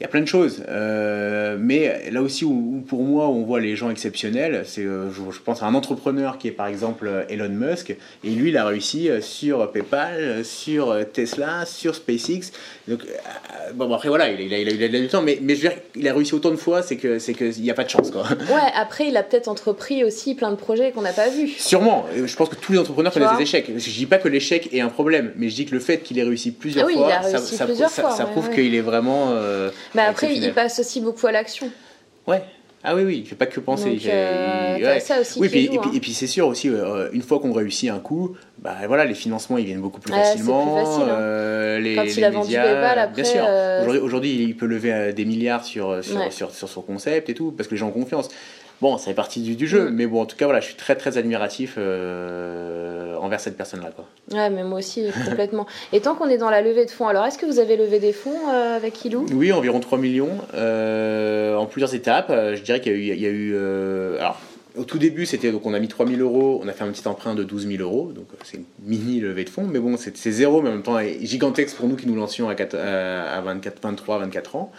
il 0.00 0.04
y 0.04 0.06
a 0.06 0.08
plein 0.08 0.22
de 0.22 0.26
choses. 0.26 0.64
Euh, 0.70 1.58
mais 1.60 2.10
là 2.10 2.22
aussi, 2.22 2.46
où, 2.46 2.82
pour 2.88 3.02
moi, 3.02 3.28
on 3.28 3.42
voit 3.42 3.60
les 3.60 3.76
gens 3.76 3.90
exceptionnels, 3.90 4.62
c'est, 4.64 4.80
euh, 4.80 5.10
je, 5.12 5.38
pense 5.44 5.62
à 5.62 5.66
un 5.66 5.74
entrepreneur 5.74 6.38
qui 6.38 6.48
est 6.48 6.52
par 6.52 6.68
exemple 6.68 7.26
Elon 7.28 7.50
Musk, 7.50 7.94
et 8.24 8.30
lui, 8.30 8.48
il 8.48 8.56
a 8.56 8.64
réussi 8.64 9.10
euh, 9.10 9.20
sur 9.20 9.70
PayPal, 9.70 10.42
sur 10.42 10.96
Tesla, 11.12 11.66
sur 11.66 11.94
SpaceX. 11.94 12.50
Donc, 12.88 13.00
bon, 13.74 13.92
après, 13.92 14.08
voilà, 14.08 14.30
il, 14.30 14.54
a, 14.54 14.58
il, 14.58 14.68
a, 14.68 14.72
il 14.72 14.96
a, 14.96 15.00
du 15.00 15.08
temps, 15.08 15.20
mais, 15.20 15.38
mais 15.42 15.54
je 15.54 15.64
veux 15.64 15.68
dire, 15.68 15.78
il 15.94 16.08
a 16.08 16.14
réussi 16.14 16.34
autant 16.34 16.50
de 16.50 16.56
fois, 16.56 16.82
c'est, 16.82 16.96
que, 16.96 17.18
c'est 17.18 17.34
qu'il 17.34 17.60
n'y 17.60 17.70
a 17.70 17.74
pas 17.74 17.84
de 17.84 17.90
chance. 17.90 18.10
Quoi. 18.10 18.24
Ouais, 18.50 18.72
après, 18.74 19.08
il 19.08 19.16
a 19.18 19.22
peut-être 19.22 19.48
entrepris 19.48 20.02
aussi 20.02 20.34
plein 20.34 20.50
de 20.50 20.56
projets 20.56 20.92
qu'on 20.92 21.02
n'a 21.02 21.12
pas 21.12 21.28
vus. 21.28 21.50
Sûrement. 21.58 22.06
Je 22.24 22.34
pense 22.36 22.48
que 22.48 22.56
tous 22.56 22.72
les 22.72 22.78
entrepreneurs 22.78 23.12
connaissent 23.12 23.36
des 23.36 23.42
échecs. 23.42 23.66
Je 23.68 23.72
ne 23.72 23.78
dis 23.78 24.06
pas 24.06 24.16
que 24.16 24.28
l'échec 24.28 24.70
est 24.72 24.80
un 24.80 24.88
problème, 24.88 25.32
mais 25.36 25.50
je 25.50 25.56
dis 25.56 25.66
que 25.66 25.74
le 25.74 25.80
fait 25.80 25.98
qu'il 25.98 26.18
ait 26.18 26.24
réussi 26.24 26.52
plusieurs 26.52 26.88
ah 26.88 27.22
fois, 27.22 27.38
ça, 27.38 28.10
ça, 28.10 28.24
prouve 28.24 28.50
qu'il 28.50 28.74
est 28.74 28.80
vraiment. 28.80 29.34
Mais 29.94 30.02
après, 30.02 30.34
il 30.34 30.52
passe 30.52 30.78
aussi 30.78 31.00
beaucoup 31.00 31.26
à 31.26 31.32
l'action. 31.32 31.70
Ouais. 32.26 32.42
Ah 32.82 32.94
oui, 32.94 33.02
oui, 33.04 33.16
il 33.18 33.22
ne 33.22 33.26
fait 33.26 33.34
pas 33.34 33.46
que 33.46 33.60
penser. 33.60 33.90
Donc, 33.90 34.06
euh, 34.06 34.98
ça 35.00 35.20
aussi 35.20 35.38
oui, 35.38 35.50
puis, 35.50 35.66
et, 35.66 35.78
puis, 35.78 35.96
et, 35.96 36.00
puis, 36.00 36.14
c'est 36.14 36.26
sûr 36.26 36.46
aussi, 36.46 36.70
euh, 36.70 37.10
une 37.12 37.20
fois 37.20 37.38
qu'on 37.38 37.52
réussit 37.52 37.90
un 37.90 37.98
coup, 37.98 38.36
bah, 38.58 38.74
voilà, 38.86 39.04
les 39.04 39.12
financements 39.12 39.58
ils 39.58 39.66
viennent 39.66 39.82
beaucoup 39.82 40.00
plus 40.00 40.14
facilement. 40.14 40.76
Plus 40.76 40.84
facile, 40.86 41.02
hein. 41.02 41.18
euh, 41.18 41.78
les, 41.78 41.94
Quand 41.94 42.04
il 42.04 42.24
a 42.24 42.30
vendu 42.30 42.54
PayPal 42.54 42.98
après. 42.98 43.22
Bien 43.22 43.30
sûr. 43.30 44.02
Aujourd'hui, 44.02 44.34
il 44.44 44.56
peut 44.56 44.64
lever 44.66 45.12
des 45.12 45.26
milliards 45.26 45.64
sur 45.64 46.02
sur, 46.02 46.32
sur, 46.32 46.50
sur, 46.52 46.68
son 46.68 46.80
concept 46.80 47.28
et 47.28 47.34
tout, 47.34 47.52
parce 47.52 47.68
que 47.68 47.74
les 47.74 47.78
gens 47.78 47.88
ont 47.88 47.92
confiance. 47.92 48.30
Bon, 48.80 48.96
ça 48.96 49.06
fait 49.06 49.14
partie 49.14 49.40
du, 49.42 49.56
du 49.56 49.66
jeu, 49.66 49.90
mm. 49.90 49.94
mais 49.94 50.06
bon, 50.06 50.22
en 50.22 50.26
tout 50.26 50.36
cas, 50.36 50.46
voilà, 50.46 50.60
je 50.60 50.66
suis 50.66 50.74
très 50.74 50.96
très 50.96 51.18
admiratif 51.18 51.74
euh, 51.76 53.16
envers 53.16 53.40
cette 53.40 53.56
personne-là. 53.56 53.90
Quoi. 53.94 54.06
Ouais, 54.32 54.48
mais 54.48 54.64
moi 54.64 54.78
aussi, 54.78 55.06
complètement. 55.28 55.66
Et 55.92 56.00
tant 56.00 56.14
qu'on 56.14 56.28
est 56.28 56.38
dans 56.38 56.50
la 56.50 56.62
levée 56.62 56.86
de 56.86 56.90
fonds, 56.90 57.08
alors 57.08 57.26
est-ce 57.26 57.38
que 57.38 57.46
vous 57.46 57.58
avez 57.58 57.76
levé 57.76 57.98
des 57.98 58.12
fonds 58.12 58.48
euh, 58.50 58.76
avec 58.76 59.04
Ilou 59.04 59.26
Oui, 59.34 59.52
environ 59.52 59.80
3 59.80 59.98
millions, 59.98 60.38
euh, 60.54 61.56
en 61.56 61.66
plusieurs 61.66 61.94
étapes. 61.94 62.30
je 62.30 62.62
dirais 62.62 62.80
qu'il 62.80 62.92
y 62.92 62.94
a 62.94 62.98
eu. 62.98 63.16
Il 63.16 63.20
y 63.20 63.26
a 63.26 63.30
eu 63.30 63.56
alors, 64.18 64.40
au 64.76 64.84
tout 64.84 64.98
début, 64.98 65.26
c'était 65.26 65.50
donc 65.50 65.66
on 65.66 65.74
a 65.74 65.80
mis 65.80 65.88
3000 65.88 66.20
euros, 66.20 66.60
on 66.62 66.68
a 66.68 66.72
fait 66.72 66.84
un 66.84 66.92
petit 66.92 67.06
emprunt 67.08 67.34
de 67.34 67.42
12 67.42 67.66
000 67.66 67.82
euros, 67.82 68.12
donc 68.14 68.26
c'est 68.44 68.58
une 68.58 68.64
mini 68.84 69.18
levée 69.18 69.44
de 69.44 69.50
fonds, 69.50 69.66
mais 69.66 69.80
bon, 69.80 69.96
c'est 69.96 70.30
zéro, 70.30 70.62
mais 70.62 70.68
en 70.68 70.72
même 70.72 70.82
temps 70.82 70.98
gigantesque 71.20 71.76
pour 71.76 71.88
nous 71.88 71.96
qui 71.96 72.06
nous 72.06 72.14
lancions 72.14 72.48
à, 72.48 72.54
4, 72.54 72.76
à 72.76 73.40
24, 73.40 73.82
23, 73.82 74.18
24 74.20 74.56
ans. 74.56 74.72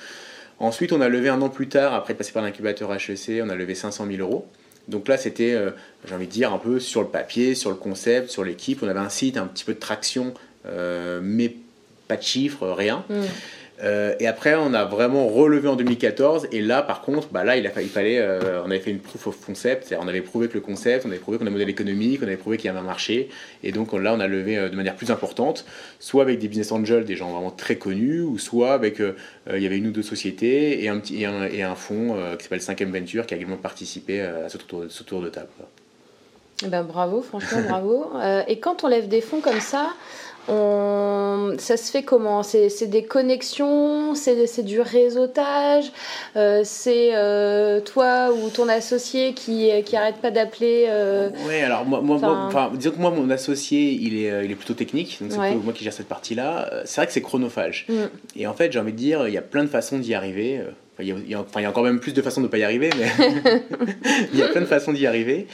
Ensuite, 0.62 0.94
on 0.94 1.02
a 1.02 1.10
levé 1.10 1.28
un 1.30 1.42
an 1.42 1.50
plus 1.50 1.68
tard, 1.68 1.96
après 1.96 2.14
passer 2.14 2.32
par 2.32 2.44
l'incubateur 2.44 2.94
HEC, 2.94 3.42
on 3.44 3.50
a 3.50 3.56
levé 3.56 3.74
500 3.74 4.06
000 4.06 4.20
euros. 4.20 4.48
Donc 4.88 5.08
là, 5.08 5.18
c'était, 5.18 5.54
euh, 5.54 5.72
j'ai 6.06 6.14
envie 6.14 6.28
de 6.28 6.32
dire, 6.32 6.54
un 6.54 6.60
peu 6.60 6.80
sur 6.80 7.02
le 7.02 7.08
papier, 7.08 7.56
sur 7.56 7.72
le 7.72 7.76
concept, 7.76 8.30
sur 8.30 8.44
l'équipe. 8.44 8.84
On 8.84 8.88
avait 8.88 9.00
un 9.00 9.10
site, 9.10 9.38
un 9.38 9.48
petit 9.48 9.64
peu 9.64 9.74
de 9.74 9.80
traction, 9.80 10.36
euh, 10.68 11.20
mais 11.24 11.56
pas 12.08 12.16
de 12.16 12.22
chiffres, 12.22 12.70
rien. 12.70 13.04
Mm. 13.10 13.22
Euh, 13.84 14.14
et 14.20 14.28
après, 14.28 14.56
on 14.56 14.74
a 14.74 14.86
vraiment 14.86 15.28
relevé 15.28 15.68
en 15.68 15.76
2014. 15.76 16.48
Et 16.52 16.62
là, 16.62 16.82
par 16.82 17.02
contre, 17.02 17.30
bah 17.30 17.44
là, 17.44 17.58
il, 17.58 17.66
a, 17.66 17.72
fallait, 17.72 18.20
euh, 18.20 18.62
on 18.64 18.66
avait 18.66 18.80
fait 18.80 18.92
une 18.92 19.00
proof 19.00 19.28
of 19.28 19.46
concept. 19.46 19.96
On 20.00 20.08
avait 20.08 20.22
prouvé 20.22 20.48
que 20.48 20.54
le 20.54 20.62
concept, 20.62 21.06
on 21.06 21.10
avait 21.10 21.20
prouvé 21.20 21.38
qu'on 21.38 21.46
a 21.46 21.50
un 21.50 21.52
modèle 21.52 21.70
économique, 21.70 22.20
on 22.22 22.28
avait 22.28 22.38
prouvé 22.38 22.58
qu'il 22.58 22.68
y 22.68 22.70
avait 22.70 22.80
un 22.80 22.84
marché. 22.84 23.30
Et 23.64 23.72
donc 23.72 23.94
là, 23.94 24.14
on 24.14 24.20
a 24.20 24.28
levé 24.28 24.58
euh, 24.58 24.70
de 24.70 24.76
manière 24.76 24.96
plus 24.96 25.12
importante, 25.12 25.66
soit 26.00 26.22
avec 26.22 26.40
des 26.40 26.48
business 26.48 26.72
angels, 26.72 27.06
des 27.06 27.16
gens 27.16 27.32
vraiment 27.32 27.52
très 27.52 27.76
connus, 27.76 28.22
ou 28.22 28.38
soit 28.38 28.74
avec, 28.74 29.00
il 29.00 29.62
y 29.62 29.66
avait 29.66 29.78
une 29.78 29.88
ou 29.88 29.92
deux 29.92 30.04
sociétés 30.04 30.84
et 30.84 30.90
un, 30.90 31.00
petit, 31.00 31.22
et 31.22 31.26
un, 31.26 31.46
et 31.46 31.64
fonds 31.76 32.16
qui 32.38 32.44
s'appelle 32.44 32.60
5M 32.60 32.92
Venture 32.92 33.26
qui 33.26 33.34
a 33.34 33.38
également 33.38 33.58
participé 33.58 34.22
à 34.22 34.50
ce 34.50 34.58
tour, 34.58 34.86
ce 34.90 35.04
tour 35.04 35.22
de 35.22 35.30
table. 35.30 35.48
Ben, 36.68 36.84
bravo, 36.84 37.22
franchement, 37.22 37.62
bravo. 37.68 38.06
et 38.48 38.60
quand 38.60 38.84
on 38.84 38.88
lève 38.88 39.08
des 39.08 39.22
fonds 39.22 39.42
comme 39.42 39.60
ça, 39.60 39.94
on... 40.48 41.56
Ça 41.58 41.78
se 41.78 41.92
fait 41.92 42.04
comment? 42.04 42.44
C'est 42.44 42.88
des 42.88 43.04
connexions, 43.04 44.16
c'est 44.16 44.64
du 44.64 44.82
réseautage, 44.82 45.92
euh, 46.36 46.62
c'est 46.64 47.12
euh, 47.14 47.82
toi 47.82 48.32
ou 48.32 48.50
ton 48.50 48.70
associé 48.70 49.34
qui, 49.34 49.70
qui 49.84 49.96
arrête 49.96 50.18
pas 50.18 50.32
d'appeler. 50.32 50.86
Euh... 50.90 51.30
Oui, 51.48 51.60
alors 51.62 51.86
moi, 51.86 52.02
moi, 52.02 52.20
enfin... 52.22 52.72
disons 52.74 52.92
que 52.92 53.00
moi, 53.00 53.12
mon 53.12 53.30
associé, 53.30 53.92
il 53.92 54.16
est, 54.16 54.46
il 54.46 54.52
est 54.52 54.56
plutôt 54.56 54.74
technique, 54.74 55.18
donc 55.22 55.32
c'est 55.32 55.56
moi 55.56 55.74
qui 55.74 55.84
gère 55.84 55.94
cette 55.94 56.08
partie-là. 56.08 56.70
C'est 56.86 56.98
vrai 56.98 57.08
que 57.08 57.14
c'est 57.14 57.22
chronophage. 57.22 57.86
Mm. 57.90 57.94
Et 58.36 58.48
en 58.48 58.54
fait, 58.54 58.72
j'ai 58.72 58.80
envie 58.80 58.94
de 58.94 58.98
dire, 58.98 59.28
il 59.28 59.34
y 59.34 59.38
a 59.38 59.42
plein 59.42 59.64
de 59.64 59.70
façons 59.70 60.00
d'y 60.00 60.14
arriver. 60.14 60.62
il 61.00 61.08
y, 61.08 61.12
a, 61.12 61.16
il 61.26 61.32
y, 61.32 61.36
a, 61.36 61.70
encore 61.70 61.84
même 61.84 62.00
plus 62.00 62.14
de 62.14 62.22
façons 62.22 62.42
de 62.42 62.48
ne 62.48 62.52
pas 62.52 62.58
y 62.58 62.64
arriver, 62.64 62.90
mais 62.98 63.12
il 64.34 64.40
y 64.40 64.44
a 64.44 64.48
plein 64.48 64.62
de 64.62 64.66
façons 64.66 64.94
d'y 64.94 65.06
arriver. 65.06 65.48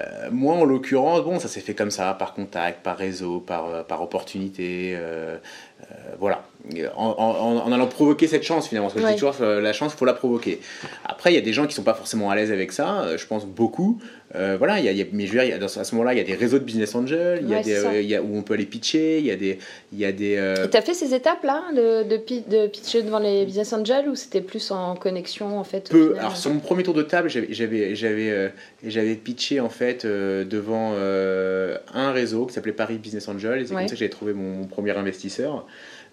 Euh, 0.00 0.28
moi, 0.30 0.54
en 0.54 0.64
l'occurrence, 0.64 1.22
bon, 1.24 1.38
ça 1.38 1.48
s'est 1.48 1.60
fait 1.60 1.74
comme 1.74 1.90
ça, 1.90 2.14
par 2.14 2.34
contact, 2.34 2.82
par 2.82 2.96
réseau, 2.96 3.40
par, 3.40 3.66
euh, 3.66 3.82
par 3.82 4.02
opportunité. 4.02 4.94
Euh, 4.96 5.36
voilà. 6.18 6.42
En, 6.96 7.72
allant 7.72 7.86
provoquer 7.86 8.26
cette 8.26 8.42
chance, 8.42 8.68
finalement. 8.68 8.88
Parce 8.88 9.00
que 9.00 9.06
je 9.06 9.14
dis 9.14 9.18
toujours, 9.18 9.34
la 9.40 9.72
chance, 9.72 9.92
il 9.94 9.98
faut 9.98 10.04
la 10.04 10.12
provoquer. 10.12 10.60
Après, 11.04 11.32
il 11.32 11.34
y 11.34 11.38
a 11.38 11.42
des 11.42 11.52
gens 11.52 11.62
qui 11.62 11.68
ne 11.68 11.74
sont 11.74 11.82
pas 11.82 11.94
forcément 11.94 12.30
à 12.30 12.36
l'aise 12.36 12.52
avec 12.52 12.72
ça. 12.72 13.16
Je 13.16 13.26
pense 13.26 13.46
beaucoup. 13.46 14.00
Voilà, 14.32 14.78
il 14.78 14.96
y 14.96 15.02
a, 15.02 15.04
mais 15.12 15.26
je 15.26 15.36
veux 15.36 15.44
dire, 15.44 15.62
à 15.62 15.68
ce 15.68 15.94
moment-là, 15.94 16.14
il 16.14 16.18
y 16.18 16.20
a 16.20 16.24
des 16.24 16.34
réseaux 16.34 16.58
de 16.58 16.64
business 16.64 16.94
angels, 16.94 17.40
il 17.42 18.06
y 18.06 18.14
a, 18.14 18.22
où 18.22 18.36
on 18.36 18.42
peut 18.42 18.54
aller 18.54 18.66
pitcher, 18.66 19.18
il 19.18 19.26
y 19.26 19.30
a 19.30 19.36
des. 19.36 19.58
Il 19.92 19.98
y 19.98 20.04
a 20.04 20.12
des 20.12 20.54
tu 20.70 20.76
as 20.76 20.82
fait 20.82 20.94
ces 20.94 21.14
étapes-là 21.14 21.64
de, 21.74 22.08
de, 22.08 22.16
de, 22.48 22.66
pitcher 22.68 23.02
devant 23.02 23.18
les 23.18 23.44
business 23.44 23.72
angels 23.72 24.08
ou 24.08 24.14
c'était 24.14 24.40
plus 24.40 24.70
en 24.70 24.94
connexion 24.94 25.58
en 25.58 25.64
fait 25.64 25.90
Peu. 25.90 26.14
Alors, 26.18 26.36
sur 26.36 26.52
mon 26.52 26.60
premier 26.60 26.82
tour 26.82 26.94
de 26.94 27.02
table, 27.02 27.28
j'avais 27.28 29.14
pitché 29.16 29.60
en 29.60 29.68
fait 29.68 30.04
euh, 30.04 30.44
devant 30.44 30.92
euh, 30.94 31.76
un 31.94 32.12
réseau 32.12 32.46
qui 32.46 32.54
s'appelait 32.54 32.72
Paris 32.72 32.98
Business 32.98 33.28
Angel. 33.28 33.60
Et 33.60 33.66
c'est 33.66 33.74
comme 33.74 33.88
ça 33.88 33.94
que 33.94 33.98
j'ai 33.98 34.10
trouvé 34.10 34.32
mon, 34.32 34.66
premier 34.66 34.96
investisseur. 34.96 35.66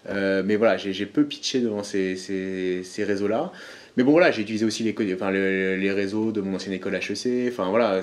Euh, 0.08 0.42
mais 0.44 0.56
voilà, 0.56 0.76
j'ai 0.76 1.06
peu 1.06 1.24
pitché 1.24 1.60
devant 1.60 1.82
ces, 1.82 2.16
ces, 2.16 3.04
réseaux-là. 3.04 3.52
Mais 3.98 4.04
bon, 4.04 4.12
voilà, 4.12 4.30
j'ai 4.30 4.42
utilisé 4.42 4.64
aussi 4.64 4.84
les, 4.84 4.94
enfin, 5.12 5.32
les, 5.32 5.90
réseaux 5.90 6.30
de 6.30 6.40
mon 6.40 6.54
ancienne 6.54 6.72
école 6.72 6.94
HEC. 6.94 7.48
Enfin, 7.48 7.68
voilà, 7.68 8.00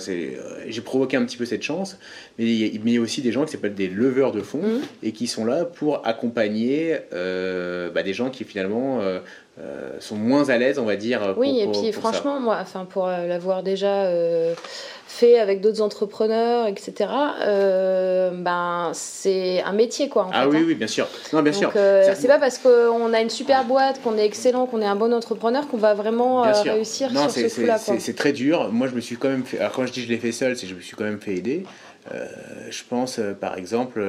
j'ai 0.67 0.81
provoqué 0.81 1.15
un 1.15 1.23
petit 1.23 1.37
peu 1.37 1.45
cette 1.45 1.63
chance. 1.63 1.97
Mais 2.37 2.43
il 2.43 2.91
y 2.91 2.97
a 2.97 3.01
aussi 3.01 3.21
des 3.21 3.31
gens 3.31 3.45
qui 3.45 3.53
s'appellent 3.53 3.75
des 3.75 3.87
leveurs 3.87 4.33
de 4.33 4.41
fonds 4.41 4.61
mmh. 4.61 4.81
et 5.03 5.13
qui 5.13 5.25
sont 5.27 5.45
là 5.45 5.63
pour 5.63 6.05
accompagner 6.05 6.97
bah, 7.11 8.03
des 8.03 8.13
gens 8.13 8.29
qui 8.29 8.43
finalement 8.43 8.99
sont 9.99 10.15
moins 10.15 10.49
à 10.49 10.57
l'aise, 10.57 10.79
on 10.79 10.85
va 10.85 10.95
dire. 10.95 11.33
oui, 11.37 11.59
et 11.59 11.67
puis 11.67 11.91
franchement, 11.91 12.39
moi, 12.39 12.57
enfin, 12.61 12.85
pour 12.85 13.07
l'avoir 13.07 13.63
déjà 13.63 14.09
fait 15.15 15.39
avec 15.39 15.61
d'autres 15.61 15.81
entrepreneurs, 15.81 16.67
etc. 16.67 17.09
Euh, 17.41 18.31
ben 18.33 18.91
c'est 18.93 19.61
un 19.63 19.71
métier 19.71 20.09
quoi. 20.09 20.25
En 20.25 20.31
ah 20.33 20.47
oui, 20.47 20.57
hein. 20.57 20.63
oui, 20.67 20.75
bien 20.75 20.87
sûr. 20.87 21.07
Non, 21.31 21.41
bien 21.41 21.53
sûr. 21.53 21.71
Euh, 21.75 22.13
c'est 22.15 22.27
pas 22.27 22.39
parce 22.39 22.57
qu'on 22.57 23.13
a 23.13 23.21
une 23.21 23.29
super 23.29 23.63
boîte, 23.63 24.01
qu'on 24.03 24.17
est 24.17 24.25
excellent, 24.25 24.65
qu'on 24.65 24.81
est 24.81 24.85
un 24.85 24.95
bon 24.95 25.13
entrepreneur 25.13 25.67
qu'on 25.67 25.77
va 25.77 25.93
vraiment 25.93 26.45
euh, 26.45 26.51
réussir 26.63 27.09
sur 27.09 27.31
ce 27.31 27.55
coup-là. 27.55 27.77
C'est 27.77 28.15
très 28.15 28.33
dur. 28.33 28.71
Moi, 28.71 28.87
je 28.87 28.95
me 28.95 29.01
suis 29.01 29.15
quand 29.15 29.29
même 29.29 29.45
fait. 29.45 29.59
Alors 29.59 29.71
quand 29.71 29.85
je 29.85 29.93
dis 29.93 30.01
je 30.01 30.09
l'ai 30.09 30.17
fait 30.17 30.33
seul, 30.33 30.55
c'est 30.55 30.63
que 30.63 30.71
je 30.71 30.75
me 30.75 30.81
suis 30.81 30.95
quand 30.95 31.05
même 31.05 31.21
fait 31.21 31.35
aider. 31.35 31.65
je 32.69 32.83
pense 32.89 33.19
par 33.39 33.57
exemple 33.57 34.03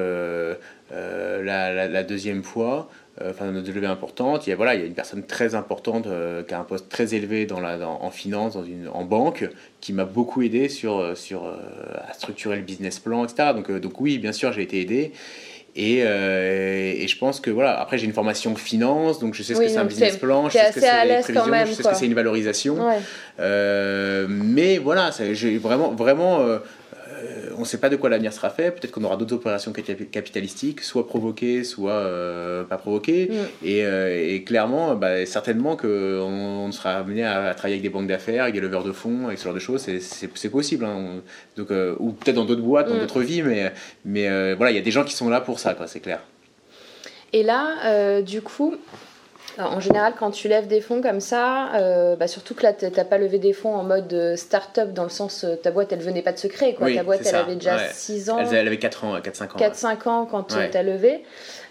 la, 0.90 1.88
la, 1.88 2.02
deuxième 2.02 2.42
fois. 2.42 2.88
Euh, 3.22 3.31
enfin 3.31 3.50
notre 3.50 3.72
levée 3.72 3.87
importante. 3.87 4.46
Il 4.46 4.50
y 4.50 4.52
a, 4.52 4.57
voilà, 4.57 4.74
il 4.74 4.81
y 4.81 4.85
a 4.85 4.87
une 4.87 4.94
personne 4.94 5.24
très 5.24 5.55
importante 5.55 6.07
euh, 6.07 6.42
qui 6.42 6.52
a 6.52 6.61
un 6.61 6.64
poste 6.64 6.90
très 6.90 7.14
élevé 7.14 7.46
dans 7.46 7.61
la, 7.61 7.79
en 7.88 8.11
finance, 8.11 8.55
dans 8.55 8.64
une, 8.64 8.88
en 8.92 9.05
banque, 9.05 9.48
qui 9.81 9.94
m'a 9.94 10.05
beaucoup 10.05 10.42
aidé 10.42 10.68
sur, 10.68 10.98
euh, 10.98 11.14
sur, 11.14 11.46
à 11.46 12.12
structurer 12.12 12.57
le 12.57 12.62
business 12.62 12.98
plan, 12.98 13.24
etc. 13.24 13.52
Donc, 13.55 13.70
donc 13.70 14.00
oui, 14.02 14.18
bien 14.18 14.33
sûr, 14.33 14.52
j'ai 14.52 14.62
été 14.62 14.83
aidé. 14.83 15.12
Et, 15.79 15.98
et, 15.98 17.07
je 17.07 17.18
pense 17.18 17.38
que 17.38 17.50
voilà, 17.50 17.79
après 17.79 17.98
j'ai 17.98 18.07
une 18.07 18.14
formation 18.14 18.57
finance, 18.57 19.18
donc 19.18 19.35
je 19.35 19.42
sais 19.42 19.55
ce 19.55 19.61
que 19.61 19.68
c'est 19.68 19.76
un 19.76 19.85
business 19.85 20.16
plan, 20.16 20.48
je 20.48 20.55
sais 20.55 20.70
ce 20.70 20.74
que 20.76 20.81
c'est 20.81 21.05
les 21.05 21.20
prévisions, 21.20 21.66
je 21.66 21.72
sais 21.72 21.83
ce 21.83 21.88
que 21.88 21.94
c'est 21.94 22.07
une 22.07 22.14
valorisation. 22.14 22.79
mais 23.38 24.79
voilà, 24.79 25.11
j'ai 25.33 25.59
vraiment, 25.59 25.92
vraiment 25.92 26.38
euh, 27.16 27.50
on 27.57 27.61
ne 27.61 27.64
sait 27.64 27.79
pas 27.79 27.88
de 27.88 27.96
quoi 27.96 28.11
l'avenir 28.11 28.33
sera 28.33 28.50
fait. 28.50 28.70
Peut-être 28.70 28.90
qu'on 28.90 29.05
aura 29.05 29.16
d'autres 29.16 29.35
opérations 29.35 29.72
capitalistiques, 29.72 30.83
soit 30.83 31.07
provoquées, 31.07 31.64
soit 31.64 31.92
euh, 31.92 32.64
pas 32.64 32.76
provoquées. 32.76 33.31
Mm. 33.31 33.66
Euh, 33.66 34.35
et, 34.35 34.42
clairement, 34.44 34.94
bah, 34.94 35.24
certainement 35.26 35.76
qu'on 35.76 35.88
on 35.88 36.72
sera 36.72 36.94
amené 36.94 37.24
à, 37.24 37.55
travailler 37.55 37.76
avec 37.76 37.83
des 37.83 37.88
banques 37.88 38.09
d'affaires, 38.09 38.44
avec 38.44 38.55
des 38.55 38.61
leveurs 38.61 38.85
de 38.85 38.92
fonds, 38.92 39.26
avec 39.26 39.38
ce 39.38 39.44
genre 39.44 39.55
de 39.55 39.59
choses. 39.59 39.87
C'est 40.00 40.48
possible. 40.48 40.85
Hein. 40.85 41.22
Donc, 41.57 41.70
ou 41.98 42.12
peut-être 42.12 42.37
dans 42.37 42.44
d'autres 42.44 42.62
boîtes, 42.62 42.88
dans 42.88 42.96
mm. 42.96 43.00
d'autres 43.00 43.22
vies. 43.22 43.42
Mais, 43.42 43.72
mais 44.05 44.55
voilà, 44.55 44.72
il 44.72 44.76
y 44.76 44.81
a 44.81 44.83
des 44.83 44.90
gens 44.90 45.05
qui 45.05 45.14
sont 45.14 45.29
là 45.29 45.40
pour 45.40 45.59
ça, 45.59 45.76
c'est 45.87 46.00
clair. 46.00 46.20
Et 47.33 47.42
là, 47.42 48.22
du 48.22 48.42
coup, 48.42 48.76
en 49.59 49.81
général, 49.81 50.14
quand 50.19 50.31
tu 50.31 50.49
lèves 50.49 50.66
des 50.66 50.81
fonds 50.81 51.01
comme 51.01 51.21
ça, 51.21 51.75
euh, 51.75 52.16
bah, 52.16 52.29
surtout 52.29 52.55
que 52.55 52.62
là, 52.62 52.73
tu 52.73 52.85
n'as 52.85 53.05
pas 53.05 53.19
levé 53.19 53.38
des 53.38 53.53
fonds 53.53 53.75
en 53.75 53.85
mode 53.85 54.12
euh, 54.12 54.37
start-up, 54.37 54.92
dans 54.92 55.05
le 55.05 55.09
sens, 55.09 55.45
euh, 55.45 55.57
ta 55.57 55.71
boîte, 55.71 55.92
elle 55.92 56.01
venait 56.01 56.23
pas 56.23 56.33
de 56.33 56.38
se 56.38 56.47
créer. 56.47 56.75
Quoi. 56.75 56.92
ta 56.95 57.03
boîte, 57.03 57.23
elle 57.25 57.35
avait 57.35 57.55
déjà 57.55 57.79
6 57.92 58.31
ans. 58.31 58.38
Elle 58.38 58.66
avait 58.66 58.79
4 58.79 59.05
ans, 59.05 59.19
4-5 59.19 59.45
ans. 59.45 59.59
4-5 59.59 60.09
ans 60.09 60.27
quand 60.27 60.42
tu 60.45 60.57
as 60.57 60.83
levé. 60.83 61.25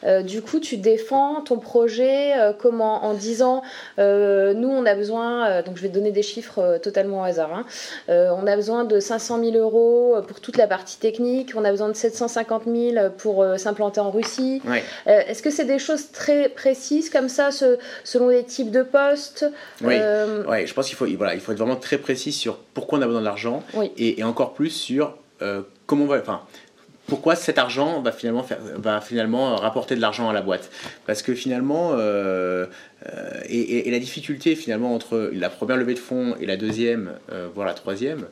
Euh, 0.06 0.22
du 0.22 0.42
coup, 0.42 0.60
tu 0.60 0.78
défends 0.78 1.42
ton 1.42 1.58
projet 1.58 2.38
euh, 2.38 2.54
comment 2.58 3.06
En 3.06 3.14
disant, 3.14 3.62
euh, 4.00 4.54
nous, 4.54 4.70
on 4.70 4.86
a 4.86 4.96
besoin, 4.96 5.62
donc 5.62 5.78
je 5.78 5.82
vais 5.82 5.90
te 5.90 5.94
donner 5.94 6.12
des 6.12 6.24
chiffres 6.24 6.80
totalement 6.82 7.22
au 7.22 7.24
hasard, 7.24 7.52
hein. 7.54 7.66
on 8.08 8.48
a 8.48 8.56
besoin 8.56 8.86
de 8.86 9.00
500 9.00 9.44
000 9.44 9.58
euros 9.58 10.16
pour 10.28 10.40
toute 10.40 10.58
la 10.58 10.68
partie 10.68 10.98
technique, 10.98 11.54
on 11.56 11.66
a 11.66 11.72
besoin 11.72 11.90
de 11.90 11.94
750 11.94 12.64
000 12.66 13.10
pour 13.18 13.46
s'implanter 13.58 14.00
en 14.00 14.12
Russie. 14.12 14.62
Est-ce 15.06 15.42
que 15.42 15.50
c'est 15.50 15.66
des 15.66 15.80
choses 15.80 16.12
très 16.12 16.50
précises 16.50 17.10
comme 17.10 17.30
ça, 17.30 17.50
selon 18.04 18.30
les 18.30 18.44
types 18.44 18.72
de 18.72 18.84
postes 18.84 19.46
Oui, 19.82 19.96
je 19.98 20.74
pense 20.74 20.88
qu'il 20.88 20.96
faut, 20.96 21.08
voilà, 21.18 21.34
il 21.34 21.40
faut 21.40 21.52
être 21.52 21.58
vraiment 21.58 21.76
très 21.76 21.98
précis 21.98 22.32
sur 22.32 22.58
pourquoi 22.74 23.00
on 23.00 23.02
a 23.02 23.06
besoin 23.06 23.22
de 23.22 23.26
l'argent 23.26 23.64
et, 23.98 24.24
encore 24.24 24.54
plus 24.54 24.70
sur 24.70 25.16
comment 25.86 26.06
on 26.06 26.08
va. 26.08 26.18
Enfin, 26.18 26.42
pourquoi 27.08 27.36
cet 27.36 27.58
argent 27.58 28.02
va 28.02 28.12
finalement, 28.12 28.44
faire, 28.44 28.60
va 28.78 29.02
finalement 29.02 29.56
rapporter 29.56 29.96
de 29.96 30.02
l'argent 30.02 30.30
à 30.30 30.34
la 30.34 30.42
boîte? 30.42 30.72
Parce 31.06 31.22
que 31.22 31.34
finalement, 31.36 31.92
euh, 31.94 32.66
euh, 33.08 33.42
et, 33.48 33.90
la 33.92 34.00
difficulté 34.00 34.56
finalement 34.56 34.94
entre 34.94 35.30
la 35.34 35.50
première 35.50 35.78
levée 35.78 35.94
de 35.94 36.00
fonds 36.00 36.36
et 36.40 36.46
la 36.46 36.58
deuxième, 36.58 37.12
euh, 37.32 37.48
voire 37.54 37.68
la 37.68 37.74
troisième, 37.74 38.24
euh, 38.24 38.28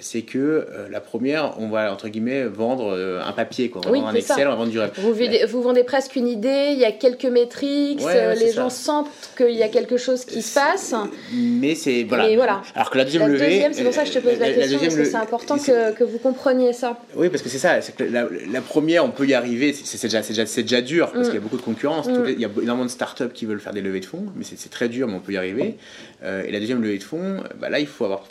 c'est 0.00 0.22
que 0.22 0.38
euh, 0.38 0.88
la 0.90 1.00
première, 1.00 1.58
on 1.58 1.68
va 1.68 1.92
entre 1.92 2.08
guillemets 2.08 2.44
vendre 2.44 2.94
euh, 2.94 3.20
un 3.22 3.32
papier, 3.32 3.68
quoi. 3.68 3.82
On 3.84 3.90
va 3.90 3.96
vendre 3.96 4.08
un 4.08 4.14
Excel, 4.14 4.46
on 4.46 4.50
va 4.50 4.56
vendre 4.56 4.70
du 4.70 4.78
Vous, 5.00 5.14
vous, 5.48 5.62
vendez 5.62 5.84
presque 5.84 6.16
une 6.16 6.26
idée, 6.26 6.70
il 6.72 6.78
y 6.78 6.84
a 6.84 6.92
quelques 6.92 7.26
métriques, 7.26 8.00
les 8.38 8.52
gens 8.52 8.70
sentent 8.70 9.10
qu'il 9.36 9.50
y 9.50 9.62
a 9.62 9.68
quelque 9.68 9.96
chose 9.96 10.24
qui 10.24 10.40
se 10.42 10.54
passe. 10.54 10.94
Mais 11.32 11.74
c'est 11.74 12.04
voilà. 12.04 12.62
Alors 12.74 12.90
que 12.90 12.98
la 12.98 13.04
deuxième 13.04 13.30
levée, 13.30 13.68
c'est 13.72 13.84
pour 13.84 13.92
ça 13.92 14.02
que 14.02 14.08
je 14.08 14.14
te 14.14 14.18
pose 14.20 14.38
la, 14.38 14.52
question, 14.52 14.78
parce 14.78 14.94
que 14.94 15.04
c'est 15.04 15.14
important 15.16 15.58
que, 15.58 15.92
que, 15.92 16.04
vous 16.04 16.18
compreniez 16.18 16.72
ça. 16.72 16.98
Oui, 17.14 17.28
parce 17.28 17.42
que 17.42 17.48
c'est 17.48 17.58
ça. 17.58 17.80
Que 17.80 18.04
la, 18.04 18.60
première, 18.60 19.04
on 19.04 19.10
peut 19.10 19.26
y 19.26 19.34
arriver. 19.34 19.72
C'est 19.72 20.02
déjà, 20.02 20.22
déjà, 20.22 20.44
déjà 20.44 20.80
dur 20.80 21.10
parce 21.12 21.26
mm. 21.26 21.30
qu'il 21.30 21.34
y 21.34 21.38
a 21.38 21.40
beaucoup 21.42 21.56
de 21.56 21.62
concurrence. 21.62 22.08
Mm. 22.08 22.24
il 22.28 22.40
y 22.40 22.44
a 22.44 22.48
énormément 22.62 22.86
de 22.86 22.90
startups 22.90 23.32
qui 23.34 23.44
veulent 23.44 23.60
faire 23.60 23.74
des 23.74 23.82
levées 23.82 24.00
de 24.00 24.06
fonds, 24.06 24.26
mais 24.34 24.44
c'est 24.44 24.70
très 24.70 24.88
dur, 24.88 25.08
mais 25.08 25.14
on 25.14 25.20
peut 25.20 25.32
y 25.32 25.36
arriver. 25.36 25.76
et 26.22 26.50
la 26.50 26.60
deuxième 26.60 26.82
levée 26.82 26.98
de 26.98 27.02
fonds, 27.02 27.42
bah 27.60 27.68
là, 27.68 27.80
il 27.80 27.86
faut 27.86 28.04
avoir 28.04 28.24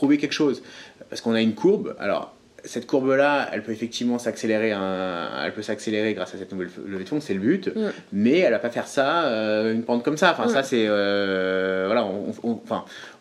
prouver 0.00 0.16
quelque 0.16 0.32
chose. 0.32 0.62
Parce 1.10 1.20
qu'on 1.20 1.34
a 1.34 1.42
une 1.42 1.54
courbe. 1.54 1.94
Alors, 1.98 2.32
cette 2.64 2.86
courbe-là, 2.86 3.48
elle 3.52 3.62
peut 3.62 3.72
effectivement 3.72 4.18
s'accélérer, 4.18 4.70
elle 4.70 5.52
peut 5.54 5.62
s'accélérer 5.62 6.14
grâce 6.14 6.34
à 6.34 6.38
cette 6.38 6.52
nouvelle 6.52 6.70
levée 6.86 7.04
de 7.04 7.08
fonds, 7.08 7.20
c'est 7.20 7.34
le 7.34 7.40
but, 7.40 7.68
mm. 7.68 7.90
mais 8.12 8.38
elle 8.38 8.52
va 8.52 8.58
pas 8.58 8.70
faire 8.70 8.86
ça 8.86 9.24
euh, 9.24 9.74
une 9.74 9.82
pente 9.82 10.02
comme 10.02 10.16
ça. 10.16 10.32
Enfin, 10.32 10.48
ça 10.48 10.62
c'est 10.62 10.84
euh, 10.86 11.84
voilà, 11.86 12.06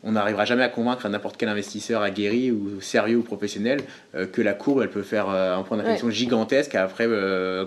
on, 0.04 0.12
n'arrivera 0.12 0.46
jamais 0.46 0.64
à 0.64 0.70
convaincre 0.70 1.08
n'importe 1.08 1.38
quel 1.38 1.50
investisseur 1.50 2.02
aguerri 2.02 2.52
ou 2.52 2.82
sérieux 2.82 3.18
ou 3.18 3.24
professionnel 3.24 3.80
euh, 4.16 4.26
que 4.26 4.42
la 4.42 4.54
courbe, 4.54 4.82
elle 4.82 4.90
peut 4.90 5.04
faire 5.04 5.30
un 5.30 5.64
point 5.64 5.78
d'inflexion 5.78 6.10
gigantesque 6.10 6.76
après 6.76 7.08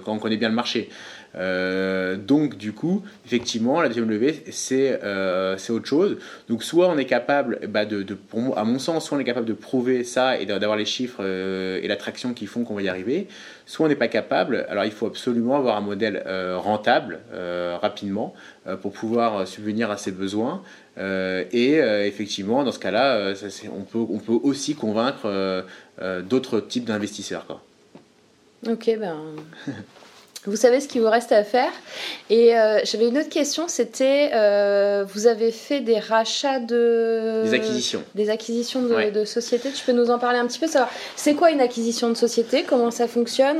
quand 0.05 0.13
on 0.13 0.19
connaît 0.19 0.37
bien 0.37 0.49
le 0.49 0.55
marché. 0.55 0.91
Euh, 1.35 2.17
donc, 2.17 2.57
du 2.57 2.73
coup, 2.73 3.03
effectivement, 3.25 3.81
la 3.81 3.89
deuxième 3.89 4.11
levée, 4.11 4.45
c'est 4.51 5.01
euh, 5.03 5.57
autre 5.71 5.87
chose. 5.87 6.19
Donc, 6.49 6.63
soit 6.63 6.89
on 6.89 6.99
est 6.99 7.07
capable, 7.07 7.61
bah, 7.69 7.85
à 8.57 8.65
mon 8.65 8.79
sens, 8.79 9.07
soit 9.07 9.17
on 9.17 9.21
est 9.21 9.25
capable 9.25 9.47
de 9.47 9.53
prouver 9.53 10.05
ça 10.05 10.39
et 10.39 10.47
d'avoir 10.47 10.77
les 10.77 10.85
chiffres 10.85 11.21
euh, 11.21 11.81
et 11.83 11.89
l'attraction 11.89 12.35
qui 12.35 12.47
font 12.47 12.65
qu'on 12.65 12.75
va 12.75 12.83
y 12.83 12.89
arriver, 12.89 13.29
soit 13.67 13.87
on 13.87 13.89
n'est 13.89 13.97
pas 13.97 14.09
capable. 14.09 14.67
Alors, 14.69 14.85
il 14.85 14.93
faut 14.93 15.07
absolument 15.07 15.57
avoir 15.57 15.77
un 15.77 15.81
modèle 15.81 16.23
rentable 16.57 17.21
rapidement 17.81 18.35
pour 18.81 18.93
pouvoir 18.93 19.47
subvenir 19.47 19.91
à 19.91 19.97
ses 19.97 20.13
besoins. 20.13 20.63
et 20.99 21.77
effectivement, 22.07 22.65
dans 22.65 22.73
ce 22.73 22.79
cas-là, 22.79 23.33
on 23.73 23.83
peut, 23.83 23.99
on 23.99 24.19
peut 24.19 24.39
aussi 24.43 24.75
convaincre 24.75 25.65
d'autres 26.23 26.61
types 26.61 26.85
d'investisseurs. 26.85 27.63
Ok, 28.69 28.91
ben. 28.99 29.17
Vous 30.45 30.57
savez 30.57 30.81
ce 30.81 30.89
qu'il 30.89 31.03
vous 31.03 31.11
reste 31.11 31.31
à 31.31 31.45
faire. 31.45 31.71
Et 32.29 32.57
euh, 32.57 32.81
j'avais 32.83 33.07
une 33.07 33.17
autre 33.17 33.29
question, 33.29 33.69
c'était, 33.69 34.31
euh, 34.35 35.05
vous 35.07 35.29
avez 35.29 35.53
fait 35.53 35.81
des 35.81 36.01
rachats 36.01 36.59
de... 36.59 37.43
Des 37.45 37.55
acquisitions. 37.55 38.03
Des 38.17 38.29
acquisitions 38.29 38.83
de, 38.83 39.25
sociétés. 39.25 39.71
Tu 39.71 39.85
peux 39.85 39.93
nous 39.93 40.11
en 40.11 40.19
parler 40.19 40.41
un 40.41 40.47
petit 40.49 40.59
peu 40.59 40.67
savoir 40.67 40.91
C'est 41.15 41.35
quoi 41.35 41.53
une 41.53 41.61
acquisition 41.61 42.09
de 42.09 42.15
société? 42.15 42.65
Comment 42.65 42.91
ça 42.91 43.07
fonctionne 43.07 43.59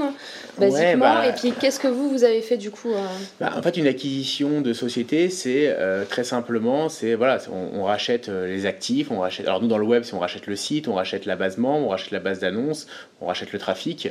Basiquement? 0.59 1.15
Bah, 1.15 1.27
et 1.29 1.33
puis 1.33 1.53
qu'est-ce 1.53 1.79
que 1.79 1.87
vous, 1.87 2.11
vous 2.11 2.25
avez 2.25 2.43
fait 2.43 2.57
du 2.57 2.73
coup 2.73 2.93
euh? 2.93 3.07
bah, 3.39 3.53
En 3.57 3.63
fait, 3.63 3.77
une 3.77 3.87
acquisition 3.87 4.61
de 4.61 4.73
société, 4.73 5.31
c'est 5.31 5.77
très 6.09 6.25
simplement, 6.25 6.89
c'est 6.89 7.15
voilà, 7.15 7.39
on, 7.53 7.85
rachète 7.85 8.27
les 8.27 8.67
actifs, 8.67 9.13
on 9.13 9.21
rachète... 9.21 9.47
Alors 9.47 9.63
nous, 9.63 9.69
dans 9.69 9.79
le 9.79 9.87
web, 9.87 10.03
on 10.13 10.19
rachète 10.19 10.49
le 10.49 10.57
site, 10.57 10.89
on 10.89 10.95
rachète 10.95 11.27
la 11.27 11.37
base 11.37 11.59
membre, 11.59 11.87
on 11.87 11.91
rachète 11.91 12.11
la 12.11 12.19
base 12.19 12.41
d'annonces, 12.41 12.89
on 13.21 13.27
rachète 13.27 13.53
le 13.53 13.61
trafic. 13.61 14.09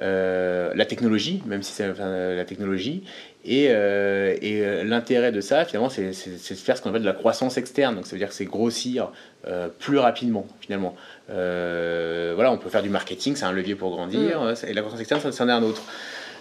La 0.00 0.84
technologie, 0.86 1.42
même 1.46 1.62
si 1.62 1.72
c'est 1.72 1.84
la 2.10 2.44
technologie. 2.44 3.02
Et, 3.44 3.68
euh, 3.70 4.36
et 4.42 4.60
euh, 4.60 4.84
l'intérêt 4.84 5.32
de 5.32 5.40
ça, 5.40 5.64
finalement, 5.64 5.88
c'est 5.88 6.10
de 6.10 6.58
faire 6.58 6.76
ce 6.76 6.82
qu'on 6.82 6.90
appelle 6.90 7.02
de 7.02 7.06
la 7.06 7.14
croissance 7.14 7.56
externe. 7.56 7.94
Donc 7.94 8.06
ça 8.06 8.12
veut 8.12 8.18
dire 8.18 8.28
que 8.28 8.34
c'est 8.34 8.44
grossir 8.44 9.10
plus 9.78 9.98
rapidement, 9.98 10.46
finalement. 10.60 10.94
voilà, 11.28 12.52
on 12.52 12.58
peut 12.58 12.68
faire 12.68 12.82
du 12.82 12.90
marketing, 12.90 13.36
c'est 13.36 13.46
un 13.46 13.52
levier 13.52 13.74
pour 13.74 13.90
grandir. 13.90 14.42
Mm. 14.42 14.54
Et 14.68 14.74
la 14.74 14.82
croissance 14.82 15.00
externe, 15.00 15.32
c'en 15.32 15.48
est 15.48 15.52
un 15.52 15.62
autre. 15.62 15.82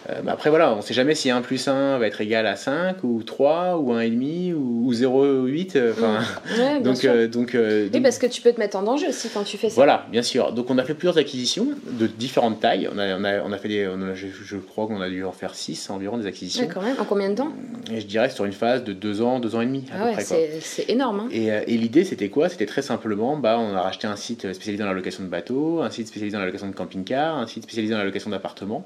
Euh, 0.10 0.22
après, 0.28 0.50
voilà, 0.50 0.74
on 0.74 0.78
ne 0.78 0.82
sait 0.82 0.93
jamais 0.93 1.16
si 1.16 1.30
1 1.30 1.41
plus 1.41 1.68
1 1.68 1.97
va 1.97 2.08
être 2.08 2.22
égal 2.22 2.47
à 2.47 2.56
5 2.56 3.04
ou 3.04 3.22
3 3.24 3.78
ou 3.78 3.93
1,5 3.93 4.54
ou, 4.54 4.88
ou 4.88 4.93
0,8. 4.93 5.72
Euh, 5.76 5.93
mmh. 5.93 6.82
donc, 6.84 7.06
euh, 7.06 7.28
donc, 7.28 7.52
oui, 7.56 8.02
parce 8.02 8.18
que 8.18 8.28
tu 8.28 8.41
peux 8.41 8.52
te 8.52 8.60
mettre 8.60 8.78
en 8.78 8.84
danger 8.84 9.08
aussi 9.08 9.30
quand 9.30 9.43
tu 9.43 9.58
fais 9.58 9.70
ça. 9.70 9.76
Voilà, 9.76 10.06
bien 10.12 10.22
sûr. 10.22 10.54
Donc, 10.54 10.70
on 10.70 10.78
a 10.78 10.84
fait 10.84 10.93
plusieurs 10.93 11.18
acquisitions 11.18 11.68
de 11.91 12.08
différentes 12.08 12.60
tailles. 12.60 12.89
On 12.93 12.97
a, 12.97 13.18
on 13.18 13.24
a, 13.24 13.41
on 13.41 13.52
a 13.52 13.58
fait 13.58 13.68
des, 13.68 13.89
je, 14.16 14.58
crois 14.58 14.88
qu'on 14.88 15.02
a 15.02 15.10
dû 15.10 15.24
en 15.24 15.32
faire 15.32 15.56
6 15.56 15.89
environ 15.89 16.18
des 16.18 16.26
acquisitions. 16.26 16.68
quand 16.74 16.82
même. 16.82 16.95
En 17.00 17.06
combien 17.06 17.30
de 17.30 17.36
temps? 17.36 17.52
Et 17.91 18.02
je 18.02 18.06
dirais 18.08 18.30
sur 18.30 18.45
une 18.45 18.54
phase 18.54 18.84
de 18.84 18.93
2 18.93 19.22
ans, 19.22 19.39
2 19.39 19.56
ans 19.56 19.62
et 19.62 19.66
demi. 19.66 19.86
Ah 19.93 20.06
ouais, 20.06 20.16
c'est 20.62 20.89
énorme. 20.89 21.22
Hein. 21.22 21.30
Et, 21.32 21.47
et 21.47 21.78
l'idée, 21.78 22.04
c'était 22.04 22.30
quoi? 22.30 22.50
C'était 22.50 22.66
très 22.66 22.82
simplement, 22.82 23.38
bah, 23.38 23.58
on 23.60 23.76
a 23.76 23.82
racheté 23.82 24.08
un 24.08 24.16
site 24.16 24.54
spécialisé 24.54 24.84
dans 24.84 24.89
la 24.89 24.95
location 24.95 25.24
de 25.24 25.30
bateaux, 25.30 25.82
un 25.82 25.89
site 25.89 26.08
spécialisé 26.08 26.34
dans 26.34 26.39
la 26.39 26.45
location 26.45 26.68
de 26.68 26.76
camping-car, 26.76 27.38
un 27.38 27.47
site 27.47 27.64
spécialisé 27.64 27.93
dans 27.93 28.00
la 28.00 28.06
location 28.06 28.30
d'appartements. 28.30 28.86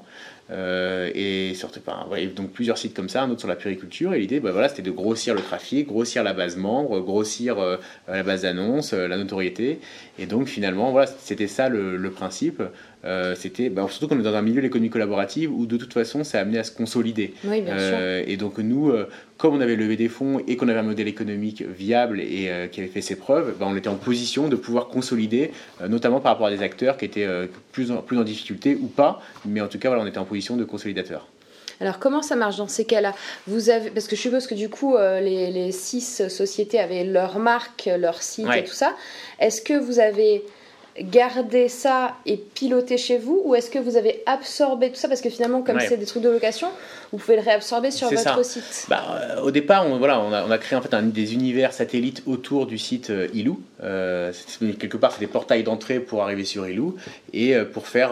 Euh, 0.50 1.10
et 1.14 1.54
surtout, 1.54 1.80
donc 2.36 2.50
plusieurs 2.50 2.76
sites 2.76 2.94
comme 2.94 3.08
ça, 3.08 3.22
un 3.22 3.30
autre 3.30 3.40
sur 3.40 3.48
la 3.48 3.56
puriculture. 3.56 4.14
Et 4.14 4.20
l'idée, 4.20 4.40
bah, 4.40 4.52
voilà, 4.52 4.68
c'était 4.68 4.82
de 4.82 4.90
grossir 4.90 5.34
le 5.34 5.40
trafic, 5.40 5.88
grossir 5.88 6.22
la 6.22 6.34
base 6.34 6.56
membre, 6.56 7.00
grossir 7.00 7.58
euh, 7.58 7.76
la 8.08 8.22
base 8.22 8.42
d'annonce, 8.42 8.92
euh, 8.92 9.08
la 9.08 9.16
notoriété. 9.16 9.80
Et 10.18 10.26
donc 10.26 10.46
finalement, 10.46 10.90
voilà, 10.90 11.06
c'était 11.06 11.48
ça 11.48 11.68
le 11.68 12.10
principe. 12.10 12.62
Euh, 13.04 13.34
c'était 13.36 13.68
bah, 13.68 13.86
surtout 13.90 14.08
qu'on 14.08 14.18
est 14.18 14.22
dans 14.22 14.34
un 14.34 14.42
milieu 14.42 14.56
de 14.56 14.62
l'économie 14.62 14.90
collaborative 14.90 15.52
où 15.52 15.66
de 15.66 15.76
toute 15.76 15.92
façon 15.92 16.24
ça 16.24 16.38
a 16.38 16.40
amené 16.42 16.58
à 16.58 16.64
se 16.64 16.70
consolider. 16.70 17.34
Euh, 17.46 18.22
et 18.26 18.36
donc 18.36 18.58
nous, 18.58 18.90
euh, 18.90 19.08
comme 19.36 19.54
on 19.54 19.60
avait 19.60 19.76
levé 19.76 19.96
des 19.96 20.08
fonds 20.08 20.40
et 20.46 20.56
qu'on 20.56 20.68
avait 20.68 20.78
un 20.78 20.84
modèle 20.84 21.08
économique 21.08 21.62
viable 21.62 22.20
et 22.20 22.50
qui 22.72 22.80
avait 22.80 22.88
fait 22.88 23.02
ses 23.02 23.16
preuves, 23.16 23.54
bah, 23.58 23.66
on 23.68 23.76
était 23.76 23.88
en 23.88 23.96
position 23.96 24.48
de 24.48 24.56
pouvoir 24.56 24.88
consolider, 24.88 25.50
notamment 25.86 26.20
par 26.20 26.32
rapport 26.32 26.46
à 26.46 26.50
des 26.50 26.62
acteurs 26.62 26.96
qui 26.96 27.04
étaient 27.04 27.28
plus, 27.72 27.90
en, 27.90 27.98
plus 27.98 28.18
en 28.18 28.24
difficulté 28.24 28.76
ou 28.80 28.86
pas, 28.86 29.20
mais 29.44 29.60
en 29.60 29.68
tout 29.68 29.78
cas 29.78 29.88
voilà, 29.88 30.02
on 30.02 30.06
était 30.06 30.18
en 30.18 30.24
position 30.24 30.56
de 30.56 30.64
consolidateur. 30.64 31.28
Alors 31.80 31.98
comment 31.98 32.22
ça 32.22 32.36
marche 32.36 32.56
dans 32.56 32.68
ces 32.68 32.84
cas-là? 32.84 33.14
Vous 33.48 33.68
avez 33.68 33.90
parce 33.90 34.06
que 34.06 34.14
je 34.14 34.20
suppose 34.20 34.46
que 34.46 34.54
du 34.54 34.68
coup 34.68 34.96
les, 34.96 35.50
les, 35.50 35.72
six 35.72 36.28
sociétés 36.28 36.78
avaient 36.78 37.04
leur 37.04 37.38
marque, 37.38 37.90
leur 37.98 38.22
site 38.22 38.46
et 38.56 38.64
tout 38.64 38.72
ça. 38.72 38.94
Est-ce 39.40 39.60
que 39.60 39.74
vous 39.74 39.98
avez 39.98 40.44
garder 41.00 41.68
ça 41.68 42.14
et 42.24 42.36
piloter 42.36 42.96
chez 42.98 43.18
vous 43.18 43.42
ou 43.44 43.54
est-ce 43.54 43.70
que 43.70 43.78
vous 43.78 43.96
avez 43.96 44.22
absorbé 44.26 44.90
tout 44.90 44.96
ça? 44.96 45.08
Parce 45.08 45.20
que 45.20 45.30
finalement 45.30 45.62
comme 45.62 45.80
c'est 45.80 45.96
des 45.96 46.06
trucs 46.06 46.22
de 46.22 46.28
location 46.28 46.68
vous 47.14 47.18
pouvez 47.18 47.36
le 47.36 47.42
réabsorber 47.42 47.92
sur 47.92 48.10
votre 48.10 48.44
site. 48.44 48.86
Bah, 48.88 49.04
euh, 49.20 49.42
au 49.42 49.52
départ 49.52 49.86
on, 49.86 49.98
voilà, 49.98 50.20
on, 50.20 50.32
a, 50.32 50.44
on 50.44 50.50
a 50.50 50.58
créé 50.58 50.76
en 50.76 50.82
fait 50.82 50.94
un, 50.94 51.02
des 51.02 51.34
univers 51.34 51.72
satellites 51.72 52.24
autour 52.26 52.66
du 52.66 52.76
site 52.76 53.10
euh, 53.10 53.28
Ilou. 53.32 53.60
Euh, 53.84 54.32
quelque 54.80 54.96
part 54.96 55.12
c'est 55.12 55.20
des 55.20 55.28
portails 55.28 55.62
d'entrée 55.62 56.00
pour 56.00 56.22
arriver 56.22 56.44
sur 56.44 56.68
Ilou. 56.68 56.96
Et 57.32 57.56
pour 57.72 57.88
faire 57.88 58.10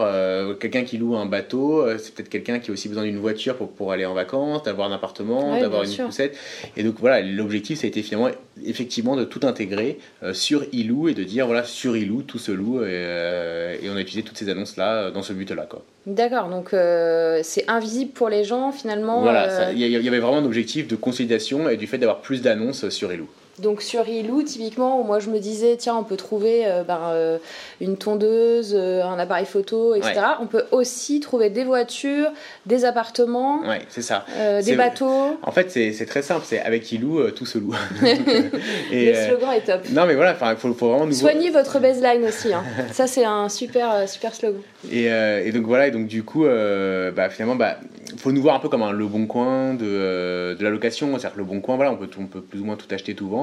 quelqu'un 0.58 0.82
qui 0.82 0.98
loue 0.98 1.14
un 1.16 1.26
bateau 1.26 1.86
c'est 1.98 2.12
peut-être 2.12 2.28
quelqu'un 2.28 2.58
qui 2.58 2.70
a 2.70 2.72
aussi 2.72 2.88
besoin 2.88 3.04
d'une 3.04 3.18
voiture 3.18 3.56
pour, 3.56 3.70
pour 3.70 3.92
aller 3.92 4.04
en 4.04 4.14
vacances 4.14 4.64
d'avoir 4.64 4.90
un 4.90 4.94
appartement 4.94 5.58
d'avoir 5.60 5.84
une 5.84 5.96
poussette. 5.96 6.36
Et 6.76 6.82
donc 6.82 6.96
voilà 6.98 7.20
l'objectif 7.20 7.80
ça 7.80 7.86
a 7.86 7.88
été 7.88 8.02
finalement 8.02 8.30
effectivement 8.64 9.14
de 9.14 9.24
tout 9.24 9.46
intégrer 9.46 9.98
sur 10.32 10.64
Ilou 10.72 11.08
et 11.08 11.14
de 11.14 11.22
dire 11.22 11.46
voilà 11.46 11.62
sur 11.62 11.96
Ilou 11.96 12.22
tout 12.22 12.38
se 12.38 12.50
loue 12.50 12.71
euh, 12.80 13.76
et, 13.82 13.90
on 13.90 13.96
a 13.96 14.00
utilisé 14.00 14.22
toutes 14.22 14.36
ces 14.36 14.48
annonces-là 14.48 14.94
euh, 14.94 15.10
dans 15.10 15.22
ce 15.22 15.32
but-là. 15.32 15.66
D'accord, 16.06 16.48
donc 16.48 16.74
euh, 16.74 17.40
c'est 17.42 17.68
invisible 17.68 18.12
pour 18.12 18.28
les 18.28 18.44
gens 18.44 18.72
finalement. 18.72 19.22
Voilà, 19.22 19.72
il 19.72 19.78
y, 19.78 20.08
avait 20.08 20.18
vraiment 20.18 20.38
un 20.38 20.44
objectif 20.44 20.88
de 20.88 20.96
consolidation 20.96 21.68
et 21.68 21.76
du 21.76 21.86
fait 21.86 21.98
d'avoir 21.98 22.20
plus 22.20 22.42
d'annonces 22.42 22.88
sur 22.88 23.12
Elou. 23.12 23.28
Donc 23.58 23.82
sur 23.82 24.08
Ilou, 24.08 24.42
typiquement, 24.42 25.04
moi 25.04 25.18
je 25.18 25.28
me 25.28 25.38
disais, 25.38 25.76
tiens, 25.76 25.94
on 25.96 26.04
peut 26.04 26.16
trouver 26.16 26.62
euh, 26.64 26.84
ben, 26.84 27.00
euh, 27.10 27.38
une 27.82 27.98
tondeuse, 27.98 28.74
euh, 28.74 29.04
un 29.04 29.18
appareil 29.18 29.44
photo, 29.44 29.94
etc. 29.94 30.14
On 30.40 30.46
peut 30.46 30.64
aussi 30.70 31.20
trouver 31.20 31.50
des 31.50 31.64
voitures, 31.64 32.30
des 32.64 32.86
appartements, 32.86 33.60
c'est 33.90 34.00
ça. 34.00 34.24
des 34.64 34.74
bateaux. 34.74 35.38
En 35.42 35.52
fait, 35.52 35.70
c'est 35.70 36.06
très 36.06 36.22
simple, 36.22 36.46
c'est 36.48 36.60
avec 36.60 36.90
Ilou, 36.92 37.30
tout 37.30 37.44
se 37.44 37.58
loue. 37.58 37.74
Le 38.02 39.14
slogan 39.14 39.52
est 39.52 39.66
top. 39.66 39.82
Non, 39.90 40.06
mais 40.06 40.14
voilà, 40.14 40.34
il 40.40 40.56
faut, 40.56 40.72
faut, 40.72 40.88
vraiment 40.88 41.06
nous... 41.06 41.12
Soignez 41.12 41.50
votre 41.50 41.78
baseline 41.78 42.24
aussi, 42.24 42.54
hein. 42.54 42.64
ça 42.92 43.06
c'est 43.06 43.24
un 43.24 43.50
super, 43.50 44.08
super 44.08 44.34
slogan. 44.34 44.62
Et, 44.90 45.06
et, 45.06 45.52
donc 45.52 45.66
voilà, 45.66 45.88
et 45.88 45.90
donc 45.90 46.06
du 46.06 46.22
coup, 46.22 46.44
bah, 46.44 47.28
finalement, 47.28 47.56
bah, 47.56 47.76
faut 48.16 48.32
nous 48.32 48.42
voir 48.42 48.56
un 48.56 48.60
peu 48.60 48.68
comme 48.68 48.82
un 48.82 48.92
Le 48.92 49.06
Bon 49.06 49.26
Coin 49.26 49.74
de, 49.74 50.54
de 50.54 50.64
la 50.64 50.70
location. 50.70 51.10
C'est-à-dire 51.12 51.32
que 51.32 51.38
Le 51.38 51.44
Bon 51.44 51.60
Coin, 51.60 51.76
voilà, 51.76 51.92
on 51.92 51.96
peut, 51.96 52.08
on 52.18 52.26
peut 52.26 52.40
plus 52.40 52.60
ou 52.60 52.64
moins 52.64 52.76
tout 52.76 52.86
acheter, 52.90 53.14
tout 53.14 53.28
vendre. 53.28 53.41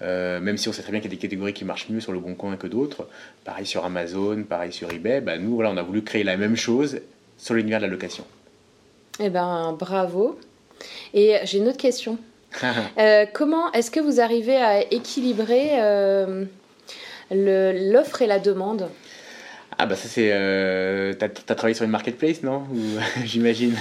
Euh, 0.00 0.38
même 0.40 0.56
si 0.56 0.68
on 0.68 0.72
sait 0.72 0.82
très 0.82 0.92
bien 0.92 1.00
qu'il 1.00 1.10
y 1.10 1.14
a 1.14 1.16
des 1.16 1.20
catégories 1.20 1.52
qui 1.52 1.64
marchent 1.64 1.88
mieux 1.88 2.00
sur 2.00 2.12
le 2.12 2.20
bon 2.20 2.34
coin 2.34 2.56
que 2.56 2.66
d'autres. 2.66 3.08
Pareil 3.44 3.66
sur 3.66 3.84
Amazon, 3.84 4.44
pareil 4.48 4.72
sur 4.72 4.90
eBay. 4.90 5.20
Bah, 5.20 5.38
nous, 5.38 5.54
voilà, 5.54 5.70
on 5.70 5.76
a 5.76 5.82
voulu 5.82 6.02
créer 6.02 6.24
la 6.24 6.36
même 6.36 6.56
chose 6.56 7.00
sur 7.36 7.54
l'univers 7.54 7.80
de 7.80 7.86
la 7.86 7.90
location. 7.90 8.24
Eh 9.20 9.30
ben, 9.30 9.76
bravo. 9.78 10.38
Et 11.14 11.36
j'ai 11.44 11.58
une 11.58 11.68
autre 11.68 11.78
question. 11.78 12.18
Euh, 12.98 13.26
comment 13.32 13.70
est-ce 13.72 13.90
que 13.90 14.00
vous 14.00 14.20
arrivez 14.20 14.56
à 14.56 14.80
équilibrer 14.92 15.72
euh, 15.74 16.44
l'offre 17.30 18.22
et 18.22 18.26
la 18.26 18.38
demande? 18.38 18.88
Ah 19.76 19.86
bah 19.86 19.96
ça 19.96 20.08
c'est... 20.08 20.30
Euh, 20.32 21.12
t'as, 21.12 21.26
as 21.26 21.54
travaillé 21.54 21.74
sur 21.74 21.84
une 21.84 21.90
marketplace, 21.90 22.42
non? 22.42 22.62
J'imagine. 23.24 23.74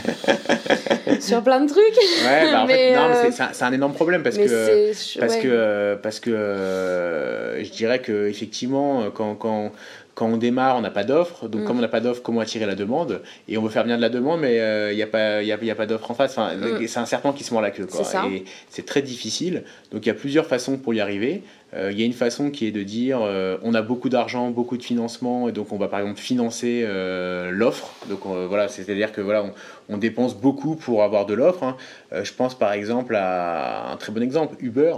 sur 1.19 1.41
plein 1.41 1.61
de 1.61 1.67
trucs. 1.67 1.97
Ouais, 2.25 2.51
bah 2.51 2.63
en 2.63 2.67
fait, 2.67 2.95
non, 2.95 3.09
mais 3.09 3.31
c'est, 3.31 3.53
c'est, 3.53 3.63
un, 3.63 3.73
énorme 3.73 3.93
problème 3.93 4.23
parce 4.23 4.37
que... 4.37 5.19
Parce 5.19 5.37
que, 5.37 5.95
parce 6.01 6.19
que 6.19 7.59
je 7.63 7.71
dirais 7.71 7.99
que 7.99 8.27
effectivement, 8.27 9.09
quand, 9.11 9.35
quand, 9.35 9.71
quand 10.17 10.25
on 10.25 10.37
démarre, 10.37 10.77
on 10.77 10.81
n'a 10.81 10.89
pas 10.89 11.03
d'offre. 11.03 11.47
Donc, 11.47 11.61
mm. 11.61 11.65
comme 11.65 11.77
on 11.77 11.81
n'a 11.81 11.87
pas 11.87 11.99
d'offre, 11.99 12.23
comment 12.23 12.39
attirer 12.39 12.65
la 12.65 12.73
demande? 12.73 13.21
Et 13.47 13.55
on 13.59 13.61
veut 13.61 13.69
faire 13.69 13.85
bien 13.85 13.97
de 13.97 14.01
la 14.01 14.09
demande, 14.09 14.41
mais 14.41 14.55
il 14.55 14.59
euh, 14.59 14.95
n'y 14.95 15.03
a 15.03 15.07
pas, 15.07 15.43
y 15.43 15.51
a, 15.51 15.63
y 15.63 15.69
a 15.69 15.75
pas 15.75 15.85
d'offre 15.85 16.09
en 16.09 16.15
face. 16.15 16.31
Enfin, 16.31 16.55
mm. 16.55 16.87
C'est 16.87 16.99
un 16.99 17.05
serpent 17.05 17.33
qui 17.33 17.43
se 17.43 17.53
mord 17.53 17.61
la 17.61 17.69
queue. 17.69 17.85
Quoi. 17.85 18.01
Et 18.31 18.43
c'est 18.67 18.87
très 18.87 19.03
difficile. 19.03 19.63
Donc, 19.91 20.07
il 20.07 20.07
y 20.07 20.11
a 20.11 20.15
plusieurs 20.15 20.47
façons 20.47 20.77
pour 20.77 20.95
y 20.95 21.01
arriver. 21.01 21.43
Euh, 21.73 21.91
il 21.91 21.99
y 21.99 22.03
a 22.03 22.05
une 22.05 22.13
façon 22.13 22.49
qui 22.49 22.65
est 22.65 22.71
de 22.71 22.83
dire 22.83 23.19
euh, 23.21 23.57
on 23.61 23.73
a 23.73 23.81
beaucoup 23.81 24.07
d'argent, 24.07 24.49
beaucoup 24.51 24.77
de 24.77 24.83
financement, 24.83 25.49
et 25.49 25.51
donc 25.51 25.73
on 25.73 25.77
va 25.77 25.89
par 25.89 25.99
exemple 25.99 26.19
financer 26.19 26.83
euh, 26.85 27.51
l'offre. 27.51 27.93
Donc 28.07 28.19
voilà, 28.25 28.69
c'est-à-dire 28.69 29.11
que 29.11 29.19
voilà, 29.19 29.43
on, 29.89 29.97
dépense 29.97 30.35
beaucoup 30.37 30.75
pour 30.75 31.03
avoir 31.03 31.25
de 31.25 31.33
l'offre. 31.33 31.63
Hein. 31.63 31.75
je 32.11 32.31
pense 32.31 32.57
par 32.57 32.71
exemple 32.71 33.15
à 33.15 33.91
un 33.91 33.97
très 33.97 34.13
bon 34.13 34.23
exemple, 34.23 34.55
Uber, 34.59 34.93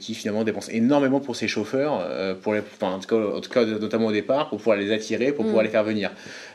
qui 0.00 0.14
finalement 0.14 0.44
dépense 0.44 0.68
énormément 0.70 1.20
pour 1.20 1.36
ses 1.36 1.48
chauffeurs, 1.48 2.06
pour 2.42 2.52
les, 2.52 2.60
en, 2.82 2.98
tout 2.98 3.50
cas, 3.50 3.64
notamment 3.64 4.06
au 4.06 4.12
départ, 4.12 4.48
pour 4.48 4.58
pouvoir 4.58 4.76
les 4.76 4.92
attirer, 4.92 5.32
pour 5.32 5.44
pouvoir 5.44 5.62
mm. 5.62 5.66
les 5.66 5.70
faire 5.70 5.84
venir. 5.84 6.10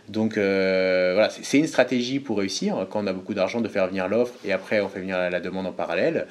Donc 0.09 0.33
voilà, 0.33 1.29
c'est 1.29 1.57
une 1.57 1.67
stratégie 1.67 2.19
pour 2.19 2.37
réussir 2.37 2.85
quand 2.89 3.03
on 3.03 3.07
a 3.07 3.13
beaucoup 3.13 3.33
d'argent 3.33 3.61
de 3.61 3.67
faire 3.67 3.87
venir 3.87 4.07
l'offre 4.07 4.33
et 4.45 4.51
après 4.51 4.81
on 4.81 4.89
fait 4.89 4.99
venir 4.99 5.17
la 5.17 5.39
demande 5.39 5.65
en 5.65 5.73
parallèle. 5.73 6.27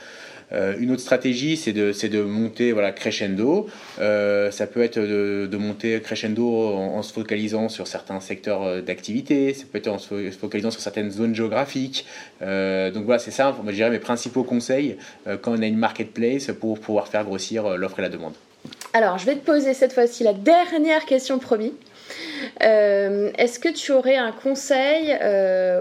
Euh, 0.53 0.75
une 0.79 0.91
autre 0.91 1.03
stratégie, 1.03 1.57
c'est 1.57 1.73
de, 1.73 2.23
monter 2.23 2.73
voilà, 2.73 2.93
crescendo. 2.93 3.69
Euh, 4.01 4.51
ça 4.51 4.67
peut 4.67 4.83
être 4.83 4.99
de, 4.99 5.57
monter 5.57 6.01
crescendo 6.01 6.75
en, 6.77 7.03
se 7.03 7.13
focalisant 7.13 7.69
sur 7.69 7.87
certains 7.87 8.21
secteurs 8.21 8.63
euh, 8.63 8.81
d'activité, 8.81 9.55
ça 9.55 9.65
peut 9.71 9.79
être 9.79 9.89
en 9.89 9.99
se 9.99 10.31
focalisant 10.31 10.71
sur 10.71 10.81
certaines 10.81 11.11
zones 11.11 11.35
géographiques. 11.35 12.07
donc 12.41 13.05
voilà, 13.05 13.19
c'est 13.19 13.31
ça, 13.31 13.57
je 13.67 13.73
dirais, 13.73 13.91
mes 13.91 13.99
principaux 13.99 14.45
conseils 14.45 14.97
quand 15.43 15.53
on 15.53 15.63
a 15.63 15.67
une 15.67 15.77
marketplace 15.77 16.51
pour 16.59 16.79
pouvoir 16.79 17.09
faire 17.09 17.25
grossir 17.25 17.77
l'offre 17.77 17.99
et 17.99 18.03
la 18.03 18.09
demande. 18.09 18.35
Alors, 18.93 19.19
je 19.19 19.27
vais 19.27 19.35
te 19.35 19.45
poser 19.45 19.75
cette 19.75 19.93
fois-ci 19.93 20.25
la 20.25 20.33
dernière 20.33 21.05
question 21.05 21.39
promis. 21.39 21.75
Est-ce 22.61 23.59
que 23.59 23.69
tu 23.73 23.93
aurais 23.93 24.17
un 24.17 24.33
conseil 24.33 25.17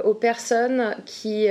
aux 0.03 0.13
personnes 0.13 0.95
qui 1.05 1.47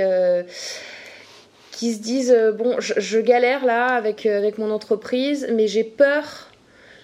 qui 1.77 1.93
se 1.93 1.99
disent 1.99 2.33
euh, 2.35 2.51
bon, 2.51 2.77
je, 2.79 3.19
galère 3.19 3.63
là 3.63 3.85
avec, 3.85 4.25
euh, 4.25 4.35
avec 4.35 4.57
mon 4.57 4.71
entreprise, 4.71 5.47
mais 5.53 5.67
j'ai 5.67 5.83
peur 5.83 6.47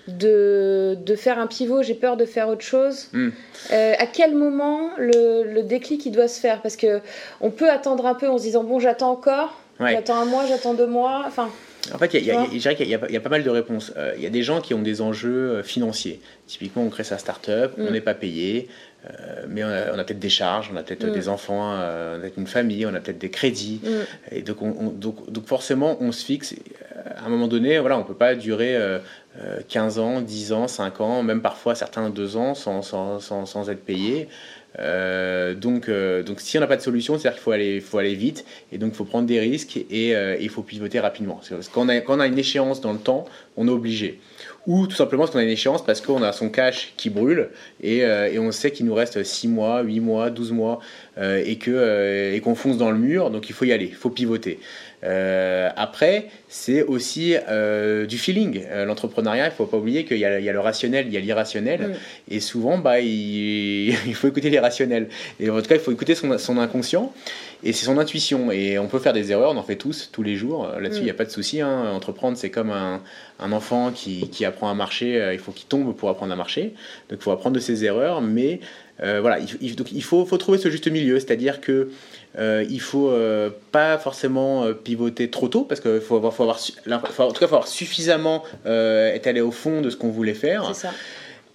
de, 0.07 0.97
de, 0.99 1.15
faire 1.15 1.37
un 1.37 1.45
pivot, 1.45 1.83
j'ai 1.83 1.93
peur 1.93 2.17
de 2.17 2.25
faire 2.25 2.47
autre 2.49 2.63
chose. 2.63 3.09
Hmm. 3.13 3.29
Euh, 3.71 3.93
à 3.99 4.07
quel 4.07 4.33
moment 4.33 4.89
le, 4.97 5.43
le, 5.43 5.61
déclic 5.61 6.07
il 6.07 6.11
doit 6.11 6.27
se 6.27 6.39
faire? 6.39 6.59
Parce 6.63 6.75
que 6.75 7.01
on 7.39 7.51
peut 7.51 7.69
attendre 7.69 8.07
un 8.07 8.15
peu 8.15 8.27
en 8.27 8.39
se 8.39 8.43
disant 8.43 8.63
bon, 8.63 8.79
j'attends 8.79 9.11
encore, 9.11 9.61
j'attends 9.79 10.17
un 10.17 10.25
mois, 10.25 10.47
j'attends 10.47 10.73
deux 10.73 10.87
mois. 10.87 11.23
Enfin, 11.27 11.51
en 11.93 11.97
fait, 11.97 12.13
il 12.13 12.23
y, 12.23 12.31
a, 12.31 13.19
pas 13.19 13.29
mal 13.29 13.43
de 13.43 13.49
réponses. 13.49 13.91
Il 14.15 14.23
y 14.23 14.25
a 14.25 14.29
des 14.29 14.43
gens 14.43 14.61
qui 14.61 14.73
ont 14.73 14.81
des 14.81 15.01
enjeux 15.01 15.61
financiers. 15.63 16.21
Typiquement, 16.47 16.83
on 16.83 16.89
crée 16.89 17.03
sa 17.03 17.17
start-up, 17.17 17.73
on 17.77 17.89
hmm. 17.89 17.91
n'est 17.91 18.01
pas 18.01 18.13
payé, 18.13 18.69
euh, 19.05 19.45
mais 19.49 19.63
on 19.63 19.67
a, 19.67 20.03
peut-être 20.03 20.19
des 20.19 20.29
charges, 20.29 20.69
on 20.73 20.77
a 20.77 20.83
peut-être 20.83 21.07
mm. 21.07 21.11
des 21.11 21.27
enfants, 21.27 21.73
euh, 21.73 22.15
on 22.15 22.19
a 22.19 22.21
peut-être 22.21 22.37
une 22.37 22.47
famille, 22.47 22.85
on 22.85 22.93
a 22.93 22.99
peut-être 22.99 23.17
des 23.17 23.29
crédits. 23.29 23.81
Mm. 23.83 24.35
Et 24.35 24.41
donc, 24.43 24.99
donc, 24.99 25.29
donc, 25.29 25.45
forcément, 25.45 25.97
on 25.99 26.11
se 26.11 26.23
fixe. 26.23 26.55
À 27.17 27.25
un 27.25 27.29
moment 27.29 27.47
donné, 27.47 27.79
voilà, 27.79 27.97
on 27.97 28.01
ne 28.01 28.05
peut 28.05 28.13
pas 28.13 28.35
durer 28.35 28.77
15 29.67 29.99
euh, 29.99 30.01
ans, 30.01 30.21
10 30.21 30.53
ans, 30.53 30.67
5 30.69 31.01
ans, 31.01 31.23
même 31.23 31.41
parfois 31.41 31.75
certains 31.75 32.09
2 32.09 32.37
ans 32.37 32.55
sans, 32.55 32.81
sans, 32.81 33.19
sans, 33.19 33.45
sans 33.45 33.69
être 33.69 33.83
payé. 33.83 34.29
Donc, 34.79 35.89
donc, 35.89 36.41
si 36.41 36.57
on 36.57 36.61
n'a 36.61 36.67
pas 36.67 36.77
de 36.77 36.81
solution, 36.81 37.17
c'est-à-dire 37.17 37.33
qu'il 37.35 37.43
faut 37.43 37.51
aller, 37.51 37.79
faut 37.79 37.97
aller 37.97 38.15
vite 38.15 38.45
et 38.71 38.77
donc 38.77 38.93
il 38.93 38.95
faut 38.95 39.05
prendre 39.05 39.27
des 39.27 39.39
risques 39.39 39.77
et 39.77 40.13
il 40.39 40.49
faut 40.49 40.63
pivoter 40.63 40.99
rapidement. 40.99 41.41
Quand 41.73 41.87
on 42.07 42.19
a 42.19 42.27
une 42.27 42.39
échéance 42.39 42.81
dans 42.81 42.93
le 42.93 42.99
temps, 42.99 43.25
on 43.57 43.67
est 43.67 43.71
obligé 43.71 44.19
ou 44.65 44.87
tout 44.87 44.95
simplement 44.95 45.23
parce 45.23 45.31
qu'on 45.31 45.39
a 45.39 45.43
une 45.43 45.49
échéance 45.49 45.83
parce 45.83 45.99
qu'on 45.99 46.23
a 46.23 46.31
son 46.31 46.49
cash 46.49 46.93
qui 46.95 47.09
brûle 47.09 47.49
et, 47.81 48.03
euh, 48.03 48.31
et 48.31 48.39
on 48.39 48.51
sait 48.51 48.71
qu'il 48.71 48.85
nous 48.85 48.93
reste 48.93 49.23
6 49.23 49.47
mois, 49.47 49.81
8 49.81 49.99
mois, 49.99 50.29
12 50.29 50.51
mois 50.53 50.79
euh, 51.17 51.43
et 51.45 51.57
qu'on 51.57 51.71
euh, 51.71 52.33
et 52.33 52.39
qu'on 52.39 52.55
fonce 52.55 52.77
dans 52.77 52.91
le 52.91 52.97
mur, 52.97 53.29
donc 53.29 53.49
il 53.49 53.53
faut 53.53 53.65
y 53.65 53.73
aller, 53.73 53.87
il 53.87 53.95
faut 53.95 54.09
pivoter. 54.09 54.59
après, 55.75 56.29
c'est 56.47 56.81
aussi 56.83 57.35
du 58.07 58.17
feeling. 58.17 58.63
L'entrepreneuriat, 58.85 59.47
il 59.47 59.49
ne 59.49 59.53
faut 59.53 59.65
pas 59.65 59.77
oublier 59.77 60.05
qu'il 60.05 60.17
y, 60.17 60.21
y, 60.21 60.25
a 60.25 60.53
le 60.53 60.59
rationnel, 60.59 61.07
il 61.07 61.13
y 61.13 61.17
a 61.17 61.19
l'irrationnel. 61.19 61.97
Et 62.31 62.39
souvent, 62.39 62.77
bah, 62.77 63.01
il, 63.01 63.89
il, 64.07 64.15
faut 64.15 64.29
écouter 64.29 64.49
l'irrationnel. 64.49 65.09
Et 65.41 65.49
en 65.49 65.61
tout 65.61 65.67
cas, 65.67 65.75
il 65.75 65.81
faut 65.81 65.91
écouter 65.91 66.15
son, 66.15 66.37
son 66.37 66.57
inconscient. 66.57 67.11
Et 67.63 67.71
c'est 67.71 67.85
son 67.85 67.97
intuition. 67.97 68.51
Et 68.51 68.77
on 68.77 68.87
peut 68.87 68.99
faire 68.99 69.13
des 69.13 69.31
erreurs, 69.31 69.51
on 69.51 69.57
en 69.57 69.63
fait 69.63 69.77
tous, 69.77 70.09
tous 70.11 70.23
les 70.23 70.35
jours. 70.35 70.67
Là-dessus, 70.79 71.01
il 71.01 71.05
n'y 71.05 71.09
a 71.09 71.13
mm. 71.13 71.17
pas 71.17 71.25
de 71.25 71.31
souci. 71.31 71.61
Hein. 71.61 71.91
Entreprendre, 71.91 72.37
c'est 72.37 72.49
comme 72.49 72.71
un, 72.71 73.01
un 73.39 73.51
enfant 73.51 73.91
qui, 73.91 74.29
qui, 74.29 74.45
apprend 74.45 74.69
à 74.69 74.73
marcher. 74.73 75.21
Euh, 75.21 75.33
il 75.33 75.39
faut 75.39 75.51
qu'il 75.51 75.67
tombe 75.67 75.95
pour 75.95 76.09
apprendre 76.09 76.33
à 76.33 76.35
marcher. 76.35 76.73
Donc, 77.09 77.19
il 77.19 77.23
faut 77.23 77.31
apprendre 77.31 77.55
de 77.55 77.61
ses 77.61 77.85
erreurs. 77.85 78.21
Mais 78.21 78.59
euh, 79.01 79.21
voilà, 79.21 79.39
il, 79.61 79.75
donc, 79.75 79.91
il 79.91 80.03
faut, 80.03 80.25
faut, 80.25 80.37
trouver 80.37 80.57
ce 80.57 80.69
juste 80.69 80.87
milieu. 80.89 81.19
C'est-à-dire 81.19 81.61
que 81.61 81.89
euh, 82.37 82.65
il 82.69 82.81
faut 82.81 83.09
euh, 83.09 83.49
pas 83.71 83.97
forcément 83.97 84.65
pivoter 84.73 85.29
trop 85.29 85.47
tôt 85.47 85.63
parce 85.63 85.81
qu'il 85.81 86.01
faut 86.01 86.15
avoir, 86.15 86.33
faut 86.33 86.43
avoir, 86.43 86.59
en 86.59 87.31
tout 87.31 87.39
cas, 87.39 87.47
faut 87.47 87.55
avoir 87.55 87.67
suffisamment 87.67 88.43
être 88.65 89.27
allé 89.27 89.41
au 89.41 89.51
fond 89.51 89.81
de 89.81 89.89
ce 89.89 89.97
qu'on 89.97 90.09
voulait 90.09 90.33
faire. 90.33 90.65
C'est 90.73 90.87
ça. 90.87 90.93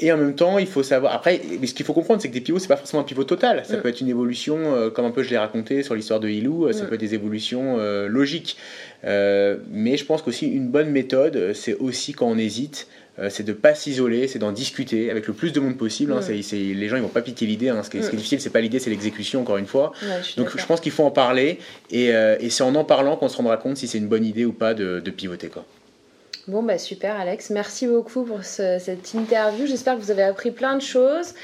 Et 0.00 0.12
en 0.12 0.16
même 0.16 0.34
temps, 0.34 0.58
il 0.58 0.66
faut 0.66 0.84
savoir. 0.84 1.12
Après, 1.12 1.40
ce 1.64 1.74
qu'il 1.74 1.84
faut 1.84 1.92
comprendre, 1.92 2.22
c'est 2.22 2.28
que 2.28 2.32
des 2.32 2.40
pivots, 2.40 2.60
c'est 2.60 2.68
pas 2.68 2.76
forcément 2.76 3.02
un 3.02 3.04
pivot 3.04 3.24
total. 3.24 3.64
Ça 3.64 3.76
mm. 3.76 3.80
peut 3.80 3.88
être 3.88 4.00
une 4.00 4.08
évolution, 4.08 4.74
euh, 4.74 4.90
comme 4.90 5.04
un 5.04 5.10
peu 5.10 5.24
je 5.24 5.30
l'ai 5.30 5.38
raconté 5.38 5.82
sur 5.82 5.96
l'histoire 5.96 6.20
de 6.20 6.28
Hilou, 6.28 6.66
euh, 6.66 6.72
ça 6.72 6.84
mm. 6.84 6.86
peut 6.86 6.94
être 6.94 7.00
des 7.00 7.14
évolutions 7.14 7.76
euh, 7.78 8.06
logiques. 8.06 8.56
mais 9.02 9.96
je 9.96 10.04
pense 10.04 10.22
qu'aussi, 10.22 10.46
une 10.46 10.68
bonne 10.68 10.90
méthode, 10.90 11.52
c'est 11.52 11.74
aussi 11.74 12.12
quand 12.12 12.28
on 12.28 12.38
hésite, 12.38 12.86
c'est 13.30 13.42
de 13.42 13.52
pas 13.52 13.74
s'isoler, 13.74 14.28
c'est 14.28 14.38
d'en 14.38 14.52
discuter 14.52 15.10
avec 15.10 15.26
le 15.26 15.32
plus 15.32 15.52
de 15.52 15.58
monde 15.58 15.76
possible. 15.76 16.12
Hein. 16.12 16.20
Mm. 16.20 16.52
les 16.52 16.88
gens 16.88 16.96
ils 16.96 17.02
vont 17.02 17.08
pas 17.08 17.22
piquer 17.22 17.46
l'idée. 17.46 17.68
Hein. 17.68 17.82
Ce, 17.82 17.90
qui 17.90 17.96
est 17.96 18.10
difficile, 18.10 18.40
c'est 18.40 18.50
pas 18.50 18.60
l'idée, 18.60 18.78
c'est 18.78 18.90
l'exécution 18.90 19.40
encore 19.40 19.56
une 19.56 19.66
fois. 19.66 19.92
Donc 20.36 20.56
je 20.56 20.64
pense 20.64 20.80
qu'il 20.80 20.92
faut 20.92 21.02
en 21.02 21.10
parler 21.10 21.58
et, 21.90 22.10
et 22.10 22.50
c'est 22.50 22.62
en 22.62 22.76
en 22.76 22.84
parlant 22.84 23.16
qu'on 23.16 23.28
se 23.28 23.36
rendra 23.36 23.56
compte 23.56 23.76
si 23.76 23.88
c'est 23.88 23.98
une 23.98 24.08
bonne 24.08 24.24
idée 24.24 24.44
ou 24.44 24.52
pas 24.52 24.74
de, 24.74 25.00
de 25.00 25.10
pivoter 25.10 25.48
quoi. 25.48 25.64
Bon, 26.48 26.62
bah 26.62 26.78
super 26.78 27.20
Alex, 27.20 27.50
merci 27.50 27.86
beaucoup 27.86 28.24
pour 28.24 28.42
cette 28.42 29.12
interview. 29.12 29.66
J'espère 29.66 29.96
que 29.96 30.00
vous 30.00 30.10
avez 30.10 30.22
appris 30.22 30.50
plein 30.50 30.76
de 30.76 30.80
choses. 30.80 31.34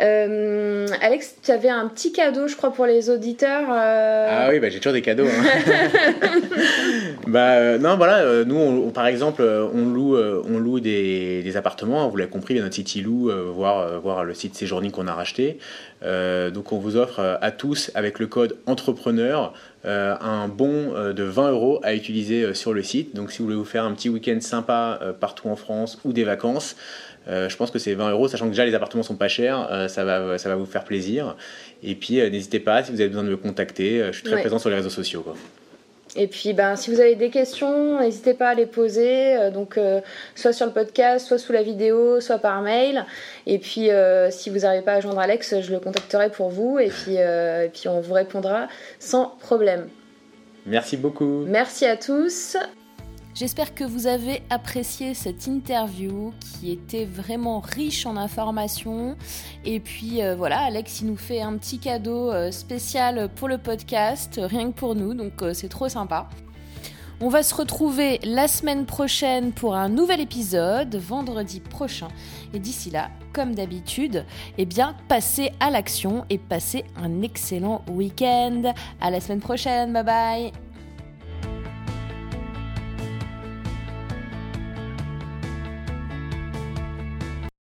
Euh, 0.00 0.88
Alex, 1.00 1.36
tu 1.44 1.52
avais 1.52 1.68
un 1.68 1.86
petit 1.86 2.10
cadeau, 2.10 2.48
je 2.48 2.56
crois, 2.56 2.72
pour 2.72 2.84
les 2.84 3.08
auditeurs. 3.08 3.68
Euh. 3.70 4.28
Ah 4.28 4.48
oui, 4.50 4.58
bah, 4.58 4.68
j'ai 4.68 4.80
toujours 4.80 4.94
des 4.94 5.02
cadeaux. 5.02 5.28
Hein. 5.28 5.44
bah, 7.28 7.52
euh, 7.52 7.78
non, 7.78 7.96
voilà, 7.96 8.44
nous, 8.44 8.90
par 8.90 9.06
exemple, 9.06 9.42
on 9.42 9.86
loue, 9.86 10.16
on 10.16 10.58
loue 10.58 10.80
des, 10.80 11.42
des 11.42 11.56
appartements. 11.56 12.08
Vous 12.08 12.16
l'avez 12.16 12.30
compris, 12.30 12.54
il 12.54 12.56
y 12.56 12.60
a 12.60 12.62
notre 12.64 12.74
site 12.74 12.96
Ilou, 12.96 13.30
voir, 13.54 14.00
voir 14.00 14.24
le 14.24 14.34
site 14.34 14.54
Séjourning 14.54 14.90
qu'on 14.90 15.06
a 15.06 15.14
racheté. 15.14 15.58
donc, 16.02 16.72
on 16.72 16.78
vous 16.78 16.96
offre 16.96 17.38
à 17.40 17.50
tous, 17.50 17.90
avec 17.94 18.18
le 18.18 18.26
code 18.26 18.56
entrepreneur, 18.66 19.52
euh, 19.84 20.16
un 20.20 20.48
bon 20.48 20.92
euh, 20.96 21.12
de 21.12 21.22
20 21.22 21.52
euros 21.52 21.78
à 21.84 21.94
utiliser 21.94 22.42
euh, 22.42 22.52
sur 22.52 22.74
le 22.74 22.82
site. 22.82 23.14
Donc 23.14 23.30
si 23.30 23.38
vous 23.38 23.44
voulez 23.44 23.56
vous 23.56 23.64
faire 23.64 23.84
un 23.84 23.92
petit 23.92 24.08
week-end 24.08 24.38
sympa 24.40 25.00
partout 25.20 25.48
en 25.48 25.56
France 25.56 25.98
ou 26.04 26.12
des 26.12 26.24
vacances, 26.24 26.76
je 27.26 27.54
pense 27.56 27.70
que 27.70 27.78
c'est 27.78 27.92
20 27.92 28.12
euros, 28.12 28.26
sachant 28.26 28.46
que 28.46 28.52
déjà 28.52 28.64
les 28.64 28.74
appartements 28.74 29.02
sont 29.02 29.16
pas 29.16 29.28
chers, 29.28 29.86
ça, 29.90 30.04
va, 30.04 30.38
ça 30.38 30.48
va 30.48 30.56
vous 30.56 30.64
faire 30.64 30.84
plaisir. 30.84 31.36
Et 31.82 31.94
puis 31.94 32.16
n'hésitez 32.16 32.58
pas, 32.58 32.82
si 32.82 32.90
vous 32.90 33.00
avez 33.02 33.08
besoin 33.08 33.22
de 33.22 33.28
me 33.28 33.36
contacter, 33.36 34.02
je 34.06 34.12
suis 34.12 34.22
très 34.22 34.40
présent 34.40 34.58
sur 34.58 34.70
les 34.70 34.76
réseaux 34.76 34.88
sociaux. 34.88 35.20
Quoi. 35.20 35.34
Et 36.16 36.26
puis, 36.26 36.52
ben, 36.52 36.76
si 36.76 36.90
vous 36.90 37.00
avez 37.00 37.14
des 37.14 37.30
questions, 37.30 38.00
n'hésitez 38.00 38.34
pas 38.34 38.48
à 38.48 38.54
les 38.54 38.66
poser, 38.66 39.36
euh, 39.36 39.50
donc 39.50 39.76
euh, 39.76 40.00
soit 40.34 40.52
sur 40.52 40.66
le 40.66 40.72
podcast, 40.72 41.26
soit 41.26 41.38
sous 41.38 41.52
la 41.52 41.62
vidéo, 41.62 42.20
soit 42.20 42.38
par 42.38 42.62
mail. 42.62 43.04
Et 43.46 43.58
puis, 43.58 43.90
euh, 43.90 44.30
si 44.30 44.50
vous 44.50 44.60
n'arrivez 44.60 44.84
pas 44.84 44.94
à 44.94 45.00
joindre 45.00 45.20
Alex, 45.20 45.60
je 45.60 45.72
le 45.72 45.80
contacterai 45.80 46.30
pour 46.30 46.48
vous, 46.48 46.78
et 46.78 46.88
puis, 46.88 47.16
et 47.16 47.70
puis 47.72 47.88
on 47.88 48.00
vous 48.00 48.14
répondra 48.14 48.68
sans 48.98 49.36
problème. 49.40 49.88
Merci 50.66 50.96
beaucoup. 50.96 51.44
Merci 51.46 51.86
à 51.86 51.96
tous. 51.96 52.56
J'espère 53.38 53.72
que 53.72 53.84
vous 53.84 54.08
avez 54.08 54.42
apprécié 54.50 55.14
cette 55.14 55.46
interview 55.46 56.32
qui 56.40 56.72
était 56.72 57.04
vraiment 57.04 57.60
riche 57.60 58.04
en 58.04 58.16
informations. 58.16 59.16
Et 59.64 59.78
puis 59.78 60.24
euh, 60.24 60.34
voilà, 60.34 60.58
Alex, 60.58 61.02
il 61.02 61.06
nous 61.06 61.16
fait 61.16 61.40
un 61.40 61.56
petit 61.56 61.78
cadeau 61.78 62.32
euh, 62.32 62.50
spécial 62.50 63.28
pour 63.36 63.46
le 63.46 63.58
podcast, 63.58 64.40
rien 64.42 64.72
que 64.72 64.76
pour 64.76 64.96
nous, 64.96 65.14
donc 65.14 65.40
euh, 65.42 65.54
c'est 65.54 65.68
trop 65.68 65.88
sympa. 65.88 66.28
On 67.20 67.28
va 67.28 67.44
se 67.44 67.54
retrouver 67.54 68.18
la 68.24 68.48
semaine 68.48 68.86
prochaine 68.86 69.52
pour 69.52 69.76
un 69.76 69.88
nouvel 69.88 70.20
épisode, 70.20 70.96
vendredi 70.96 71.60
prochain. 71.60 72.08
Et 72.54 72.58
d'ici 72.58 72.90
là, 72.90 73.08
comme 73.32 73.54
d'habitude, 73.54 74.24
eh 74.56 74.66
bien, 74.66 74.96
passez 75.06 75.52
à 75.60 75.70
l'action 75.70 76.24
et 76.28 76.38
passez 76.38 76.84
un 76.96 77.22
excellent 77.22 77.84
week-end. 77.88 78.72
À 79.00 79.12
la 79.12 79.20
semaine 79.20 79.40
prochaine, 79.40 79.92
bye 79.92 80.02
bye 80.02 80.67